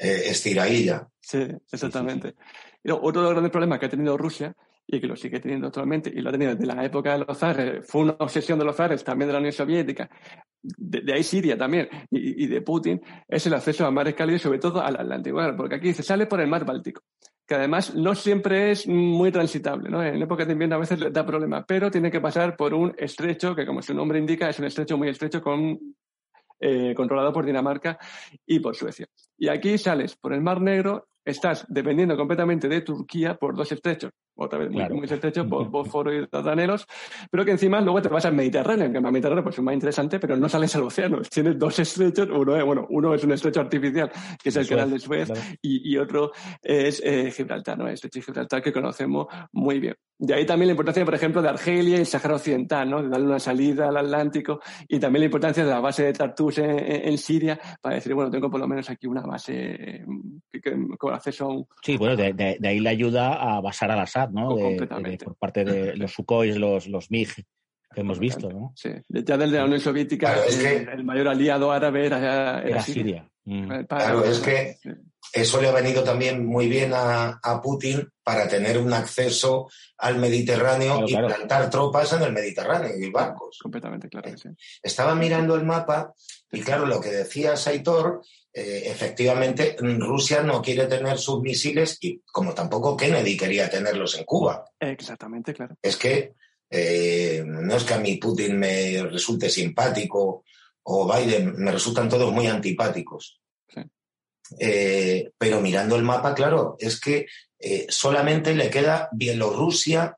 [0.00, 1.06] eh, estiradilla.
[1.20, 2.34] Sí, exactamente.
[2.82, 5.66] Y otro de los grandes problemas que ha tenido Rusia y que lo sigue teniendo
[5.68, 8.64] actualmente, y lo ha tenido desde la época de los zares, fue una obsesión de
[8.64, 10.10] los zares, también de la Unión Soviética,
[10.62, 14.80] de, ahí Siria también, y, de Putin, es el acceso a mares cálidos, sobre todo
[14.80, 17.02] al Atlántico, porque aquí se sale por el mar Báltico.
[17.46, 20.02] que además no siempre es muy transitable, ¿no?
[20.02, 23.54] En época de invierno a veces da problema, pero tiene que pasar por un estrecho,
[23.54, 25.78] que como su nombre indica, es un estrecho muy estrecho con,
[26.60, 27.98] eh, controlado por Dinamarca
[28.46, 29.06] y por Suecia.
[29.38, 34.12] Y aquí sales por el Mar Negro, estás dependiendo completamente de Turquía por dos estrechos
[34.44, 36.86] otra vez muy, muy estrecho, Bósforo y Dardanelos,
[37.30, 40.18] pero que encima luego te vas al Mediterráneo, que el Mediterráneo pues, es más interesante,
[40.18, 41.20] pero no sales al océano.
[41.30, 44.10] Tienes dos estrechos, uno, es, bueno, uno es un estrecho artificial,
[44.42, 45.30] que es el canal de Suez,
[45.60, 46.32] y, y, otro
[46.62, 47.86] es eh, Gibraltar, ¿no?
[47.86, 49.94] El estrecho de Gibraltar que conocemos muy bien.
[50.18, 53.02] De ahí también la importancia, por ejemplo, de Argelia y el Sahara Occidental, ¿no?
[53.02, 56.58] De darle una salida al Atlántico, y también la importancia de la base de Tartus
[56.58, 60.04] en, Siria, para decir, bueno, tengo por lo menos aquí una base
[60.98, 61.66] con acceso a un...
[61.82, 64.00] Sí, bueno, de, de, ahí la ayuda a basar al
[64.32, 67.44] Por parte de los Sukhoi, los, los MiG
[67.92, 68.72] que hemos visto, ¿no?
[68.76, 73.28] Sí, ya desde la Unión Soviética el, mayor aliado árabe era, Siria.
[73.44, 73.84] Mm.
[73.88, 74.76] Claro, es que
[75.32, 79.68] eso le ha venido también muy bien a, Putin para tener un acceso
[79.98, 83.58] al Mediterráneo y plantar tropas en el Mediterráneo y barcos.
[83.60, 84.36] Completamente, claro.
[84.36, 84.48] sí.
[84.82, 86.14] Estaba mirando el mapa
[86.52, 88.22] y claro, lo que decía Saitor
[88.52, 94.24] eh, efectivamente Rusia no quiere tener sus misiles y como tampoco Kennedy quería tenerlos en
[94.24, 94.64] Cuba.
[94.80, 95.76] Exactamente, claro.
[95.80, 96.34] Es que
[96.68, 100.44] eh, no es que a mí Putin me resulte simpático
[100.82, 103.40] o Biden, me resultan todos muy antipáticos.
[104.58, 107.26] Eh, pero mirando el mapa, claro, es que
[107.88, 110.16] solamente le queda Bielorrusia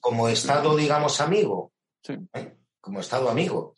[0.00, 1.74] como Estado, digamos, amigo.
[2.80, 3.74] Como Estado amigo.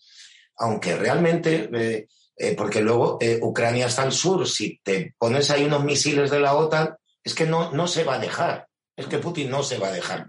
[0.58, 2.06] Aunque realmente
[2.40, 6.38] eh, porque luego eh, Ucrania está al sur, si te pones ahí unos misiles de
[6.38, 9.78] la OTAN, es que no, no se va a dejar, es que Putin no se
[9.78, 10.28] va a dejar.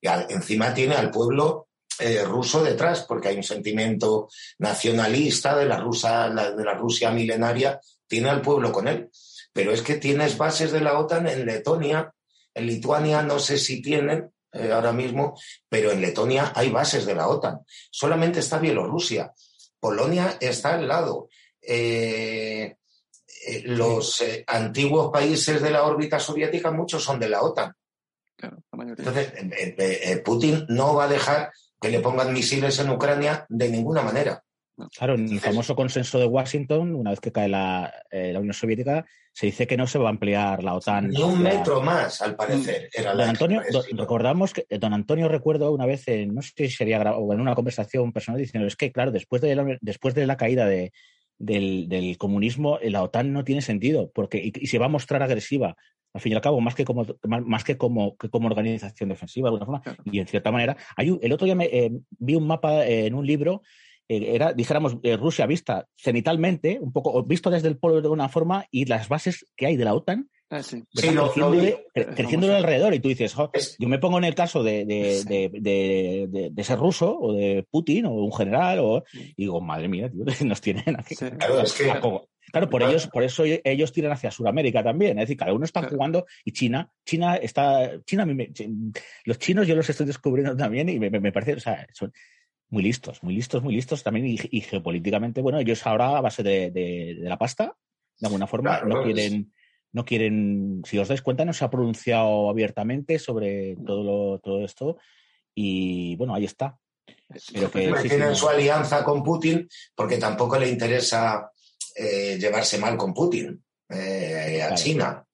[0.00, 5.78] Y encima tiene al pueblo eh, ruso detrás, porque hay un sentimiento nacionalista de la,
[5.78, 9.10] Rusa, de la Rusia milenaria, tiene al pueblo con él.
[9.52, 12.14] Pero es que tienes bases de la OTAN en Letonia,
[12.54, 14.30] en Lituania no sé si tienen
[14.72, 15.36] ahora mismo,
[15.68, 17.58] pero en Letonia hay bases de la OTAN.
[17.90, 19.32] Solamente está Bielorrusia.
[19.84, 21.28] Polonia está al lado.
[21.60, 22.74] Eh,
[23.46, 27.70] eh, los eh, antiguos países de la órbita soviética, muchos son de la OTAN.
[28.72, 34.42] Entonces, Putin no va a dejar que le pongan misiles en Ucrania de ninguna manera.
[34.96, 39.46] Claro, en el famoso consenso de Washington, una vez que cae la, Unión Soviética, se
[39.46, 41.10] dice que no se va a ampliar la OTAN.
[41.10, 42.90] Ni un metro más, al parecer.
[42.96, 43.62] don Antonio,
[43.92, 47.54] recordamos que don Antonio recuerdo una vez, en, no sé si sería o en una
[47.54, 50.92] conversación personal, diciendo es que, claro, después de la, después de la caída de,
[51.38, 55.76] del, comunismo, la OTAN no tiene sentido, porque y, se va a mostrar agresiva
[56.12, 59.56] al fin y al cabo, más que como, más, que como, como organización defensiva, de
[59.56, 59.96] alguna forma.
[60.04, 63.26] Y en cierta manera, hay el otro día me, eh, vi un mapa en un
[63.26, 68.08] libro eh, era, dijéramos, eh, Rusia vista cenitalmente, un poco visto desde el polo de
[68.08, 70.84] una forma, y las bases que hay de la OTAN ah, sí.
[70.92, 72.94] creciendo, alrededor.
[72.94, 73.34] Y tú dices,
[73.78, 78.32] yo me pongo en el caso de, de, ser ruso o de Putin o un
[78.32, 81.16] general, o, y digo, madre mía, tío, nos tienen aquí.
[81.16, 81.90] Claro, es que,
[82.54, 85.18] Claro, por ellos, por eso ellos tiran hacia Sudamérica también.
[85.18, 88.24] Es decir, cada uno está jugando y China, China está, China,
[89.24, 92.12] los chinos yo los estoy descubriendo también y me, parece, o sea, son,
[92.74, 97.16] muy listos, muy listos, muy listos también y, geopolíticamente, bueno, ellos ahora a base de,
[97.20, 97.76] la pasta,
[98.18, 99.54] de alguna forma, no quieren,
[99.92, 104.98] no quieren, si os dais cuenta, no se ha pronunciado abiertamente sobre todo, todo esto
[105.54, 106.76] y bueno, ahí está.
[107.52, 111.50] Pero que, tienen su alianza con Putin porque tampoco le interesa
[111.94, 115.24] eh, llevarse mal con Putin, eh, a China.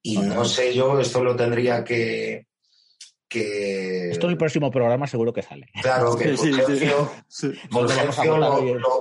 [0.00, 2.46] Y no sé yo, esto lo tendría que,
[3.28, 4.10] que...
[4.10, 5.68] Esto en el próximo programa seguro que sale.
[5.80, 6.50] Claro, que sí,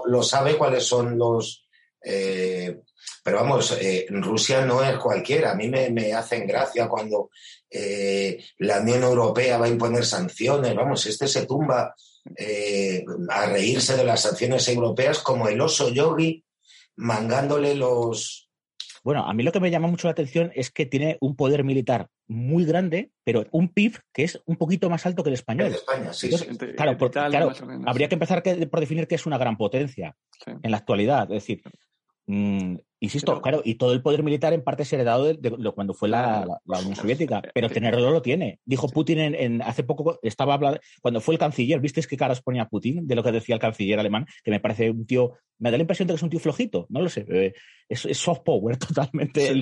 [0.05, 1.67] lo, sabe cuáles son los...
[2.03, 2.82] Eh,
[3.23, 5.51] pero vamos, eh, Rusia no es cualquiera.
[5.51, 7.30] A mí me, hacen gracia cuando
[7.69, 10.76] eh, la Unión Europea va a imponer sanciones.
[10.76, 11.95] Vamos, este se tumba
[13.30, 16.43] a reírse de las sanciones europeas como el oso yogi
[16.95, 18.45] mangándole los,
[19.06, 21.64] bueno, a mí lo que me llama mucho la atención es que tiene un poder
[21.64, 25.68] militar muy grande, pero un PIB que es un poquito más alto que el español.
[25.68, 26.32] El España, sí,
[26.76, 26.97] Claro,
[27.86, 30.16] habría que empezar por definir que es una gran potencia
[30.47, 31.32] en la actualidad.
[31.32, 31.62] Es decir,
[32.26, 36.10] mm, insisto, claro, y todo el poder militar en parte es heredado de, cuando fue
[36.10, 38.60] la, Unión Soviética, pero tenerlo lo tiene.
[38.66, 42.66] Dijo Putin en, hace poco, estaba hablando, cuando fue el canciller, ¿visteis qué caras ponía
[42.66, 44.26] Putin de lo que decía el canciller alemán?
[44.43, 46.86] Que me parece un tío, me da la impresión de que es un tío flojito,
[46.89, 47.53] no lo sé, eh,
[47.88, 49.53] es, soft power totalmente.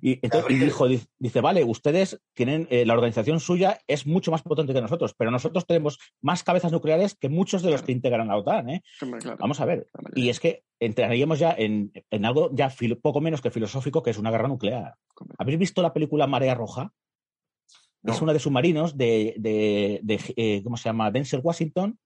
[0.00, 0.88] Y, entonces, dijo,
[1.18, 5.30] dice, vale, ustedes tienen, eh, la organización suya es mucho más potente que nosotros, pero
[5.30, 8.70] nosotros tenemos más cabezas nucleares que muchos de los que integran la OTAN.
[8.70, 8.82] ¿eh?
[9.38, 9.86] Vamos a ver.
[10.14, 11.92] Y es que entraríamos ya en,
[12.24, 12.72] algo ya
[13.02, 14.94] poco menos que filosófico, que es una guerra nuclear.
[15.38, 16.92] ¿Habéis visto la película Marea Roja?
[18.02, 21.10] Es una de submarinos de, de, ¿cómo se llama?
[21.10, 21.98] Denzel Washington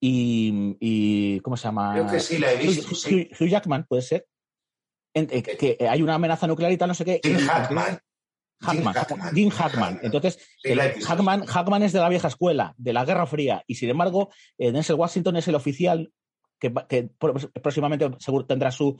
[0.00, 1.92] y, ¿cómo se llama?
[1.94, 2.88] Creo que sí, la he visto.
[2.92, 4.26] Hugh Jackman, puede ser.
[5.14, 7.20] Eh, que hay una amenaza nuclear y tal, no sé qué.
[7.22, 7.98] Jim Hackman.
[9.32, 10.00] Jim Hackman.
[10.02, 10.38] Entonces,
[11.06, 14.96] Hackman, es de la vieja escuela, de la Guerra Fría, y sin embargo, eh, Denzel
[14.96, 16.12] Washington es el oficial
[16.58, 17.10] que,
[17.62, 18.98] próximamente seguro tendrá su,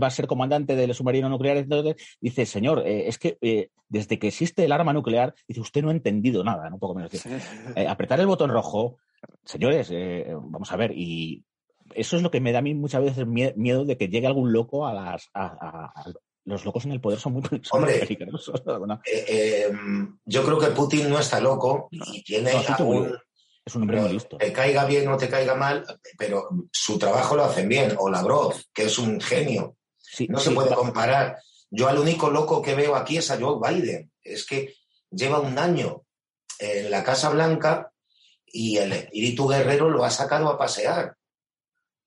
[0.00, 1.56] va a ser comandante del submarino nuclear.
[1.56, 3.38] Entonces, dice, señor, eh, es que
[3.88, 7.10] desde que existe el arma nuclear, dice, usted no ha entendido nada, un poco menos.
[7.88, 8.98] apretar el botón rojo,
[9.44, 9.90] señores,
[10.42, 11.42] vamos a ver, y
[11.94, 14.52] eso es lo que me da a mí muchas veces miedo de que llegue algún
[14.52, 15.30] loco a las.
[16.44, 18.02] los locos en el poder son muy Hombre,
[19.06, 24.12] eh, em, yo creo que Putin no está loco y tiene Es un hombre muy
[24.12, 24.36] listo.
[24.38, 25.84] Te caiga bien o te caiga mal,
[26.18, 27.94] pero su trabajo lo hacen bien.
[27.98, 29.76] O Lavrov, que es un genio.
[30.28, 31.38] no se puede comparar.
[31.70, 34.10] Yo al único loco que veo aquí es a Joe Biden.
[34.22, 34.74] Es que
[35.10, 36.04] lleva un año
[36.58, 37.92] en la Casa Blanca
[38.46, 41.16] y el espíritu guerrero lo ha sacado a pasear.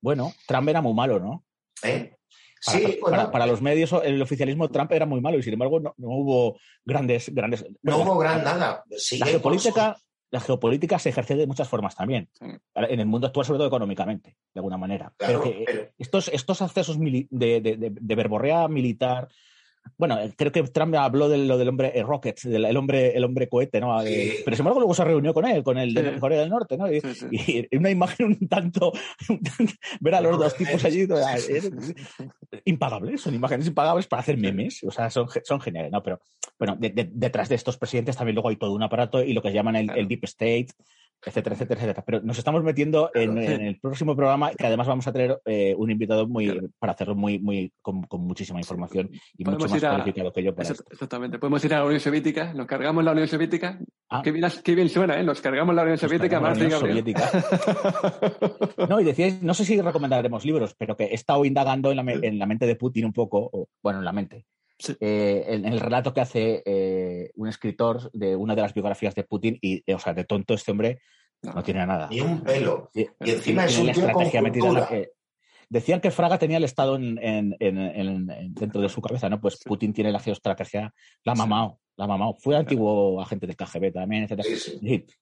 [0.04, 1.46] Bueno, Trump era muy malo, ¿no?
[1.82, 2.18] ¿Eh?
[2.66, 3.00] Para, sí,
[3.32, 7.34] para, los medios, el oficialismo Trump era muy malo y sin embargo no, hubo grandes.
[7.34, 8.84] grandes no hubo gran nada.
[9.18, 9.98] la, geopolítica,
[10.30, 12.30] la geopolítica se ejerce de muchas formas también.
[12.76, 15.14] En el mundo actual, sobre todo económicamente, de alguna manera.
[15.18, 19.30] pero, que, Estos, estos accesos de, de verborrea militar,
[19.98, 23.16] bueno, eh, creo que Trump habló de lo del hombre eh, rocket, del el hombre,
[23.16, 24.00] el hombre cohete, ¿no?
[24.04, 26.92] pero sin embargo luego se reunió con él, con el de Corea del Norte, ¿no?
[26.92, 27.02] Y,
[27.76, 28.92] una imagen un tanto,
[30.00, 31.08] ver a los dos tipos allí,
[32.66, 36.02] impagables, son imágenes impagables para hacer memes, o sea, son, son geniales, ¿no?
[36.02, 36.20] Pero
[36.58, 39.76] bueno, detrás de estos presidentes también luego hay todo un aparato y lo que llaman
[39.76, 40.68] el Deep State,
[41.26, 42.04] etcétera, etcétera, etcétera.
[42.06, 45.92] Pero nos estamos metiendo en, el próximo programa, que además vamos a tener eh, un
[45.92, 50.56] invitado muy para hacerlo muy, muy con, muchísima información y mucho más cualificado que yo.
[50.56, 51.40] Para exactamente.
[51.40, 53.80] Podemos ir a la Unión Soviética, nos cargamos la Unión Soviética.
[54.10, 54.22] Ah.
[54.24, 55.24] Qué, bien, suena, ¿eh?
[55.24, 56.40] Nos cargamos la Unión Soviética.
[56.40, 57.30] La Unión Soviética.
[58.90, 62.12] no, y decíais, no sé si recomendaremos libros, pero que he estado indagando en la,
[62.12, 64.46] en la mente de Putin un poco, o, bueno, en la mente
[65.00, 66.64] eh, en, el relato que hace
[67.26, 70.54] eh, un escritor de una de las biografías de Putin, y, o sea, de tonto
[70.54, 71.00] este hombre
[71.42, 72.08] no, tiene nada.
[72.10, 72.90] Ni un pelo.
[72.94, 74.90] Y, encima es un estrategia metida
[75.70, 77.56] Decían que Fraga tenía el Estado en,
[78.54, 79.42] dentro de su cabeza, ¿no?
[79.42, 80.94] Pues Putin tiene la geoestrategia,
[81.24, 82.36] la ha mamado, la ha mamado.
[82.36, 84.46] Fue antiguo agente de KGB también, etc.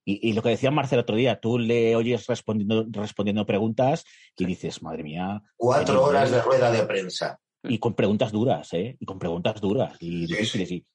[0.04, 4.04] Y, lo que decía Marcel otro día, tú le oyes respondiendo, respondiendo preguntas
[4.38, 5.42] y dices, madre mía.
[5.56, 7.40] Cuatro horas de rueda de prensa.
[7.64, 8.98] Y con preguntas duras, ¿eh?
[9.00, 10.70] Y con preguntas duras y difíciles.
[10.72, 10.86] Y,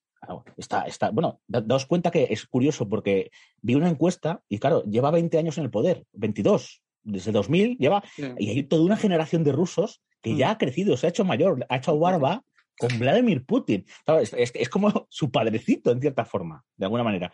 [0.56, 5.10] está, está, bueno, daos cuenta que es curioso porque vi una encuesta y claro, lleva
[5.10, 8.02] 20 años en el poder, 22, desde 2000 lleva,
[8.38, 10.50] y hay toda una generación de rusos que ya mm.
[10.50, 12.42] ha crecido, se ha hecho mayor, ha hecho barba
[12.78, 13.86] con Vladimir Putin.
[14.20, 17.32] es, como su padrecito, en cierta forma, de alguna manera.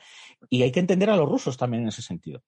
[0.49, 2.43] Y hay que entender a los rusos también en ese sentido.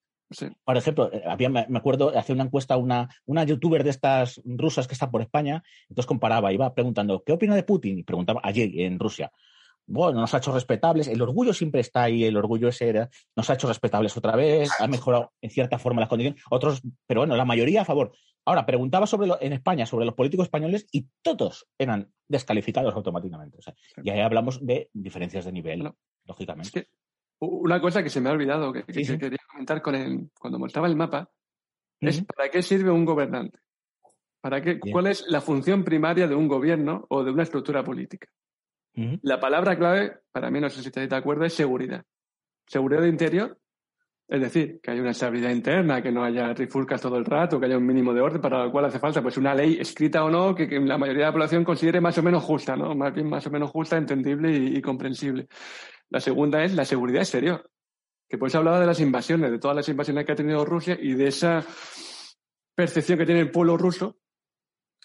[0.65, 4.89] Por ejemplo, eh, había, me acuerdo, hace una encuesta una, una youtuber de estas rusas
[4.89, 7.99] que está por España, entonces comparaba, iba preguntando, ¿qué opina de Putin?
[7.99, 9.31] Y preguntaba allí en Rusia.
[9.87, 13.51] Bueno, nos ha hecho respetables, el orgullo siempre está ahí, el orgullo ese era, nos
[13.51, 17.37] ha hecho respetables otra vez, ha mejorado en cierta forma las condiciones, otros, pero bueno,
[17.37, 18.13] la mayoría a favor.
[18.47, 23.59] Ahora, preguntaba sobre en España sobre los políticos españoles y todos eran descalificados automáticamente.
[24.03, 25.91] y ahí hablamos de diferencias de nivel,
[26.25, 26.89] lógicamente.
[27.41, 30.97] Una cosa que se me ha olvidado, que, quería comentar con el, cuando mostraba el
[30.97, 31.31] mapa,
[32.01, 33.59] es para qué sirve un gobernante.
[34.41, 38.29] ¿Para qué, ¿Cuál es la función primaria de un gobierno o de una estructura política?
[39.23, 42.05] La palabra clave, para mí, no sé si estáis de acuerdo, es seguridad.
[42.67, 43.59] Seguridad interior,
[44.27, 47.67] es decir, que haya una estabilidad interna, que no haya rifulcas todo el rato, que
[47.67, 50.31] haya un mínimo de orden para lo cual hace falta pues una ley escrita o
[50.31, 52.95] no que, la mayoría de la población considere más o menos justa, ¿no?
[52.95, 55.49] Más bien más o menos justa, entendible y comprensible.
[56.09, 57.71] La segunda es la seguridad exterior,
[58.29, 61.15] que pues hablado de las invasiones, de todas las invasiones que ha tenido Rusia y
[61.15, 61.65] de esa
[62.75, 64.17] percepción que tiene el pueblo ruso,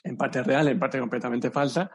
[0.03, 1.91] en parte real, en parte completamente falsa,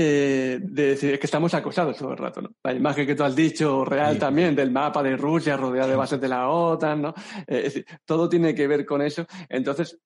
[0.00, 2.40] eh, de decir que estamos acosados todo el rato.
[2.40, 2.50] ¿no?
[2.62, 6.20] La imagen que tú has dicho, real también, del mapa de Rusia rodeado de bases
[6.20, 7.08] de la OTAN, ¿no?
[7.48, 9.26] Eh, es decir, todo tiene que ver con eso.
[9.48, 9.98] Entonces,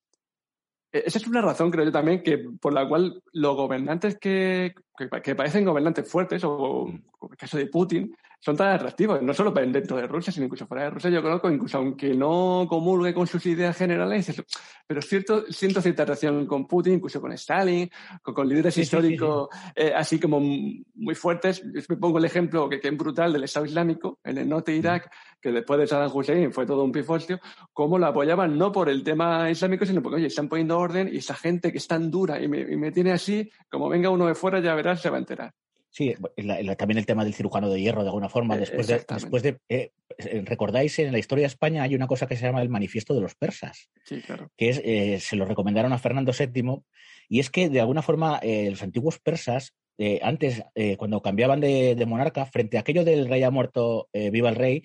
[0.90, 4.74] e-, esa es una razón, creo yo también, que por la cual los gobernantes que,
[4.96, 9.52] que, parecen gobernantes fuertes, o, en el caso de Putin, son tan atractivos, no solo
[9.52, 11.10] dentro de Rusia, sino incluso fuera de Rusia.
[11.10, 14.42] Yo conozco, incluso aunque no comulgue con sus ideas generales,
[14.84, 17.88] pero cierto, siento cierta atracción con Putin, incluso con Stalin,
[18.20, 21.62] con, líderes históricos eh, así como muy fuertes.
[21.62, 24.72] Yo me pongo el ejemplo que, que es brutal del Estado Islámico en el norte
[24.72, 27.38] de Irak, que después de Saddam Hussein fue todo un pifostio,
[27.72, 31.18] cómo lo apoyaban no por el tema islámico, sino porque, oye, están poniendo orden y
[31.18, 34.26] esa gente que es tan dura y me, y me tiene así, como venga uno
[34.26, 35.54] de fuera, ya verás, se va a enterar.
[35.92, 36.14] Sí,
[36.78, 38.56] también el tema del cirujano de hierro, de alguna forma.
[38.56, 42.06] Eh, después de, después de eh, eh, recordáis, en la historia de España hay una
[42.06, 43.90] cosa que se llama el manifiesto de los persas.
[44.02, 44.50] Sí, claro.
[44.56, 46.82] Que es, se lo recomendaron a Fernando VII.
[47.28, 49.74] Y es que, de alguna forma, los antiguos persas,
[50.22, 50.62] antes,
[50.96, 54.82] cuando cambiaban de, monarca, frente a aquello del rey ha muerto, viva el rey,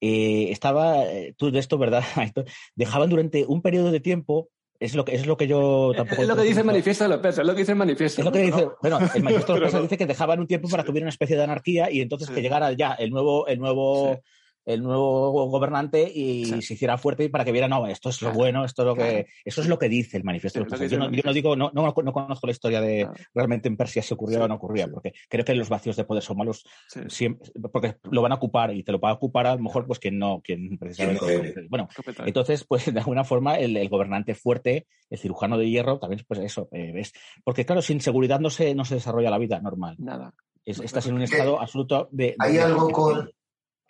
[0.00, 1.04] estaba,
[1.36, 2.04] tú de esto, ¿verdad?
[2.74, 4.50] Dejaban durante un periodo de tiempo
[4.80, 6.22] es lo que, es lo que yo tampoco.
[6.22, 8.20] Es lo que dice el manifiesto de los persas, es lo que dice el manifiesto.
[8.20, 10.68] Es lo que dice, bueno, el manifiesto de los persas dice que dejaban un tiempo
[10.68, 13.58] para que hubiera una especie de anarquía y entonces que llegara ya el nuevo, el
[13.58, 14.20] nuevo
[14.66, 18.64] el nuevo gobernante y se hiciera fuerte para que viera, no, esto es lo bueno,
[18.64, 20.64] esto es lo que, eso es lo que dice el manifiesto.
[20.86, 24.48] yo, no, digo, no, no, conozco la historia de realmente en Persia si ocurría o
[24.48, 26.64] no ocurría, porque creo que los vacíos de poder son malos
[27.08, 29.86] siempre, porque lo van a ocupar y te lo va a ocupar a lo mejor
[29.86, 31.66] pues quien no, quien precisamente.
[31.68, 31.88] Bueno,
[32.24, 36.68] entonces, pues de alguna forma el, gobernante fuerte, el cirujano de hierro, también pues eso,
[36.72, 37.02] eh,
[37.44, 39.96] porque claro, sin seguridad no se, no se desarrolla la vida normal.
[39.98, 40.32] Nada.
[40.64, 42.34] estás en un estado absoluto de...
[42.38, 43.30] Hay algo con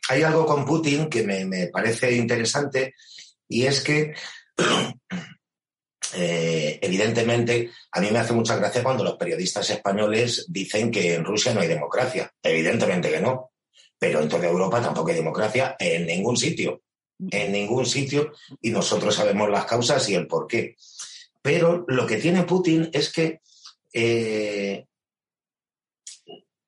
[0.09, 2.95] hay algo con Putin que me, parece interesante
[3.49, 4.15] y es que,
[6.15, 11.25] eh, evidentemente, a mí me hace mucha gracia cuando los periodistas españoles dicen que en
[11.25, 12.33] Rusia no hay democracia.
[12.43, 13.53] Evidentemente que no.
[13.99, 16.83] Pero en toda Europa tampoco hay democracia en ningún sitio.
[17.31, 18.33] En ningún sitio.
[18.61, 20.77] Y nosotros sabemos las causas y el por qué.
[21.41, 23.41] Pero lo que tiene Putin es que
[23.93, 24.87] eh,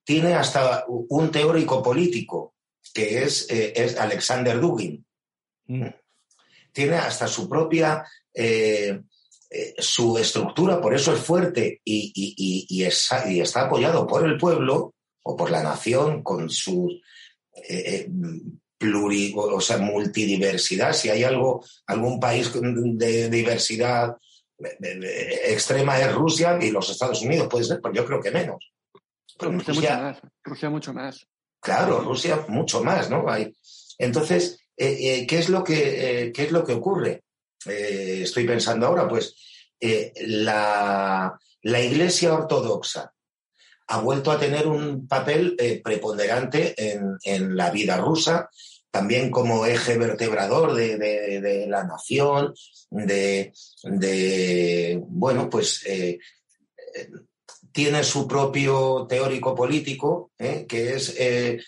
[0.05, 2.56] tiene hasta un teórico político
[2.97, 5.05] que es, eh, es Alexander Dugin.
[5.67, 5.89] Mm.
[6.73, 9.03] Tiene hasta su propia, eh,
[9.51, 15.51] eh, su estructura, por eso es fuerte y, está apoyado por el pueblo o por
[15.51, 16.89] la nación con su
[18.79, 20.95] pluri, o sea, multidiversidad.
[20.95, 24.17] Si hay algo, algún país de diversidad
[24.59, 28.73] extrema es Rusia y los Estados Unidos, puede ser, pero yo creo que menos.
[29.39, 30.19] Rusia, mucho más.
[30.43, 31.27] Rusia mucho más.
[31.61, 33.29] Claro, Rusia mucho más, ¿no?
[33.29, 33.55] Hay.
[33.99, 37.23] Entonces, eh, eh, ¿qué, es lo que, eh, ¿qué es lo que ocurre?
[37.69, 39.35] estoy pensando ahora, pues
[39.81, 43.13] la, Iglesia Ortodoxa
[43.89, 48.49] ha vuelto a tener un papel preponderante en, la vida rusa,
[48.89, 52.55] también como eje vertebrador de, la nación,
[52.89, 53.53] de,
[55.09, 55.83] bueno, pues
[57.77, 60.65] tiene su propio teórico político, ¿eh?
[60.67, 61.63] que es eh,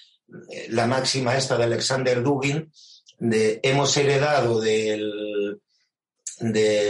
[0.71, 2.73] la máxima esta de Alexander Dugin,
[3.19, 5.07] de hemos heredado de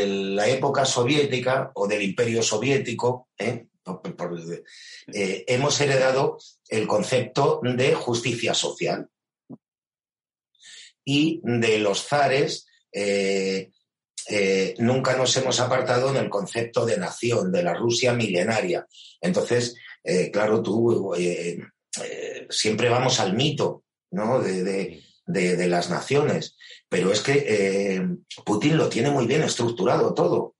[0.06, 3.66] la época soviética o del imperio soviético, ¿eh?
[5.12, 6.38] hemos heredado
[6.68, 9.10] el concepto de justicia social
[11.04, 12.68] y de los zares
[14.78, 18.86] nunca nos hemos apartado en el concepto de nación, de la Rusia milenaria.
[19.20, 21.60] Entonces, eh, claro, tú eh,
[22.48, 24.40] siempre vamos al mito ¿no?
[24.40, 26.56] de, las naciones,
[26.88, 28.08] pero es que
[28.44, 30.54] Putin lo tiene muy bien estructurado todo.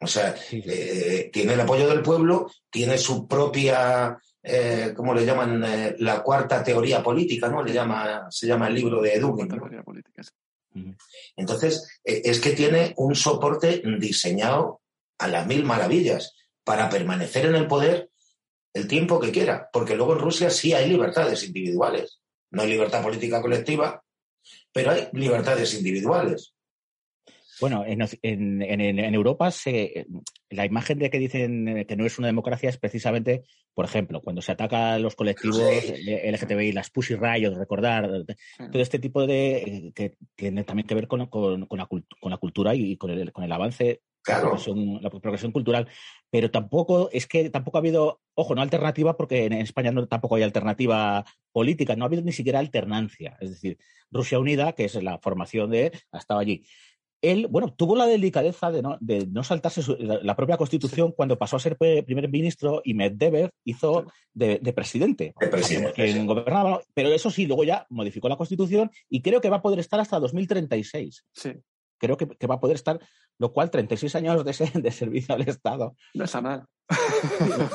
[0.00, 4.18] O sea, tiene el apoyo del pueblo, tiene su propia,
[4.96, 5.94] ¿cómo le llaman?
[5.98, 7.62] la cuarta teoría política, ¿no?
[7.62, 9.48] Le llama, se llama el libro de Dugin.
[11.36, 14.80] Entonces, eh, es que tiene un soporte diseñado
[15.18, 18.10] a las mil maravillas para permanecer en el poder
[18.72, 22.20] el tiempo que quiera, porque luego en Rusia sí hay libertades individuales.
[22.50, 24.02] No hay libertad política colectiva,
[24.72, 26.54] pero hay libertades individuales.
[27.60, 29.50] Bueno, en, Europa
[30.54, 33.44] la imagen de que dicen que no es una democracia es precisamente,
[33.74, 38.08] por ejemplo, cuando se ataca a los colectivos LGTBI, las Pussy Riot, recordar,
[38.70, 39.92] todo este tipo de...
[39.94, 44.56] que tiene también que ver con, la, cultura y con el, con el avance Claro.
[45.02, 45.86] La, progresión, cultural.
[46.30, 50.36] Pero tampoco, es que tampoco ha habido, ojo, no alternativa, porque en España no, tampoco
[50.36, 53.36] hay alternativa política, no ha habido ni siquiera alternancia.
[53.40, 53.78] Es decir,
[54.10, 56.64] Rusia Unida, que es la formación de, ha estado allí
[57.30, 61.76] él, bueno, tuvo la delicadeza de no, saltarse la, propia constitución cuando pasó a ser
[61.76, 65.34] primer ministro y Medvedev hizo de, presidente.
[65.38, 66.24] De presidente.
[66.24, 69.78] gobernaba, pero eso sí, luego ya modificó la constitución y creo que va a poder
[69.78, 71.24] estar hasta 2036.
[71.32, 71.52] Sí.
[71.98, 73.00] Creo que, va a poder estar,
[73.38, 75.96] lo cual 36 años de, de servicio al Estado.
[76.14, 76.66] No está mal.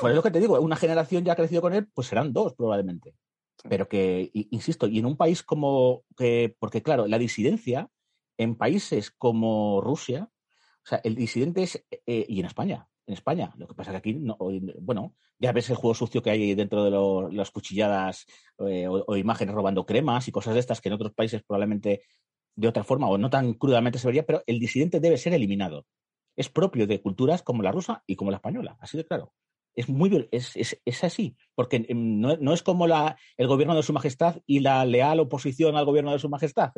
[0.02, 2.54] Por eso que te digo, una generación ya ha crecido con él, pues serán dos
[2.54, 3.16] probablemente.
[3.68, 7.90] pero que, insisto, y en un país como, que, porque claro, la disidencia
[8.40, 13.52] en países como Rusia, o sea, el disidente es, eh, y en España, en España,
[13.58, 14.38] lo que pasa que aquí, no,
[14.82, 18.26] bueno, ya ves el juego sucio que hay dentro de las cuchilladas
[18.60, 22.04] eh, o, imágenes robando cremas y cosas de estas que en otros países probablemente
[22.56, 25.86] de otra forma o no tan crudamente se vería, pero el disidente debe ser eliminado.
[26.38, 29.34] Es propio de culturas como la rusa y como la española, así de claro
[29.76, 33.84] es muy es, es, es así, porque no, no, es como la, el gobierno de
[33.84, 36.72] su majestad y la leal oposición al gobierno de su majestad.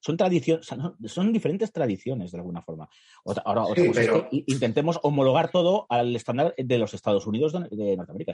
[0.00, 0.68] son tradiciones,
[1.06, 2.88] son diferentes tradiciones de alguna forma.
[3.44, 3.64] Ahora,
[4.46, 8.32] intentemos homologar todo al estándar de los Estados Unidos de, Norteamérica.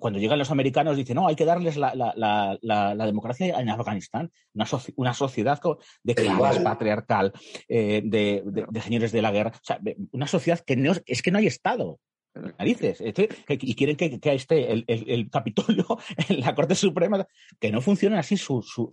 [0.00, 4.30] Cuando llegan los americanos dicen, no, hay que darles la, la, la, democracia en Afganistán,
[4.54, 4.66] una,
[4.96, 5.60] una sociedad
[6.02, 7.32] de clases patriarcal,
[7.68, 9.80] eh, de, de, señores de la guerra, o sea,
[10.12, 12.00] una sociedad que no, es que no hay Estado
[12.34, 13.00] narices.
[13.00, 15.86] Este, y quieren que, que esté el, el, Capitolio
[16.28, 17.26] en la Corte Suprema,
[17.60, 18.90] que no funcionan así su, su,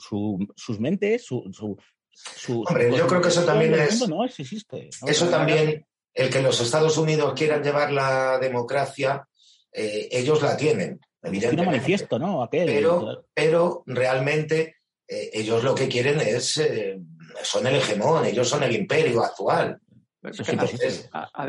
[0.55, 4.07] sus mentes, su, su, Hombre, yo creo que eso también es.
[4.07, 4.89] No, existe.
[5.07, 9.27] Eso también, el que los Estados Unidos quieran llevar la democracia,
[9.71, 11.71] eh, ellos la tienen, evidentemente.
[11.71, 12.47] manifiesto, ¿no?
[12.51, 14.75] pero, pero realmente
[15.07, 16.57] eh, ellos lo que quieren es.
[16.57, 16.99] Eh,
[17.43, 19.79] son el hegemón, ellos son el imperio actual.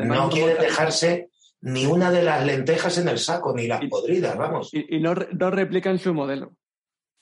[0.05, 1.29] no quieren dejarse
[1.63, 4.69] ni una de las lentejas en el saco, ni las podridas, vamos.
[4.73, 6.53] Y, no, no, replican su modelo.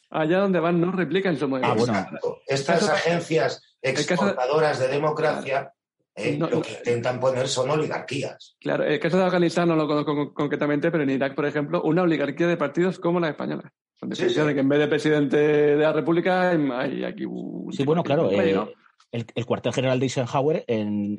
[0.10, 1.76] Allá donde van no replican su modelo.
[1.90, 2.10] Ah,
[2.48, 5.72] Estas agencias exportadoras de democracia
[6.16, 8.58] eh, lo que intentan poner son oligarquías.
[8.60, 12.02] Claro, el caso de Afganistán no lo conozco concretamente, pero en Irak, por ejemplo, una
[12.02, 13.72] oligarquía de partidos como la española.
[14.14, 17.72] Sí, que en vez de presidente de la República hay aquí un...
[17.72, 18.28] Sí, bueno, claro
[19.12, 20.66] el, cuartel general de Eisenhower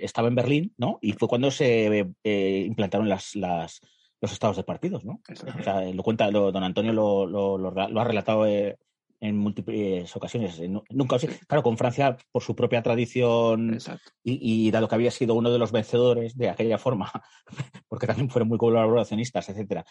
[0.01, 0.99] estaba en Berlín, ¿no?
[1.03, 5.21] Y fue cuando se eh, implantaron las, los estados de partidos, ¿no?
[5.29, 8.79] O sea, lo cuenta, don Antonio lo, ha relatado eh,
[9.21, 10.61] en múltiples ocasiones.
[10.91, 11.17] Nunca,
[11.47, 13.79] claro, con Francia por su propia tradición
[14.25, 17.13] y, y, dado que había sido uno de los vencedores de aquella forma,
[17.89, 19.85] porque también fueron muy colaboracionistas, etcétera,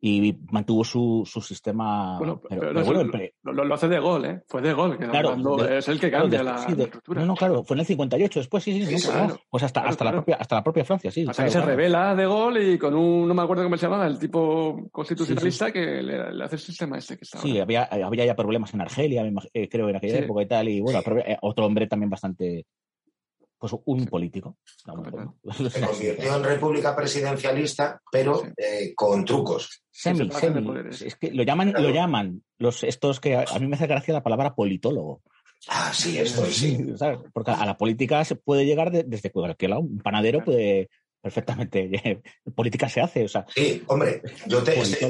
[0.00, 2.18] y mantuvo su, su sistema.
[2.18, 4.42] Bueno, pero, lo, hace de gol, ¿eh?
[4.46, 7.20] Fue de gol, que claro, es el que cambia la, estructura.
[7.20, 9.08] No, no, claro, fue en el 58, después sí, sí, sí,
[9.48, 11.24] pues hasta, hasta, la propia, hasta la propia Francia, sí.
[11.26, 14.06] Hasta que se revela de gol y con un, no me acuerdo cómo se llamaba,
[14.06, 17.42] el tipo constitucionalista que le, hace el sistema este que estaba.
[17.42, 20.80] Sí, había, había ya problemas en Argelia, eh, creo, en aquella época y tal, y
[20.80, 22.66] bueno, eh, otro hombre también bastante
[23.70, 24.58] pues un político.
[25.70, 29.82] Se convirtió en república presidencialista, pero eh, con trucos.
[29.90, 30.80] Semi, semi.
[30.90, 34.22] Es que lo llaman, lo llaman los estos que a, mí me hace gracia la
[34.22, 35.22] palabra politólogo.
[35.68, 36.78] Ah, sí, esto sí.
[37.32, 39.80] Porque a la política se puede llegar desde cualquier lado.
[39.80, 40.90] Un panadero puede
[41.22, 42.20] perfectamente.
[42.54, 43.46] política se hace, o sea.
[43.54, 44.62] Sí, hombre, yo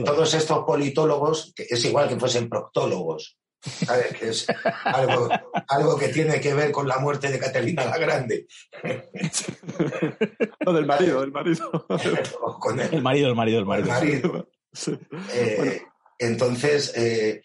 [0.04, 3.36] todos estos politólogos, que es igual que fuesen proctólogos,
[4.18, 4.46] que es
[4.84, 8.46] algo, que tiene que ver con la muerte de Catalina la Grande.
[10.66, 11.86] o del marido, del marido.
[12.60, 14.48] con el, marido, el marido, el marido.
[15.32, 15.82] Eh,
[16.18, 17.42] entonces, eh,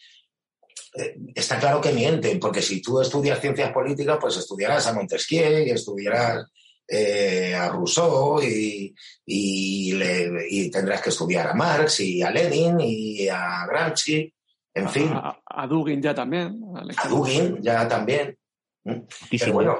[0.95, 5.65] eh, está claro que mienten, porque si tú estudias ciencias políticas, pues estudiarás a Montesquieu
[5.65, 6.45] y estudiarás
[6.91, 14.33] a Rousseau y, y, tendrás que estudiar a Marx y a Lenin y a Gramsci
[14.79, 15.11] en fin.
[15.13, 16.61] A, Dugin ya también.
[16.97, 18.37] A Dugin ya también.
[18.83, 19.01] ¿Mm?
[19.29, 19.77] Pero bueno,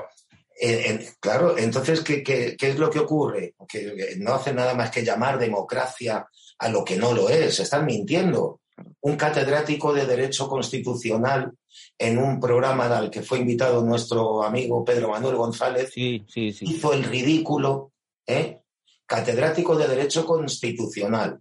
[1.20, 3.56] claro, entonces, ¿qué, es lo que ocurre?
[3.68, 6.28] Que no hace nada más que llamar democracia
[6.60, 7.60] a lo que no lo es.
[7.60, 8.62] Están mintiendo.
[9.02, 11.52] Un catedrático de Derecho Constitucional
[11.98, 17.92] en un programa al que fue invitado nuestro amigo Pedro Manuel González hizo el ridículo,
[18.26, 18.62] ¿eh?
[19.06, 21.40] catedrático de Derecho Constitucional.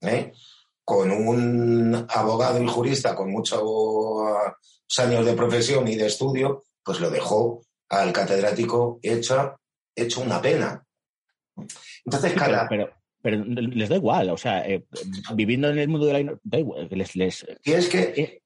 [0.00, 0.32] ¿eh?
[0.84, 3.62] Con un abogado y jurista con muchos
[4.98, 9.60] años de profesión y de estudio, pues lo dejó al catedrático hecho,
[9.94, 10.84] hecho una pena.
[12.04, 12.68] Entonces, cada...
[12.68, 12.90] Pero,
[13.20, 14.84] pero, les da igual, o sea, eh,
[15.34, 16.38] viviendo en el mundo de la...
[16.42, 17.16] Da igual, les...
[17.16, 17.46] les...
[17.64, 18.42] Y es que, eh,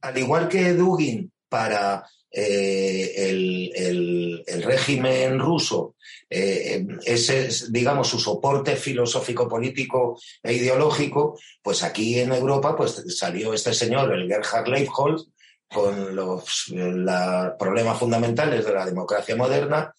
[0.00, 2.04] al igual que Dugin, para
[2.38, 5.94] eh, el, régimen ruso,
[6.28, 13.02] eh, ese es, digamos, su soporte filosófico, político e ideológico, pues aquí en Europa pues,
[13.16, 15.28] salió este señor, el Gerhard Leifholz,
[15.66, 16.74] con los,
[17.58, 19.94] problemas fundamentales de la democracia moderna,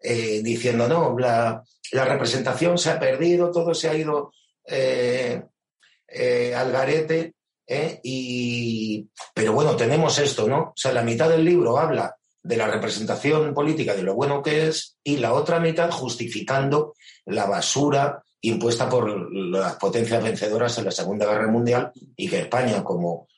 [0.00, 4.32] eh, diciendo, no, la, representación se ha perdido, todo se ha ido
[4.66, 7.34] al garete
[7.68, 8.00] ¿eh?
[8.02, 10.58] Y, pero bueno, tenemos esto, ¿no?
[10.58, 14.68] O sea, la mitad del libro habla de la representación política, de lo bueno que
[14.68, 16.94] es, y la otra mitad justificando
[17.26, 22.82] la basura impuesta por las potencias vencedoras en la Segunda Guerra Mundial y que España,
[22.82, 23.28] como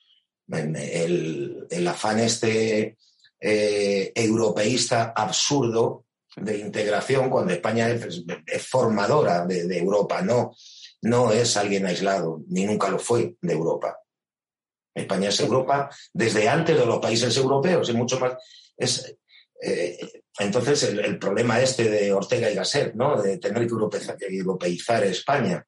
[0.48, 2.96] el, el afán este
[3.40, 6.04] eh, europeísta absurdo
[6.36, 8.22] de integración, cuando España es,
[8.66, 10.54] formadora de, Europa, no,
[11.02, 13.99] no es alguien aislado, ni nunca lo fue de Europa.
[14.94, 18.34] España es Europa desde antes de los países europeos y mucho más.
[18.76, 19.16] Es,
[19.62, 19.98] eh,
[20.38, 23.20] entonces, el, problema este de Ortega y Gasset, ¿no?
[23.20, 23.74] De tener que
[24.30, 25.66] europeizar España.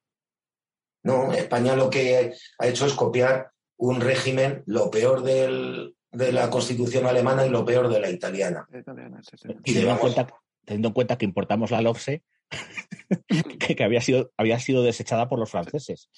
[1.03, 6.49] No, España lo que ha hecho es copiar un régimen, lo peor del, de la
[6.49, 8.67] constitución alemana y lo peor de la italiana.
[8.71, 10.27] Y teniendo, en cuenta,
[10.63, 12.23] teniendo en cuenta que importamos la LOFSE,
[13.77, 16.09] que, había, sido, había sido desechada por los franceses.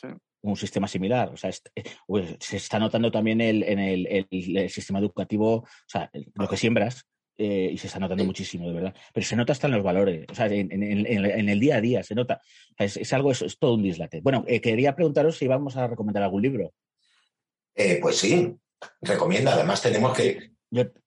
[0.45, 1.29] Un sistema similar.
[1.33, 5.67] O sea, eh, pues, se está notando también el, en el, el, sistema educativo, o
[5.87, 7.05] sea, lo que siembras,
[7.37, 8.95] eh, y se está notando muchísimo, de verdad.
[9.13, 12.15] Pero se nota hasta en los valores, o sea, en, el día a día se
[12.15, 12.39] nota.
[12.77, 14.21] es, algo, es, todo un dislate.
[14.21, 16.73] Bueno, eh, quería preguntaros si vamos a recomendar algún libro.
[17.75, 18.55] Eh, pues sí,
[19.01, 19.53] recomienda.
[19.53, 20.51] Además, tenemos que,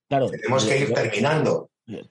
[0.06, 1.70] claro, tenemos que ir terminando.
[1.86, 2.06] Yo,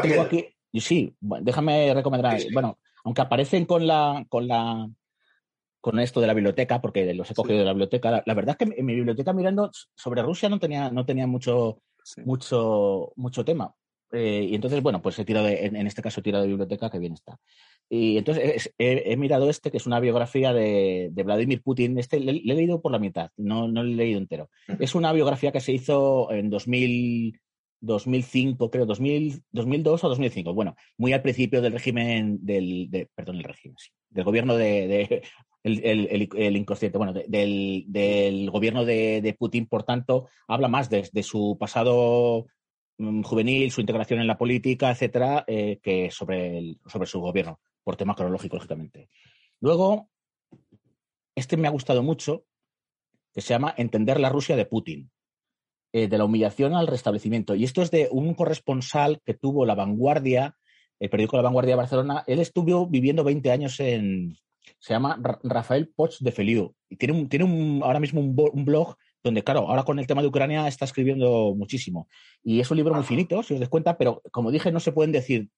[0.00, 2.40] tengo aquí, sí, déjame recomendar.
[2.52, 4.88] Bueno, aunque aparecen con la, con la,
[5.80, 8.22] con esto de la biblioteca, porque los he cogido de la biblioteca.
[8.24, 11.82] La, verdad es que en mi biblioteca mirando sobre Rusia no tenía, no tenía mucho,
[12.24, 13.74] mucho, mucho tema.
[14.10, 16.98] Eh, y entonces, bueno, pues he tirado, en, este caso he tirado de biblioteca, que
[16.98, 17.38] bien está.
[17.90, 21.98] Y entonces he, mirado este, que es una biografía de, Vladimir Putin.
[21.98, 24.50] Este le, he leído por la mitad, no, no lo he leído entero.
[24.78, 27.38] Es una biografía que se hizo en 2000,
[27.80, 30.54] 2005, creo, 2000, 2002 o 2005.
[30.54, 35.22] Bueno, muy al principio del régimen, del, perdón, el régimen, sí, del gobierno de,
[35.62, 42.46] el, inconsciente, bueno, del, del, gobierno de, Putin, por tanto, habla más de, su pasado
[42.98, 47.96] mm, juvenil, su integración en la política, etcétera, eh, que sobre, sobre su gobierno, por
[47.96, 49.08] tema cronológico, lógicamente.
[49.60, 50.08] Luego,
[51.34, 52.44] este me ha gustado mucho,
[53.32, 55.10] que se llama Entender la Rusia de Putin,
[55.98, 57.54] eh, de la humillación al restablecimiento.
[57.54, 60.54] Y esto es de un corresponsal que tuvo La Vanguardia,
[61.00, 62.24] el periódico La Vanguardia de Barcelona.
[62.26, 64.36] Él estuvo viviendo 20 años en,
[64.78, 66.74] se llama Rafael Poch de Feliu.
[66.88, 70.22] Y tiene, un, tiene un, ahora mismo un, blog donde, claro, ahora con el tema
[70.22, 72.08] de Ucrania está escribiendo muchísimo.
[72.42, 74.92] Y es un libro muy finito, si os des cuenta, pero como dije, no se
[74.92, 75.48] pueden decir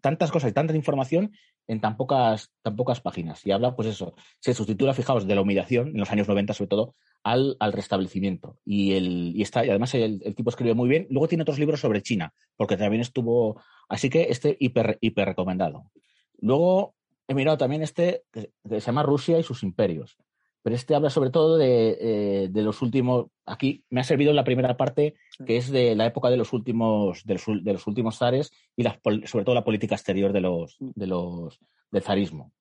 [0.00, 1.32] tantas cosas y tanta información
[1.70, 3.46] en tan pocas, tan pocas páginas.
[3.46, 6.68] Y habla, pues eso, se sustitula, fijaos, de la humillación, en los años 90 sobre
[6.68, 8.58] todo, al, al restablecimiento.
[8.64, 11.06] Y, el, y, está, y además el, el, tipo escribe muy bien.
[11.10, 13.62] Luego tiene otros libros sobre China, porque también estuvo.
[13.88, 15.92] Así que este hiper, hiper recomendado.
[16.38, 16.96] Luego,
[17.28, 20.16] he mirado también este que, se llama Rusia y sus imperios.
[20.62, 23.26] Pero este habla sobre todo de, eh, de, los últimos.
[23.46, 25.14] Aquí me ha servido la primera parte,
[25.46, 28.84] que es de la época de los últimos, de los, de los últimos zares y
[28.84, 31.58] sobre todo la política exterior de los, de los,
[31.90, 32.52] del zarismo.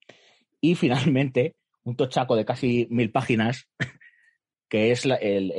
[0.61, 3.67] Y finalmente, un tochaco de casi mil páginas,
[4.69, 5.51] que es, la, el,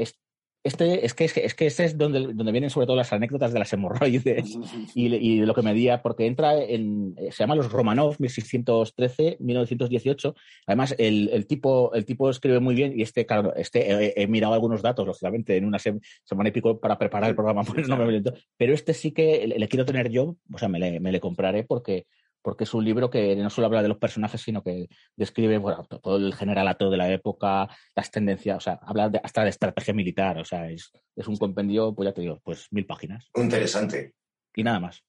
[0.62, 3.14] este, es que, es que, es que este es donde, donde vienen sobre todo las
[3.14, 4.58] anécdotas de las hemorroides
[4.94, 10.34] y, y de lo que medía, porque entra en, eh, se llama Los Romanov, 1613-1918.
[10.66, 14.52] Además, el, el, tipo, el tipo escribe muy bien y este, claro, este, he, mirado
[14.52, 18.22] algunos datos, lógicamente, en una semana y pico para preparar el programa, pues no me
[18.58, 21.64] pero este sí que le, quiero tener yo, o sea, me le, me le compraré
[21.64, 22.04] porque,
[22.42, 25.84] porque es un libro que no solo habla de los personajes, sino que describe bueno,
[25.84, 30.38] todo el generalato de la época, las tendencias, o sea, habla hasta de estrategia militar,
[30.38, 33.28] o sea, es, es un compendio, pues ya te digo, pues mil páginas.
[33.34, 34.14] Interesante.
[34.54, 35.04] Y nada más.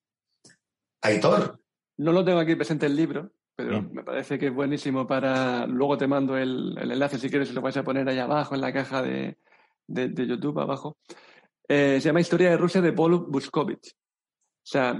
[1.01, 1.59] Aitor.
[1.97, 5.67] No lo tengo aquí presente el libro, pero me parece que es buenísimo para.
[5.67, 8.73] Luego te mando el, enlace si quieres, lo vais a poner ahí abajo en la
[8.73, 9.37] caja de,
[9.87, 10.97] de, YouTube, abajo.
[11.67, 13.93] Eh, se llama Historia de Rusia de Paul Buskovich.
[13.93, 14.97] O sea,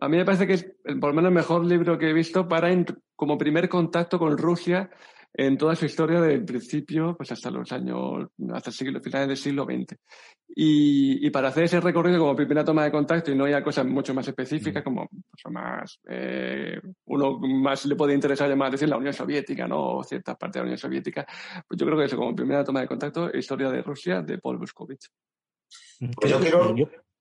[0.00, 0.66] a mí me parece que es
[1.00, 2.68] por lo menos el mejor libro que he visto para
[3.16, 4.90] como primer contacto con Rusia
[5.34, 9.36] en toda su historia del principio pues hasta los años, hasta el siglo, finales del
[9.36, 9.96] siglo XX.
[10.60, 14.12] Y, para hacer ese recorrido como primera toma de contacto y no haya cosas mucho
[14.14, 14.84] más específicas, mm.
[14.84, 19.98] como pues, más, eh, uno más le puede interesar llamar decir la Unión Soviética, ¿no?
[19.98, 21.24] O ciertas partes de la Unión Soviética.
[21.68, 24.58] Pues yo creo que eso como primera toma de contacto, historia de Rusia de Paul
[24.58, 25.08] Buskovich.
[26.16, 26.74] Pues yo quiero,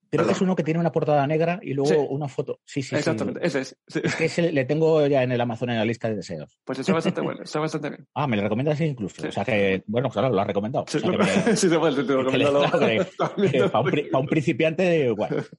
[0.10, 2.60] Creo que es uno que tiene una portada negra y luego una foto.
[2.66, 3.76] Sí, sí, Exactamente, ese es.
[4.20, 6.58] ese le tengo ya en el Amazon en la lista de deseos.
[6.64, 8.08] Pues está bastante bueno, está bastante bien.
[8.14, 9.28] Ah, me lo recomiendas incluso.
[9.28, 10.86] O sea que, bueno, claro, lo has recomendado.
[10.88, 11.02] Sí, o
[11.56, 11.88] sí, te lo
[13.72, 15.46] para, un, principiante, igual.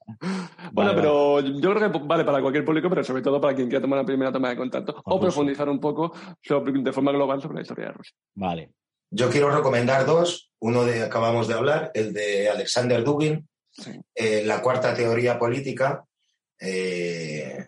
[0.73, 3.81] Bueno, pero yo creo que vale para cualquier público, pero sobre todo para quien quiera
[3.81, 6.13] tomar la primera toma de contacto o profundizar un poco
[6.43, 8.15] de forma global sobre la historia de Rusia.
[8.35, 8.71] Vale.
[9.11, 10.51] Yo quiero recomendar dos.
[10.61, 13.49] Uno de acabamos de hablar, el de Alexander Dugin,
[14.15, 16.05] eh, la cuarta teoría política,
[16.61, 17.67] eh,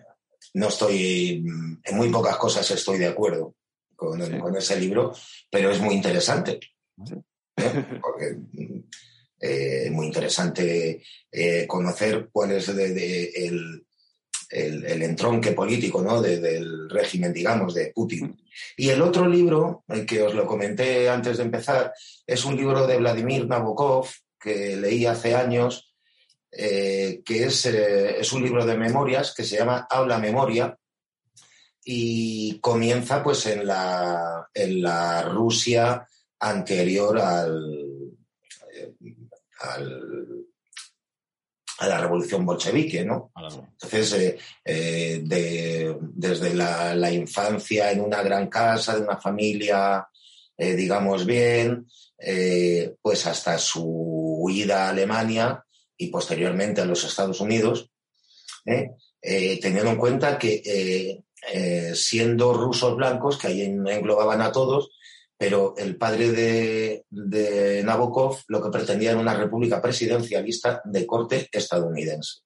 [0.54, 1.44] no estoy,
[1.84, 3.54] en muy pocas cosas estoy de acuerdo
[3.94, 4.20] con,
[4.56, 5.14] ese libro,
[5.50, 6.58] pero es muy interesante.
[7.56, 7.84] ¿eh?
[8.00, 8.36] Porque
[9.38, 11.02] es muy interesante
[11.66, 13.86] conocer cuál es el,
[14.50, 16.20] el, entronque político ¿no?
[16.20, 18.36] del régimen, digamos, de Putin.
[18.76, 21.92] Y el otro libro, el que os lo comenté antes de empezar,
[22.26, 24.08] es un libro de Vladimir Nabokov
[24.38, 25.89] que leí hace años,
[26.52, 30.76] eh, que es, eh, es, un libro de memorias que se llama Habla Memoria
[31.84, 36.06] y comienza pues en la, en la Rusia
[36.38, 38.12] anterior al,
[38.74, 38.94] eh,
[39.60, 40.40] al
[41.80, 43.32] a la revolución bolchevique, ¿no?
[43.34, 50.06] Entonces, eh, eh, desde la, infancia en una gran casa, de una familia,
[50.56, 51.86] eh, digamos bien,
[53.00, 55.64] pues hasta su huida a Alemania
[56.00, 57.90] y posteriormente a los Estados Unidos,
[58.64, 61.22] teniendo en cuenta que
[61.94, 64.90] siendo rusos blancos, que ahí englobaban a todos,
[65.40, 72.40] pero el padre de, Nabokov lo que pretendía era una república presidencialista de corte estadounidense,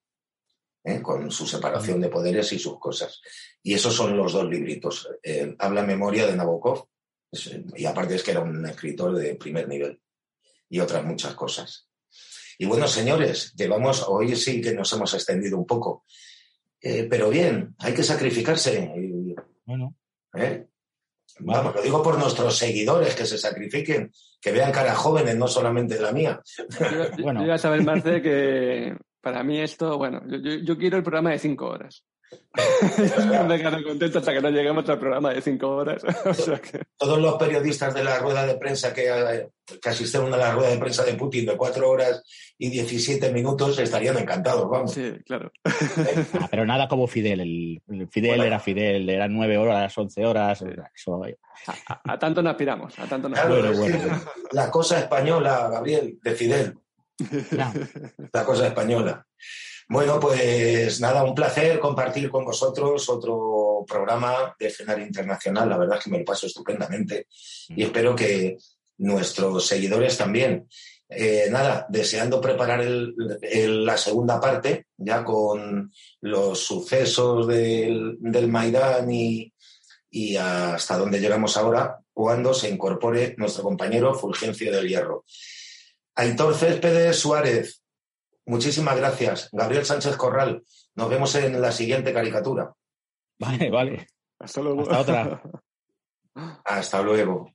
[0.84, 1.02] ¿eh?
[1.02, 3.20] con su separación de poderes y sus cosas.
[3.64, 5.08] Y esos son los dos libritos.
[5.24, 6.86] Eh, habla memoria de Nabokov,
[7.74, 10.00] y aparte es que era un escritor de primer nivel,
[10.68, 11.88] y otras muchas cosas.
[12.58, 16.04] Y bueno, señores, llevamos, hoy sí que nos hemos extendido un poco,
[16.80, 18.92] eh, pero bien, hay que sacrificarse.
[19.64, 19.94] Bueno.
[21.40, 25.98] Vamos, lo digo por nuestros seguidores que se sacrifiquen, que vean caras jóvenes, no solamente
[26.00, 26.40] la mía.
[26.80, 27.52] Yo, bueno.
[27.52, 32.04] a saber, Marce, que para mí esto, bueno, yo, quiero el programa de cinco horas.
[33.48, 36.02] me quedo contento hasta que no lleguemos al programa de cinco horas.
[36.96, 39.04] Todos los periodistas de la rueda de prensa que,
[39.80, 42.22] que, asistieron a la rueda de prensa de Putin de cuatro horas
[42.58, 44.92] y diecisiete minutos estarían encantados, vamos.
[44.92, 45.50] Sí, claro.
[45.64, 47.40] Ah, pero nada como Fidel.
[47.40, 50.64] El, Fidel era Fidel, eran nueve horas, once horas.
[52.04, 53.28] A, tanto nos aspiramos, a tanto
[54.52, 56.74] La cosa española, Gabriel, de Fidel.
[58.32, 59.26] La cosa española.
[59.88, 65.68] Bueno, pues nada, un placer compartir con vosotros otro programa de escenario internacional.
[65.68, 67.26] La verdad es que me lo paso estupendamente
[67.68, 68.56] y espero que
[68.98, 70.68] nuestros seguidores también.
[71.08, 75.92] Eh, nada, deseando preparar la segunda parte, ya con
[76.22, 79.52] los sucesos del, del Maidán y,
[80.10, 85.24] y hasta dónde llegamos ahora, cuando se incorpore nuestro compañero Fulgencio del Hierro.
[86.14, 87.83] Aitor Céspedes Suárez,
[88.46, 89.48] Muchísimas gracias.
[89.52, 90.62] Gabriel Sánchez Corral.
[90.94, 92.72] Nos vemos en la siguiente caricatura.
[93.38, 94.06] Vale, vale.
[94.38, 94.82] Hasta luego.
[94.82, 95.42] Hasta otra.
[96.64, 97.50] Hasta luego.